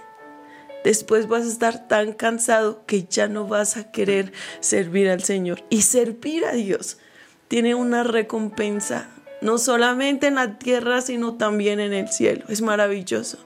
Después 0.84 1.28
vas 1.28 1.45
a 1.45 1.49
estar 1.49 1.88
tan 1.88 2.13
cansado 2.13 2.86
que 2.86 3.05
ya 3.05 3.28
no 3.28 3.47
vas 3.47 3.76
a 3.76 3.91
querer 3.91 4.32
servir 4.59 5.09
al 5.09 5.23
Señor. 5.23 5.63
Y 5.71 5.82
servir 5.82 6.45
a 6.45 6.51
Dios 6.51 6.99
tiene 7.47 7.73
una 7.73 8.03
recompensa, 8.03 9.09
no 9.41 9.57
solamente 9.57 10.28
en 10.28 10.36
la 10.36 10.59
tierra, 10.59 11.01
sino 11.01 11.38
también 11.38 11.80
en 11.80 11.91
el 11.93 12.09
cielo. 12.09 12.45
Es 12.49 12.61
maravilloso. 12.61 13.39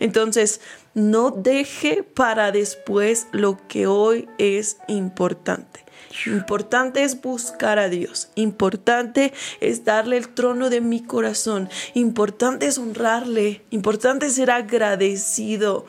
Entonces, 0.00 0.62
no 0.96 1.30
deje 1.30 2.02
para 2.02 2.52
después 2.52 3.26
lo 3.30 3.58
que 3.68 3.86
hoy 3.86 4.30
es 4.38 4.78
importante. 4.88 5.84
Importante 6.24 7.04
es 7.04 7.20
buscar 7.20 7.78
a 7.78 7.90
Dios. 7.90 8.30
Importante 8.34 9.34
es 9.60 9.84
darle 9.84 10.16
el 10.16 10.30
trono 10.30 10.70
de 10.70 10.80
mi 10.80 11.02
corazón. 11.02 11.68
Importante 11.92 12.66
es 12.66 12.78
honrarle. 12.78 13.60
Importante 13.68 14.24
es 14.24 14.36
ser 14.36 14.50
agradecido. 14.50 15.84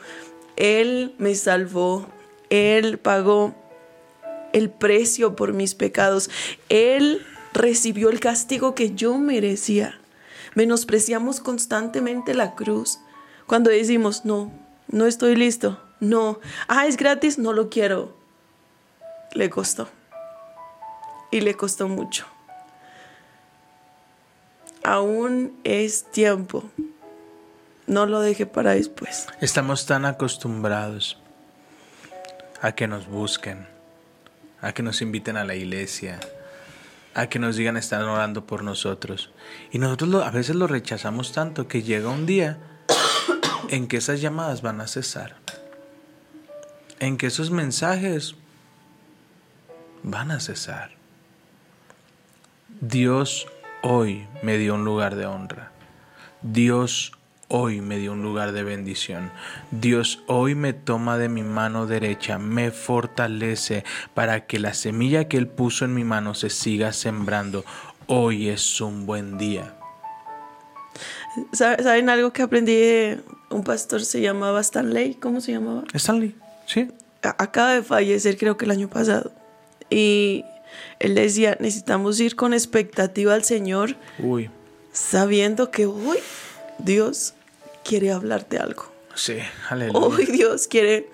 Él 0.56 1.14
me 1.16 1.34
salvó. 1.34 2.06
Él 2.50 2.98
pagó 2.98 3.54
el 4.52 4.68
precio 4.68 5.36
por 5.36 5.54
mis 5.54 5.74
pecados. 5.74 6.28
Él 6.68 7.24
recibió 7.54 8.10
el 8.10 8.20
castigo 8.20 8.74
que 8.74 8.94
yo 8.94 9.16
merecía. 9.16 9.98
Menospreciamos 10.54 11.40
constantemente 11.40 12.34
la 12.34 12.54
cruz. 12.54 12.98
Cuando 13.46 13.70
decimos, 13.70 14.26
no, 14.26 14.52
no 14.88 15.06
estoy 15.06 15.36
listo. 15.36 15.80
No. 16.00 16.40
Ah, 16.68 16.86
es 16.86 16.96
gratis, 16.96 17.38
no 17.38 17.52
lo 17.52 17.68
quiero. 17.68 18.16
Le 19.34 19.50
costó. 19.50 19.88
Y 21.30 21.40
le 21.40 21.54
costó 21.54 21.88
mucho. 21.88 22.26
Aún 24.82 25.58
es 25.64 26.04
tiempo. 26.10 26.64
No 27.86 28.06
lo 28.06 28.20
deje 28.20 28.46
para 28.46 28.72
después. 28.72 29.26
Estamos 29.40 29.86
tan 29.86 30.04
acostumbrados 30.04 31.18
a 32.60 32.72
que 32.72 32.86
nos 32.86 33.06
busquen, 33.06 33.66
a 34.60 34.72
que 34.72 34.82
nos 34.82 35.00
inviten 35.02 35.36
a 35.36 35.44
la 35.44 35.54
iglesia, 35.54 36.20
a 37.14 37.28
que 37.28 37.38
nos 37.38 37.56
digan 37.56 37.76
están 37.76 38.02
orando 38.02 38.46
por 38.46 38.62
nosotros. 38.62 39.32
Y 39.72 39.78
nosotros 39.78 40.22
a 40.24 40.30
veces 40.30 40.56
lo 40.56 40.66
rechazamos 40.66 41.32
tanto 41.32 41.68
que 41.68 41.82
llega 41.82 42.08
un 42.08 42.26
día 42.26 42.58
en 43.68 43.86
que 43.88 43.98
esas 43.98 44.20
llamadas 44.20 44.62
van 44.62 44.80
a 44.80 44.86
cesar. 44.86 45.36
En 47.00 47.16
que 47.16 47.26
esos 47.28 47.50
mensajes 47.50 48.34
van 50.02 50.30
a 50.30 50.40
cesar. 50.40 50.90
Dios 52.80 53.46
hoy 53.82 54.26
me 54.42 54.58
dio 54.58 54.74
un 54.74 54.84
lugar 54.84 55.16
de 55.16 55.26
honra. 55.26 55.72
Dios 56.42 57.12
hoy 57.48 57.80
me 57.80 57.96
dio 57.98 58.12
un 58.12 58.22
lugar 58.22 58.52
de 58.52 58.62
bendición. 58.62 59.30
Dios 59.70 60.22
hoy 60.26 60.54
me 60.54 60.72
toma 60.72 61.18
de 61.18 61.28
mi 61.28 61.42
mano 61.42 61.86
derecha, 61.86 62.38
me 62.38 62.70
fortalece 62.70 63.84
para 64.14 64.46
que 64.46 64.58
la 64.58 64.74
semilla 64.74 65.28
que 65.28 65.36
Él 65.38 65.46
puso 65.48 65.84
en 65.84 65.94
mi 65.94 66.04
mano 66.04 66.34
se 66.34 66.50
siga 66.50 66.92
sembrando. 66.92 67.64
Hoy 68.06 68.48
es 68.48 68.80
un 68.80 69.06
buen 69.06 69.38
día. 69.38 69.74
¿Sabe- 71.52 71.82
¿Saben 71.82 72.08
algo 72.08 72.32
que 72.32 72.42
aprendí 72.42 73.16
un 73.50 73.64
pastor? 73.64 74.04
Se 74.04 74.20
llamaba 74.20 74.60
Stanley. 74.60 75.14
¿Cómo 75.14 75.40
se 75.40 75.52
llamaba? 75.52 75.84
Stanley, 75.94 76.34
¿sí? 76.66 76.88
Acaba 77.22 77.72
de 77.74 77.82
fallecer, 77.82 78.36
creo 78.38 78.56
que 78.56 78.64
el 78.64 78.70
año 78.70 78.88
pasado. 78.88 79.32
Y 79.90 80.44
él 80.98 81.14
decía: 81.14 81.56
necesitamos 81.60 82.20
ir 82.20 82.36
con 82.36 82.52
expectativa 82.54 83.34
al 83.34 83.44
Señor, 83.44 83.96
Uy, 84.18 84.50
sabiendo 84.92 85.70
que 85.70 85.86
hoy 85.86 86.18
Dios 86.78 87.34
quiere 87.84 88.12
hablarte 88.12 88.58
algo. 88.58 88.84
sí, 89.14 89.38
aleluya. 89.68 89.98
Hoy 89.98 90.26
Dios 90.26 90.68
quiere 90.68 91.08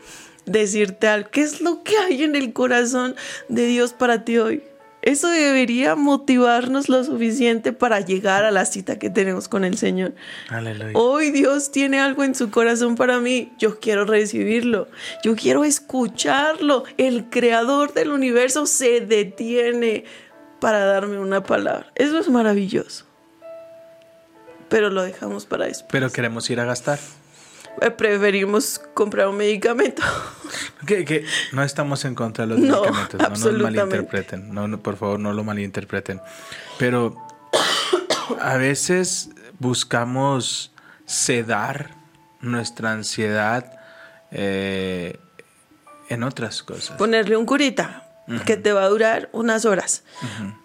decirte 0.45 1.07
algo. 1.09 1.31
¿Qué 1.31 1.41
es 1.43 1.61
lo 1.61 1.83
que 1.83 1.97
hay 1.97 2.23
en 2.23 2.37
el 2.37 2.53
corazón 2.53 3.15
de 3.49 3.67
Dios 3.67 3.93
para 3.93 4.25
ti 4.25 4.39
hoy? 4.39 4.63
Eso 5.05 5.29
debería 5.29 5.97
motivarnos 5.97 6.89
lo 6.89 7.05
suficiente 7.05 7.75
para 7.75 8.01
llegar 8.01 8.47
a 8.47 8.51
la 8.51 8.65
cita 8.65 8.99
que 8.99 9.11
tenemos 9.11 9.49
con 9.49 9.67
el 9.67 9.77
Señor. 9.77 10.15
Aleluya. 10.49 10.93
Hoy 10.95 11.31
Dios 11.31 11.71
tiene 11.71 12.01
algo 12.01 12.25
en 12.25 12.35
su 12.35 12.51
corazón 12.51 12.95
para 12.95 13.21
mí. 13.21 13.53
Yo 13.59 13.81
quiero 13.81 14.07
recibirlo. 14.07 14.89
Yo 15.23 15.37
quiero 15.37 15.63
escucharlo. 15.65 16.85
El 16.97 17.29
creador 17.29 17.93
del 17.93 18.13
universo 18.13 18.65
se 18.65 19.03
detiene 19.03 20.05
para 20.59 20.87
darme 20.87 21.19
una 21.19 21.43
palabra. 21.43 21.93
Eso 21.97 22.19
es 22.19 22.31
maravilloso. 22.31 23.05
Pero 24.71 24.89
lo 24.89 25.03
dejamos 25.03 25.45
para 25.45 25.67
después. 25.67 25.91
Pero 25.93 26.11
queremos 26.11 26.49
ir 26.49 26.61
a 26.61 26.65
gastar. 26.65 26.99
Eh, 27.81 27.91
Preferimos 27.91 28.81
comprar 28.95 29.29
un 29.29 29.37
medicamento. 29.37 30.03
Que, 30.87 31.05
que 31.07 31.25
no 31.53 31.63
estamos 31.63 32.05
en 32.05 32.15
contra 32.15 32.47
de 32.47 32.51
los 32.51 32.61
No, 32.61 32.83
medicamentos, 32.83 33.41
no 33.41 33.53
nos 33.53 33.63
malinterpreten, 33.63 34.53
no, 34.53 34.69
no, 34.69 34.79
por 34.81 34.97
favor 34.97 35.19
no 35.19 35.33
lo 35.33 35.43
malinterpreten. 35.43 36.21
Pero 36.79 37.17
a 38.39 38.57
veces 38.59 39.31
buscamos 39.59 40.73
sedar 41.07 41.97
nuestra 42.41 42.93
ansiedad 42.93 43.73
eh, 44.31 45.19
en 46.11 46.23
otras 46.23 46.63
cosas. 46.63 46.97
Ponerle 46.99 47.37
un 47.37 47.47
curita 47.47 48.07
que 48.47 48.57
te 48.57 48.73
va 48.73 48.85
a 48.85 48.89
durar 48.89 49.29
unas 49.33 49.65
horas. 49.65 50.05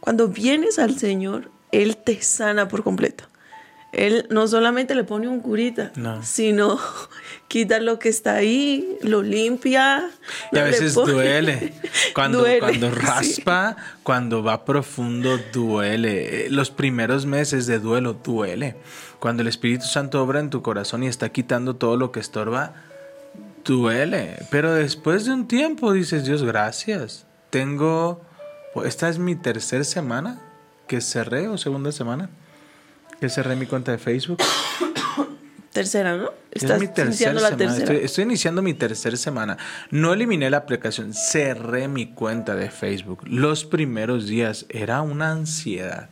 Cuando 0.01 0.27
vienes 0.27 0.79
al 0.79 0.97
Señor, 0.97 1.49
Él 1.71 1.97
te 1.97 2.21
sana 2.21 2.67
por 2.67 2.83
completo. 2.83 3.25
Él 3.91 4.27
no 4.29 4.47
solamente 4.47 4.93
le 4.93 5.03
pone 5.03 5.27
un 5.27 5.39
curita, 5.39 5.91
No. 5.95 6.21
sino 6.23 6.79
quita 7.47 7.79
lo 7.79 7.97
que 7.97 8.09
está 8.09 8.35
ahí, 8.35 8.97
lo 9.01 9.23
limpia. 9.23 10.09
Y 10.51 10.59
a 10.59 10.63
veces 10.63 10.93
pone- 10.93 11.13
duele. 11.13 11.73
Cuando, 12.13 12.39
Duele, 12.39 12.59
cuando 12.59 12.89
sí. 12.91 12.95
raspa, 12.99 13.77
cuando 14.03 14.43
va 14.43 14.63
profundo, 14.65 15.39
duele. 15.53 16.49
Los 16.49 16.69
primeros 16.69 17.25
meses 17.25 17.65
de 17.65 17.79
duelo 17.79 18.13
duele. 18.13 18.75
Cuando 19.19 19.41
el 19.41 19.47
Espíritu 19.47 19.85
Santo 19.85 20.21
obra 20.23 20.39
en 20.39 20.49
tu 20.49 20.61
corazón 20.61 21.03
y 21.03 21.07
está 21.07 21.29
quitando 21.29 21.75
todo 21.75 21.97
lo 21.97 22.11
que 22.11 22.19
estorba, 22.19 22.73
duele. 23.65 24.37
Pero 24.49 24.73
después 24.73 25.25
de 25.25 25.33
un 25.33 25.47
tiempo 25.47 25.93
dices, 25.93 26.25
Dios, 26.25 26.43
gracias. 26.43 27.25
Tengo, 27.49 28.21
esta 28.85 29.09
es 29.09 29.17
mi 29.19 29.35
tercera 29.35 29.83
semana 29.83 30.39
que 30.87 31.01
cerré 31.01 31.47
o 31.47 31.57
segunda 31.57 31.91
semana 31.91 32.29
que 33.19 33.29
cerré 33.29 33.55
mi 33.55 33.65
cuenta 33.65 33.91
de 33.91 33.97
Facebook. 33.97 34.37
Tercera, 35.71 36.17
¿no? 36.17 36.31
Es 36.51 36.63
Estás 36.63 36.79
mi 36.79 36.87
tercera 36.87 37.07
iniciando 37.07 37.41
la 37.41 37.55
tercera. 37.55 37.83
Estoy, 37.83 37.97
estoy 37.97 38.23
iniciando 38.23 38.61
mi 38.61 38.73
tercera 38.73 39.15
semana. 39.17 39.57
No 39.91 40.13
eliminé 40.13 40.49
la 40.49 40.57
aplicación, 40.57 41.13
cerré 41.13 41.87
mi 41.87 42.07
cuenta 42.13 42.55
de 42.55 42.71
Facebook. 42.71 43.21
Los 43.27 43.65
primeros 43.65 44.25
días 44.27 44.65
era 44.69 45.01
una 45.01 45.31
ansiedad. 45.31 46.09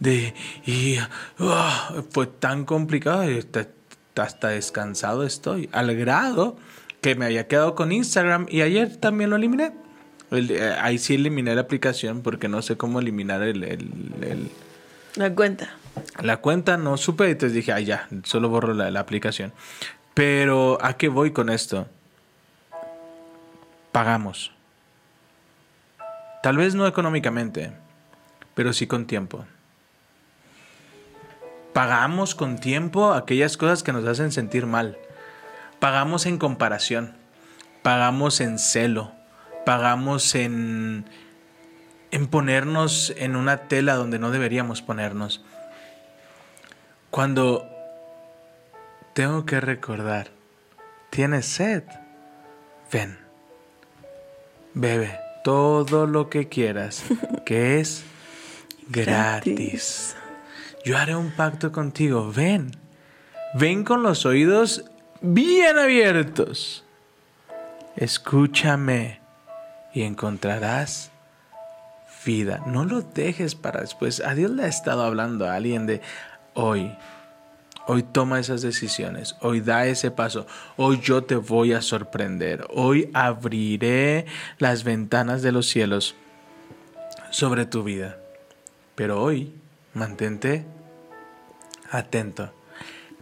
De, 0.00 0.34
y 0.66 0.96
ah, 1.38 2.02
fue 2.10 2.26
tan 2.26 2.64
complicado, 2.64 3.30
y 3.30 3.38
hasta, 3.38 3.68
hasta 4.16 4.48
descansado 4.48 5.24
estoy. 5.24 5.68
Al 5.72 5.94
grado 5.94 6.56
que 7.00 7.14
me 7.14 7.26
había 7.26 7.46
quedado 7.46 7.76
con 7.76 7.92
Instagram 7.92 8.46
y 8.50 8.62
ayer 8.62 8.96
también 8.96 9.30
lo 9.30 9.36
eliminé. 9.36 9.72
El- 10.32 10.50
eh, 10.50 10.74
ahí 10.80 10.98
sí 10.98 11.14
eliminé 11.14 11.54
la 11.54 11.60
aplicación 11.60 12.22
porque 12.22 12.48
no 12.48 12.60
sé 12.60 12.76
cómo 12.76 12.98
eliminar 12.98 13.40
el- 13.42 13.62
el- 13.62 13.90
el, 14.20 14.50
La 15.14 15.32
cuenta. 15.32 15.70
La 16.20 16.38
cuenta 16.38 16.76
no 16.76 16.96
supe, 16.96 17.30
entonces 17.30 17.54
dije, 17.54 17.72
ah, 17.72 17.80
ya, 17.80 18.08
solo 18.24 18.48
borro 18.48 18.74
la, 18.74 18.90
la 18.90 19.00
aplicación. 19.00 19.52
Pero, 20.14 20.78
¿a 20.80 20.96
qué 20.96 21.08
voy 21.08 21.32
con 21.32 21.48
esto? 21.48 21.86
Pagamos. 23.92 24.52
Tal 26.42 26.56
vez 26.56 26.74
no 26.74 26.86
económicamente, 26.86 27.72
pero 28.54 28.72
sí 28.72 28.86
con 28.86 29.06
tiempo. 29.06 29.44
Pagamos 31.72 32.34
con 32.34 32.58
tiempo 32.58 33.12
aquellas 33.12 33.56
cosas 33.56 33.82
que 33.82 33.92
nos 33.92 34.04
hacen 34.04 34.32
sentir 34.32 34.66
mal. 34.66 34.98
Pagamos 35.78 36.26
en 36.26 36.38
comparación. 36.38 37.14
Pagamos 37.82 38.40
en 38.40 38.58
celo. 38.58 39.12
Pagamos 39.64 40.34
en, 40.34 41.04
en 42.10 42.26
ponernos 42.26 43.12
en 43.16 43.36
una 43.36 43.68
tela 43.68 43.94
donde 43.94 44.18
no 44.18 44.30
deberíamos 44.30 44.82
ponernos. 44.82 45.44
Cuando 47.10 47.68
tengo 49.14 49.46
que 49.46 49.60
recordar, 49.60 50.28
tienes 51.10 51.46
sed, 51.46 51.82
ven, 52.92 53.18
bebe 54.74 55.18
todo 55.42 56.06
lo 56.06 56.28
que 56.28 56.48
quieras, 56.48 57.04
que 57.46 57.80
es 57.80 58.04
gratis. 58.88 60.16
Yo 60.84 60.98
haré 60.98 61.16
un 61.16 61.30
pacto 61.30 61.72
contigo, 61.72 62.30
ven, 62.32 62.72
ven 63.54 63.84
con 63.84 64.02
los 64.02 64.26
oídos 64.26 64.84
bien 65.20 65.78
abiertos. 65.78 66.84
Escúchame 67.96 69.20
y 69.92 70.02
encontrarás 70.02 71.10
vida. 72.24 72.62
No 72.66 72.84
lo 72.84 73.00
dejes 73.00 73.54
para 73.54 73.80
después. 73.80 74.20
A 74.20 74.34
Dios 74.34 74.50
le 74.50 74.64
ha 74.64 74.68
estado 74.68 75.02
hablando 75.02 75.46
a 75.46 75.54
alguien 75.54 75.86
de 75.86 76.00
hoy. 76.58 76.92
Hoy 77.86 78.02
toma 78.02 78.38
esas 78.38 78.60
decisiones, 78.60 79.34
hoy 79.40 79.60
da 79.62 79.86
ese 79.86 80.10
paso, 80.10 80.46
hoy 80.76 81.00
yo 81.00 81.24
te 81.24 81.36
voy 81.36 81.72
a 81.72 81.80
sorprender, 81.80 82.66
hoy 82.68 83.08
abriré 83.14 84.26
las 84.58 84.84
ventanas 84.84 85.40
de 85.40 85.52
los 85.52 85.68
cielos 85.68 86.14
sobre 87.30 87.64
tu 87.64 87.84
vida. 87.84 88.18
Pero 88.94 89.22
hoy 89.22 89.54
mantente 89.94 90.66
atento. 91.90 92.52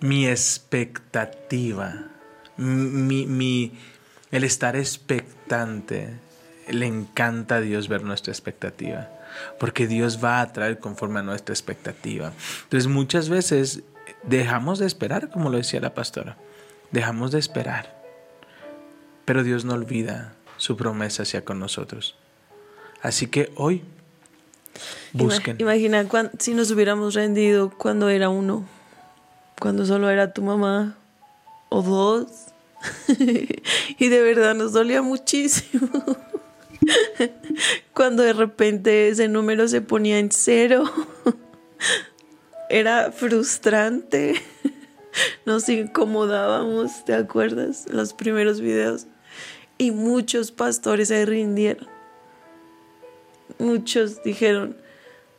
Mi 0.00 0.26
expectativa, 0.26 2.08
mi, 2.56 3.26
mi- 3.26 3.72
el 4.32 4.42
estar 4.42 4.74
expectante, 4.74 6.18
le 6.68 6.86
encanta 6.86 7.56
a 7.56 7.60
Dios 7.60 7.86
ver 7.86 8.02
nuestra 8.02 8.32
expectativa, 8.32 9.08
porque 9.58 9.86
Dios 9.86 10.22
va 10.22 10.40
a 10.40 10.52
traer 10.52 10.78
conforme 10.78 11.20
a 11.20 11.22
nuestra 11.22 11.52
expectativa. 11.52 12.32
Entonces 12.64 12.88
muchas 12.88 13.28
veces 13.28 13.82
dejamos 14.22 14.78
de 14.78 14.86
esperar, 14.86 15.30
como 15.30 15.50
lo 15.50 15.56
decía 15.58 15.80
la 15.80 15.94
pastora, 15.94 16.36
dejamos 16.90 17.32
de 17.32 17.38
esperar, 17.38 17.94
pero 19.24 19.42
Dios 19.42 19.64
no 19.64 19.74
olvida 19.74 20.34
su 20.56 20.76
promesa 20.76 21.22
hacia 21.24 21.44
con 21.44 21.58
nosotros. 21.58 22.16
Así 23.02 23.26
que 23.26 23.52
hoy 23.56 23.82
busquen. 25.12 25.56
Imagina 25.60 26.04
cuan- 26.08 26.30
si 26.38 26.54
nos 26.54 26.70
hubiéramos 26.70 27.14
rendido 27.14 27.70
cuando 27.70 28.08
era 28.08 28.28
uno, 28.28 28.66
cuando 29.60 29.84
solo 29.86 30.10
era 30.10 30.32
tu 30.32 30.42
mamá 30.42 30.96
o 31.68 31.82
dos. 31.82 32.28
y 33.08 34.08
de 34.08 34.20
verdad 34.22 34.54
nos 34.54 34.72
dolía 34.72 35.02
muchísimo. 35.02 35.88
cuando 37.92 38.22
de 38.22 38.32
repente 38.32 39.08
ese 39.08 39.28
número 39.28 39.68
se 39.68 39.80
ponía 39.80 40.18
en 40.18 40.30
cero. 40.30 40.84
era 42.68 43.12
frustrante. 43.12 44.34
Nos 45.46 45.68
incomodábamos, 45.68 47.04
¿te 47.04 47.14
acuerdas? 47.14 47.86
Los 47.90 48.12
primeros 48.12 48.60
videos. 48.60 49.06
Y 49.78 49.90
muchos 49.90 50.50
pastores 50.52 51.08
se 51.08 51.24
rindieron. 51.26 51.88
Muchos 53.58 54.22
dijeron, 54.22 54.76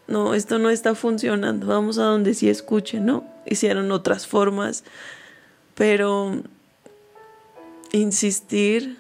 no, 0.07 0.33
esto 0.33 0.57
no 0.57 0.69
está 0.69 0.95
funcionando, 0.95 1.67
vamos 1.67 1.97
a 1.97 2.03
donde 2.03 2.33
sí 2.33 2.49
escuchen, 2.49 3.05
¿no? 3.05 3.25
Hicieron 3.45 3.91
otras 3.91 4.25
formas, 4.25 4.83
pero 5.75 6.41
insistir, 7.91 8.97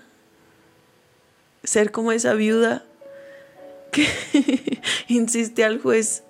ser 1.67 1.91
como 1.91 2.11
esa 2.11 2.33
viuda 2.33 2.83
que 3.91 4.07
insiste 5.07 5.63
al 5.63 5.81
juez 5.81 6.23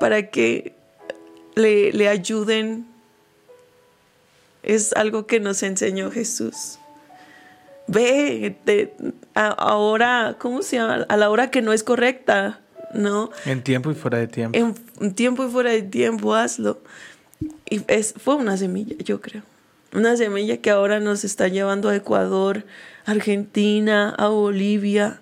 para 0.00 0.30
que 0.30 0.74
le, 1.54 1.92
le 1.92 2.08
ayuden, 2.08 2.86
es 4.62 4.92
algo 4.94 5.26
que 5.26 5.40
nos 5.40 5.62
enseñó 5.62 6.10
Jesús 6.10 6.78
ve, 7.90 8.92
ahora, 9.34 10.36
¿cómo 10.38 10.62
se 10.62 10.76
llama? 10.76 11.06
A 11.08 11.16
la 11.16 11.30
hora 11.30 11.50
que 11.50 11.60
no 11.60 11.72
es 11.72 11.82
correcta, 11.82 12.60
¿no? 12.94 13.30
En 13.44 13.62
tiempo 13.62 13.90
y 13.90 13.94
fuera 13.94 14.18
de 14.18 14.28
tiempo. 14.28 14.58
En 14.58 15.14
tiempo 15.14 15.44
y 15.44 15.50
fuera 15.50 15.70
de 15.70 15.82
tiempo, 15.82 16.34
hazlo. 16.34 16.78
Y 17.68 17.82
es, 17.88 18.14
fue 18.16 18.36
una 18.36 18.56
semilla, 18.56 18.96
yo 18.98 19.20
creo. 19.20 19.42
Una 19.92 20.16
semilla 20.16 20.58
que 20.58 20.70
ahora 20.70 21.00
nos 21.00 21.24
está 21.24 21.48
llevando 21.48 21.88
a 21.88 21.96
Ecuador, 21.96 22.64
Argentina, 23.06 24.14
a 24.16 24.28
Bolivia, 24.28 25.20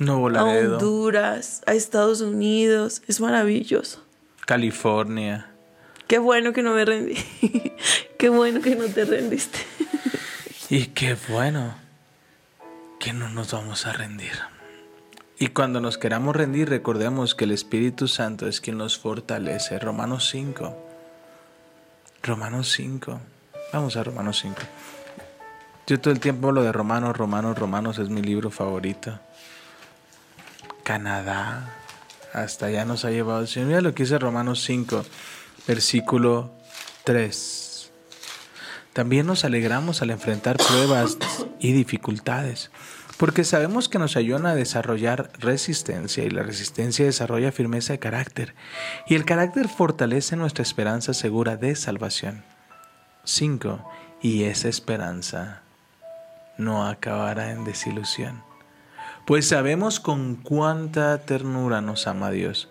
a 0.00 0.44
Honduras, 0.44 1.62
a 1.66 1.74
Estados 1.74 2.22
Unidos. 2.22 3.02
Es 3.06 3.20
maravilloso. 3.20 4.02
California. 4.46 5.50
Qué 6.06 6.18
bueno 6.18 6.52
que 6.52 6.62
no 6.62 6.74
me 6.74 6.84
rendí. 6.84 7.16
qué 8.18 8.30
bueno 8.30 8.60
que 8.60 8.74
no 8.74 8.86
te 8.86 9.04
rendiste. 9.04 9.58
y 10.70 10.86
qué 10.86 11.16
bueno 11.28 11.74
que 12.98 13.12
no 13.12 13.28
nos 13.28 13.52
vamos 13.52 13.86
a 13.86 13.92
rendir. 13.92 14.32
Y 15.38 15.48
cuando 15.48 15.80
nos 15.80 15.98
queramos 15.98 16.36
rendir, 16.36 16.68
recordemos 16.68 17.34
que 17.34 17.44
el 17.44 17.52
Espíritu 17.52 18.08
Santo 18.08 18.46
es 18.46 18.60
quien 18.60 18.76
nos 18.76 18.98
fortalece. 18.98 19.78
Romanos 19.78 20.28
5. 20.30 20.76
Romanos 22.22 22.72
5. 22.72 23.20
Vamos 23.72 23.96
a 23.96 24.02
Romanos 24.02 24.40
5. 24.40 24.56
Yo 25.86 26.00
todo 26.00 26.12
el 26.12 26.18
tiempo 26.18 26.48
hablo 26.48 26.62
de 26.62 26.72
Romanos, 26.72 27.16
Romanos, 27.16 27.56
Romanos 27.56 27.98
es 27.98 28.08
mi 28.08 28.20
libro 28.20 28.50
favorito. 28.50 29.20
Canadá. 30.82 31.76
Hasta 32.32 32.66
allá 32.66 32.84
nos 32.84 33.04
ha 33.04 33.10
llevado 33.10 33.46
el. 33.46 33.66
Mira 33.66 33.80
lo 33.80 33.94
que 33.94 34.02
dice 34.02 34.18
Romanos 34.18 34.62
5, 34.64 35.04
versículo 35.68 36.50
3. 37.04 37.90
También 38.92 39.26
nos 39.26 39.44
alegramos 39.44 40.02
al 40.02 40.10
enfrentar 40.10 40.56
pruebas 40.56 41.16
y 41.60 41.72
dificultades 41.72 42.70
porque 43.18 43.44
sabemos 43.44 43.90
que 43.90 43.98
nos 43.98 44.16
ayudan 44.16 44.46
a 44.46 44.54
desarrollar 44.54 45.30
resistencia 45.38 46.24
y 46.24 46.30
la 46.30 46.42
resistencia 46.42 47.04
desarrolla 47.04 47.52
firmeza 47.52 47.92
de 47.92 47.98
carácter 47.98 48.54
y 49.06 49.14
el 49.14 49.26
carácter 49.26 49.68
fortalece 49.68 50.36
nuestra 50.36 50.62
esperanza 50.62 51.12
segura 51.12 51.58
de 51.58 51.76
salvación. 51.76 52.42
5. 53.24 53.80
Y 54.22 54.44
esa 54.44 54.68
esperanza 54.68 55.62
no 56.58 56.86
acabará 56.86 57.52
en 57.52 57.64
desilusión, 57.64 58.42
pues 59.26 59.48
sabemos 59.48 59.98
con 59.98 60.36
cuánta 60.36 61.18
ternura 61.18 61.80
nos 61.80 62.06
ama 62.06 62.30
Dios, 62.30 62.68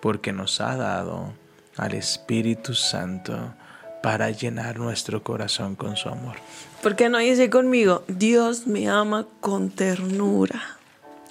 porque 0.00 0.32
nos 0.32 0.60
ha 0.60 0.76
dado 0.76 1.32
al 1.76 1.94
Espíritu 1.94 2.74
Santo 2.74 3.54
para 4.02 4.30
llenar 4.30 4.78
nuestro 4.78 5.22
corazón 5.22 5.74
con 5.74 5.96
su 5.96 6.08
amor. 6.08 6.36
¿Por 6.82 6.96
qué 6.96 7.08
no 7.08 7.18
dice 7.18 7.50
conmigo? 7.50 8.04
Dios 8.08 8.66
me 8.66 8.88
ama 8.88 9.26
con 9.40 9.70
ternura. 9.70 10.78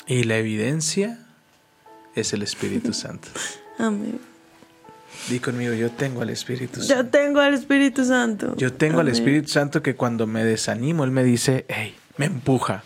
Y 0.07 0.23
la 0.25 0.37
evidencia 0.37 1.19
es 2.15 2.33
el 2.33 2.43
Espíritu 2.43 2.93
Santo. 3.03 3.29
Amén. 3.79 4.19
Di 5.29 5.39
conmigo, 5.39 5.73
yo 5.73 5.91
tengo 5.91 6.21
al 6.21 6.29
Espíritu 6.29 6.81
Santo. 6.81 6.93
Yo 6.93 7.09
tengo 7.09 7.39
al 7.39 7.53
Espíritu 7.53 8.05
Santo. 8.05 8.55
Yo 8.57 8.73
tengo 8.73 8.99
al 8.99 9.07
Espíritu 9.07 9.49
Santo 9.49 9.81
que 9.81 9.95
cuando 9.95 10.27
me 10.27 10.43
desanimo, 10.43 11.03
Él 11.03 11.11
me 11.11 11.23
dice, 11.23 11.65
hey, 11.67 11.95
me 12.17 12.25
empuja 12.25 12.83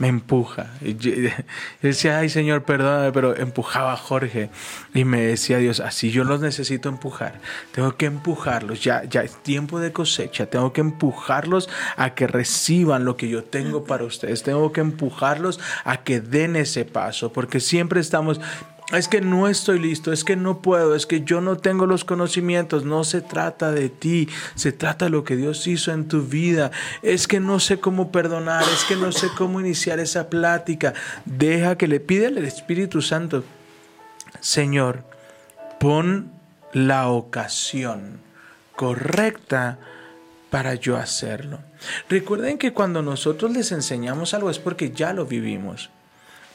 me 0.00 0.08
empuja. 0.08 0.70
Y 0.80 0.96
yo, 0.96 1.12
decía, 1.82 2.18
ay 2.18 2.30
Señor, 2.30 2.64
perdóname, 2.64 3.12
pero 3.12 3.36
empujaba 3.36 3.92
a 3.92 3.96
Jorge. 3.96 4.50
Y 4.94 5.04
me 5.04 5.20
decía 5.20 5.58
Dios, 5.58 5.78
así 5.78 6.10
yo 6.10 6.24
los 6.24 6.40
necesito 6.40 6.88
empujar. 6.88 7.38
Tengo 7.72 7.96
que 7.96 8.06
empujarlos. 8.06 8.82
Ya, 8.82 9.04
ya 9.04 9.22
es 9.22 9.36
tiempo 9.42 9.78
de 9.78 9.92
cosecha. 9.92 10.46
Tengo 10.46 10.72
que 10.72 10.80
empujarlos 10.80 11.68
a 11.96 12.14
que 12.14 12.26
reciban 12.26 13.04
lo 13.04 13.18
que 13.18 13.28
yo 13.28 13.44
tengo 13.44 13.84
para 13.84 14.04
ustedes. 14.04 14.42
Tengo 14.42 14.72
que 14.72 14.80
empujarlos 14.80 15.60
a 15.84 15.98
que 15.98 16.20
den 16.20 16.56
ese 16.56 16.86
paso. 16.86 17.30
Porque 17.30 17.60
siempre 17.60 18.00
estamos, 18.00 18.40
es 18.92 19.08
que 19.08 19.20
no 19.20 19.48
estoy 19.48 19.78
listo, 19.78 20.12
es 20.12 20.24
que 20.24 20.36
no 20.36 20.60
puedo, 20.60 20.94
es 20.94 21.06
que 21.06 21.22
yo 21.22 21.40
no 21.40 21.56
tengo 21.56 21.86
los 21.86 22.04
conocimientos. 22.04 22.84
No 22.84 23.04
se 23.04 23.20
trata 23.20 23.70
de 23.70 23.88
ti, 23.88 24.28
se 24.54 24.72
trata 24.72 25.06
de 25.06 25.10
lo 25.10 25.24
que 25.24 25.36
Dios 25.36 25.66
hizo 25.66 25.92
en 25.92 26.08
tu 26.08 26.22
vida. 26.22 26.70
Es 27.02 27.28
que 27.28 27.40
no 27.40 27.60
sé 27.60 27.78
cómo 27.78 28.10
perdonar, 28.10 28.64
es 28.64 28.84
que 28.84 28.96
no 28.96 29.12
sé 29.12 29.28
cómo 29.36 29.60
iniciar 29.60 30.00
esa 30.00 30.28
plática. 30.28 30.94
Deja 31.24 31.76
que 31.76 31.88
le 31.88 32.00
pida 32.00 32.28
al 32.28 32.38
Espíritu 32.38 33.00
Santo, 33.02 33.44
Señor, 34.40 35.04
pon 35.78 36.32
la 36.72 37.08
ocasión 37.08 38.20
correcta 38.74 39.78
para 40.50 40.74
yo 40.74 40.96
hacerlo. 40.96 41.60
Recuerden 42.08 42.58
que 42.58 42.72
cuando 42.72 43.02
nosotros 43.02 43.52
les 43.52 43.72
enseñamos 43.72 44.34
algo 44.34 44.50
es 44.50 44.58
porque 44.58 44.90
ya 44.90 45.12
lo 45.12 45.26
vivimos. 45.26 45.90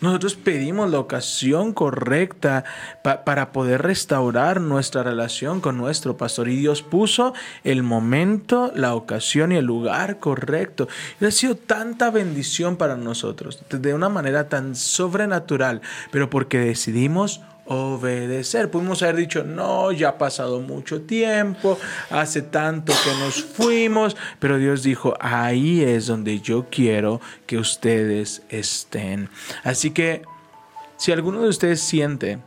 Nosotros 0.02 0.36
pedimos 0.36 0.92
la 0.92 1.00
ocasión 1.00 1.74
correcta 1.74 2.66
para 3.02 3.52
poder 3.52 3.82
restaurar 3.82 4.60
nuestra 4.60 5.04
relación 5.04 5.62
con 5.62 5.78
nuestro 5.78 6.18
pastor. 6.18 6.50
Y 6.50 6.58
Dios 6.58 6.82
puso 6.82 7.34
el 7.64 7.82
momento, 7.82 8.72
la 8.76 8.94
ocasión 8.94 9.52
y 9.52 9.56
el 9.56 9.66
lugar 9.66 10.20
correcto. 10.20 10.88
Y 11.22 11.26
ha 11.26 11.32
sido 11.32 11.56
tanta 11.56 12.10
bendición 12.10 12.76
para 12.76 12.98
nosotros, 12.98 13.64
de 13.70 13.94
una 13.94 14.10
manera 14.10 14.50
tan 14.50 14.76
sobrenatural, 14.76 15.82
pero 16.12 16.30
porque 16.30 16.60
decidimos 16.60 17.42
obedecer. 17.66 18.70
Pudimos 18.70 19.02
haber 19.02 19.18
dicho, 19.18 19.44
no, 19.44 19.92
ya 19.92 20.10
ha 20.10 20.18
pasado 20.18 20.60
mucho 20.62 21.02
tiempo, 21.02 21.78
hace 22.10 22.42
tanto 22.42 22.94
que 23.04 23.20
nos 23.20 23.44
fuimos, 23.44 24.16
pero 24.40 24.58
Dios 24.58 24.84
dijo, 24.84 25.16
ahí 25.20 25.84
es 25.84 26.08
donde 26.08 26.40
yo 26.40 26.68
quiero 26.70 27.22
que 27.46 27.58
ustedes 27.58 28.44
estén. 28.50 29.30
Así 29.64 29.92
que 29.92 30.24
si 30.98 31.12
alguno 31.12 31.42
de 31.42 31.50
ustedes 31.50 31.82
siente 31.82 32.40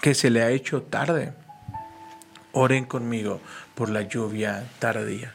que 0.00 0.14
se 0.14 0.30
le 0.30 0.42
ha 0.42 0.50
hecho 0.50 0.82
tarde, 0.82 1.32
oren 2.52 2.84
conmigo 2.84 3.40
por 3.74 3.90
la 3.90 4.02
lluvia 4.02 4.64
tardía. 4.78 5.34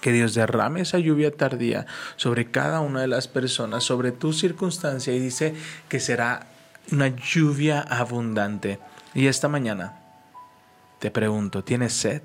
Que 0.00 0.10
Dios 0.10 0.34
derrame 0.34 0.80
esa 0.80 0.98
lluvia 0.98 1.30
tardía 1.30 1.86
sobre 2.16 2.50
cada 2.50 2.80
una 2.80 3.02
de 3.02 3.06
las 3.06 3.28
personas, 3.28 3.84
sobre 3.84 4.10
tu 4.10 4.32
circunstancia 4.32 5.14
y 5.14 5.20
dice 5.20 5.54
que 5.88 6.00
será 6.00 6.46
una 6.90 7.08
lluvia 7.08 7.80
abundante. 7.80 8.78
Y 9.14 9.26
esta 9.26 9.48
mañana 9.48 10.00
te 10.98 11.10
pregunto, 11.10 11.62
¿tienes 11.62 11.92
sed? 11.92 12.22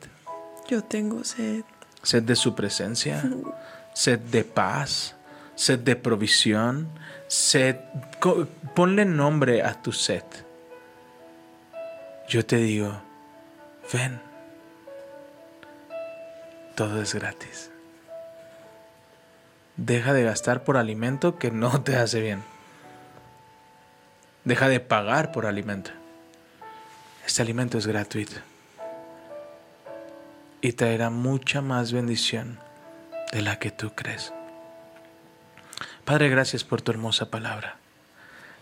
Yo 0.67 0.83
tengo 0.83 1.23
sed. 1.23 1.63
¿Sed 2.03 2.23
de 2.23 2.35
su 2.35 2.55
presencia? 2.55 3.23
¿Sed 3.93 4.19
de 4.19 4.43
paz? 4.43 5.15
¿Sed 5.55 5.79
de 5.79 5.95
provisión? 5.95 6.87
¿Sed? 7.27 7.77
Ponle 8.75 9.05
nombre 9.05 9.63
a 9.63 9.81
tu 9.81 9.91
sed. 9.91 10.23
Yo 12.27 12.45
te 12.45 12.57
digo, 12.57 13.01
ven. 13.91 14.21
Todo 16.75 17.01
es 17.01 17.15
gratis. 17.15 17.71
Deja 19.77 20.13
de 20.13 20.23
gastar 20.23 20.63
por 20.63 20.77
alimento 20.77 21.37
que 21.37 21.51
no 21.51 21.81
te 21.81 21.95
hace 21.95 22.21
bien. 22.21 22.43
Deja 24.47 24.69
de 24.69 24.79
pagar 24.79 25.33
por 25.33 25.45
alimento. 25.45 25.91
Este 27.25 27.41
alimento 27.41 27.77
es 27.77 27.85
gratuito 27.85 28.37
y 30.61 30.71
traerá 30.71 31.09
mucha 31.09 31.59
más 31.61 31.91
bendición 31.91 32.57
de 33.33 33.41
la 33.41 33.59
que 33.59 33.71
tú 33.71 33.91
crees. 33.93 34.31
Padre, 36.05 36.29
gracias 36.29 36.63
por 36.63 36.81
tu 36.81 36.91
hermosa 36.93 37.29
palabra. 37.29 37.75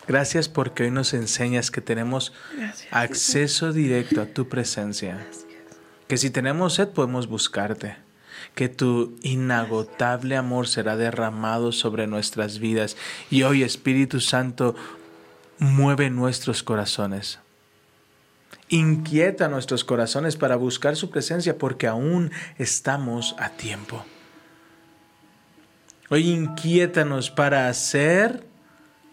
Gracias 0.07 0.49
porque 0.49 0.85
hoy 0.85 0.89
nos 0.89 1.13
enseñas 1.13 1.69
que 1.69 1.81
tenemos 1.81 2.33
acceso 2.89 3.71
directo 3.71 4.23
a 4.23 4.25
tu 4.25 4.49
presencia. 4.49 5.23
Que 6.07 6.17
si 6.17 6.31
tenemos 6.31 6.73
sed 6.73 6.87
podemos 6.87 7.27
buscarte. 7.27 7.95
Que 8.55 8.69
tu 8.69 9.15
inagotable 9.21 10.35
amor 10.35 10.67
será 10.67 10.97
derramado 10.97 11.71
sobre 11.71 12.07
nuestras 12.07 12.57
vidas. 12.57 12.97
Y 13.29 13.43
hoy, 13.43 13.61
Espíritu 13.61 14.19
Santo, 14.19 14.75
mueve 15.59 16.09
nuestros 16.09 16.63
corazones. 16.63 17.39
Inquieta 18.69 19.47
nuestros 19.47 19.83
corazones 19.83 20.37
para 20.37 20.55
buscar 20.55 20.95
su 20.95 21.09
presencia 21.09 21.57
porque 21.57 21.87
aún 21.87 22.31
estamos 22.57 23.35
a 23.37 23.49
tiempo. 23.49 24.03
Hoy 26.09 26.29
inquiétanos 26.29 27.31
para 27.31 27.67
hacer 27.67 28.45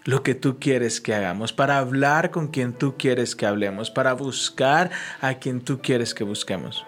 lo 0.04 0.22
que 0.22 0.34
tú 0.34 0.58
quieres 0.58 1.00
que 1.00 1.14
hagamos, 1.14 1.52
para 1.52 1.78
hablar 1.78 2.30
con 2.30 2.48
quien 2.48 2.72
tú 2.72 2.96
quieres 2.98 3.36
que 3.36 3.46
hablemos, 3.46 3.90
para 3.90 4.14
buscar 4.14 4.90
a 5.20 5.34
quien 5.34 5.60
tú 5.60 5.80
quieres 5.80 6.14
que 6.14 6.24
busquemos. 6.24 6.84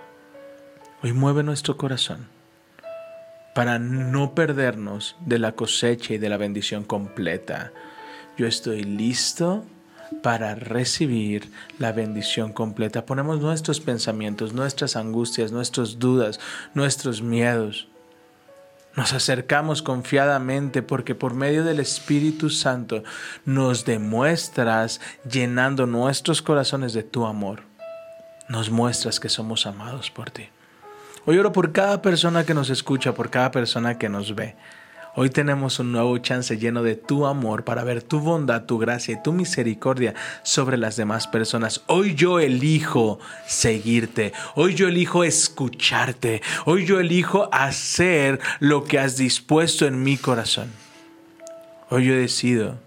Hoy 1.02 1.12
mueve 1.12 1.42
nuestro 1.42 1.76
corazón 1.76 2.28
para 3.54 3.78
no 3.78 4.34
perdernos 4.34 5.16
de 5.20 5.38
la 5.38 5.52
cosecha 5.52 6.14
y 6.14 6.18
de 6.18 6.28
la 6.28 6.36
bendición 6.36 6.82
completa. 6.82 7.72
Yo 8.36 8.46
estoy 8.46 8.82
listo 8.82 9.64
para 10.22 10.54
recibir 10.54 11.50
la 11.78 11.92
bendición 11.92 12.52
completa. 12.52 13.06
Ponemos 13.06 13.40
nuestros 13.40 13.80
pensamientos, 13.80 14.52
nuestras 14.52 14.96
angustias, 14.96 15.52
nuestras 15.52 15.98
dudas, 15.98 16.40
nuestros 16.74 17.22
miedos. 17.22 17.88
Nos 18.96 19.12
acercamos 19.12 19.82
confiadamente 19.82 20.82
porque 20.82 21.14
por 21.14 21.34
medio 21.34 21.64
del 21.64 21.80
Espíritu 21.80 22.50
Santo 22.50 23.02
nos 23.44 23.84
demuestras 23.84 25.00
llenando 25.30 25.86
nuestros 25.86 26.42
corazones 26.42 26.92
de 26.92 27.02
tu 27.02 27.26
amor. 27.26 27.62
Nos 28.48 28.70
muestras 28.70 29.18
que 29.18 29.28
somos 29.28 29.66
amados 29.66 30.10
por 30.10 30.30
ti. 30.30 30.48
Hoy 31.24 31.38
oro 31.38 31.52
por 31.52 31.72
cada 31.72 32.02
persona 32.02 32.44
que 32.44 32.54
nos 32.54 32.68
escucha, 32.68 33.14
por 33.14 33.30
cada 33.30 33.50
persona 33.50 33.98
que 33.98 34.08
nos 34.08 34.34
ve. 34.34 34.54
Hoy 35.16 35.30
tenemos 35.30 35.78
un 35.78 35.92
nuevo 35.92 36.18
chance 36.18 36.58
lleno 36.58 36.82
de 36.82 36.96
tu 36.96 37.26
amor 37.26 37.62
para 37.62 37.84
ver 37.84 38.02
tu 38.02 38.18
bondad, 38.18 38.64
tu 38.64 38.78
gracia 38.78 39.14
y 39.14 39.22
tu 39.22 39.32
misericordia 39.32 40.14
sobre 40.42 40.76
las 40.76 40.96
demás 40.96 41.28
personas. 41.28 41.82
Hoy 41.86 42.16
yo 42.16 42.40
elijo 42.40 43.20
seguirte. 43.46 44.32
Hoy 44.56 44.74
yo 44.74 44.88
elijo 44.88 45.22
escucharte. 45.22 46.42
Hoy 46.64 46.84
yo 46.84 46.98
elijo 46.98 47.48
hacer 47.52 48.40
lo 48.58 48.82
que 48.82 48.98
has 48.98 49.16
dispuesto 49.16 49.86
en 49.86 50.02
mi 50.02 50.16
corazón. 50.16 50.72
Hoy 51.90 52.06
yo 52.06 52.14
decido 52.14 52.80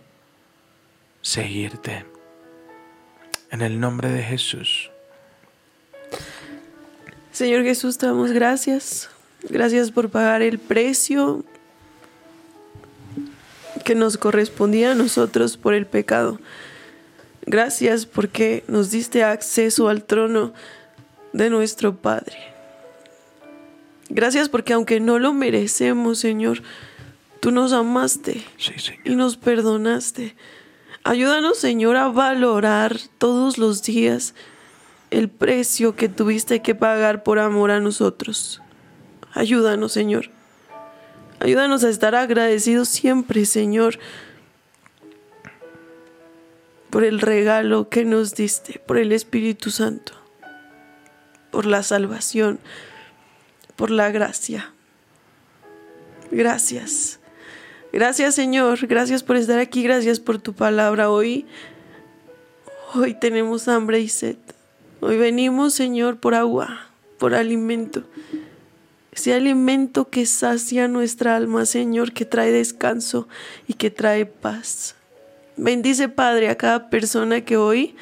seguirte. 1.21 2.05
En 3.51 3.61
el 3.61 3.79
nombre 3.79 4.09
de 4.09 4.23
Jesús. 4.23 4.91
Señor 7.31 7.63
Jesús, 7.63 7.97
te 7.97 8.05
damos 8.05 8.31
gracias. 8.31 9.09
Gracias 9.49 9.91
por 9.91 10.09
pagar 10.09 10.41
el 10.41 10.59
precio 10.59 11.45
que 13.87 13.95
nos 13.95 14.17
correspondía 14.17 14.91
a 14.91 14.95
nosotros 14.95 15.55
por 15.55 15.73
el 15.73 15.85
pecado. 15.85 16.41
Gracias 17.45 18.05
porque 18.05 18.65
nos 18.67 18.91
diste 18.91 19.23
acceso 19.23 19.87
al 19.87 20.03
trono 20.03 20.51
de 21.31 21.49
nuestro 21.49 21.95
Padre. 21.95 22.35
Gracias 24.09 24.49
porque 24.49 24.73
aunque 24.73 24.99
no 24.99 25.19
lo 25.19 25.31
merecemos, 25.31 26.19
Señor, 26.19 26.63
tú 27.39 27.51
nos 27.51 27.71
amaste 27.71 28.43
y 29.05 29.15
nos 29.15 29.37
perdonaste. 29.37 30.35
Ayúdanos, 31.05 31.57
Señor, 31.57 31.95
a 31.95 32.09
valorar 32.09 32.97
todos 33.17 33.57
los 33.57 33.83
días 33.83 34.35
el 35.11 35.29
precio 35.29 35.95
que 35.95 36.09
tuviste 36.09 36.61
que 36.61 36.75
pagar 36.75 37.23
por 37.23 37.39
amor 37.39 37.71
a 37.71 37.79
nosotros. 37.79 38.61
Ayúdanos, 39.33 39.93
Señor. 39.93 40.36
Ayúdanos 41.39 41.83
a 41.83 41.89
estar 41.89 42.15
agradecidos 42.15 42.89
siempre, 42.89 43.45
Señor, 43.45 43.99
por 46.89 47.03
el 47.03 47.19
regalo 47.19 47.89
que 47.89 48.05
nos 48.05 48.33
diste, 48.33 48.79
por 48.79 48.97
el 48.97 49.11
Espíritu 49.11 49.69
Santo, 49.69 50.13
por 51.51 51.67
la 51.67 51.83
salvación, 51.83 52.59
por 53.75 53.91
la 53.91 54.09
gracia. 54.09 54.73
Gracias. 56.31 57.19
Gracias, 57.93 58.33
Señor. 58.33 58.87
Gracias 58.87 59.21
por 59.21 59.35
estar 59.35 59.59
aquí. 59.59 59.83
Gracias 59.83 60.19
por 60.19 60.39
tu 60.39 60.53
palabra 60.53 61.11
hoy. 61.11 61.45
Hoy 62.95 63.13
tenemos 63.13 63.67
hambre 63.67 63.99
y 63.99 64.09
sed. 64.09 64.37
Hoy 65.01 65.17
venimos, 65.17 65.75
Señor, 65.75 66.17
por 66.19 66.33
agua, 66.33 66.89
por 67.19 67.35
alimento 67.35 68.03
ese 69.17 69.33
alimento 69.33 70.11
que 70.11 70.27
sacia 70.27 70.87
nuestra 70.87 71.35
alma, 71.35 71.65
Señor, 71.65 72.13
que 72.13 72.23
trae 72.23 72.51
descanso 72.51 73.27
y 73.67 73.73
que 73.73 73.89
trae 73.89 74.27
paz. 74.27 74.93
Bendice, 75.55 76.07
Padre, 76.07 76.49
a 76.49 76.55
cada 76.55 76.91
persona 76.91 77.41
que 77.41 77.57
hoy 77.57 77.95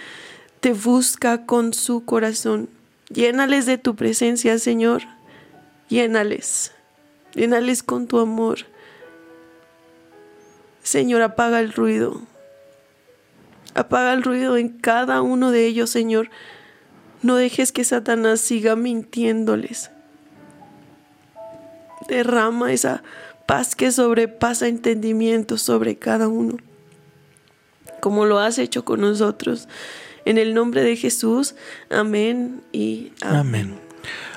te 0.59 0.73
busca 0.73 1.45
con 1.45 1.73
su 1.73 2.03
corazón. 2.03 2.69
Llénales 3.07 3.65
de 3.65 3.77
tu 3.77 3.95
presencia, 3.95 4.59
Señor. 4.59 5.03
Llénales. 5.87 6.73
Llénales 7.33 7.81
con 7.81 8.07
tu 8.07 8.19
amor. 8.19 8.65
Señor, 10.83 11.21
apaga 11.21 11.61
el 11.61 11.71
ruido. 11.71 12.23
Apaga 13.73 14.11
el 14.11 14.21
ruido 14.21 14.57
en 14.57 14.67
cada 14.67 15.21
uno 15.21 15.51
de 15.51 15.65
ellos, 15.65 15.89
Señor. 15.89 16.29
No 17.21 17.37
dejes 17.37 17.71
que 17.71 17.85
Satanás 17.85 18.41
siga 18.41 18.75
mintiéndoles 18.75 19.94
derrama 22.07 22.71
esa 22.71 23.03
paz 23.45 23.75
que 23.75 23.91
sobrepasa 23.91 24.67
entendimiento 24.67 25.57
sobre 25.57 25.97
cada 25.97 26.27
uno, 26.27 26.57
como 28.01 28.25
lo 28.25 28.39
has 28.39 28.57
hecho 28.57 28.85
con 28.85 29.01
nosotros. 29.01 29.67
En 30.25 30.37
el 30.37 30.53
nombre 30.53 30.81
de 30.81 30.95
Jesús, 30.95 31.55
amén 31.89 32.61
y 32.71 33.11
amén. 33.21 33.79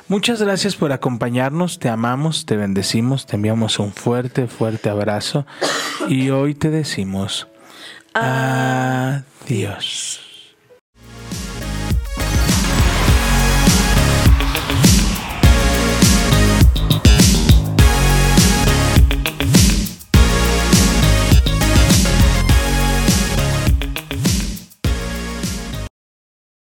Muchas 0.09 0.41
gracias 0.41 0.75
por 0.77 0.93
acompañarnos, 0.93 1.79
te 1.79 1.89
amamos, 1.91 2.47
te 2.47 2.57
bendecimos, 2.57 3.27
te 3.27 3.37
enviamos 3.37 3.79
un 3.79 3.93
fuerte, 3.93 4.47
fuerte 4.47 4.89
abrazo 4.89 5.47
y 6.09 6.31
hoy 6.31 6.55
te 6.55 6.71
decimos 6.71 7.47
adiós. 8.14 9.09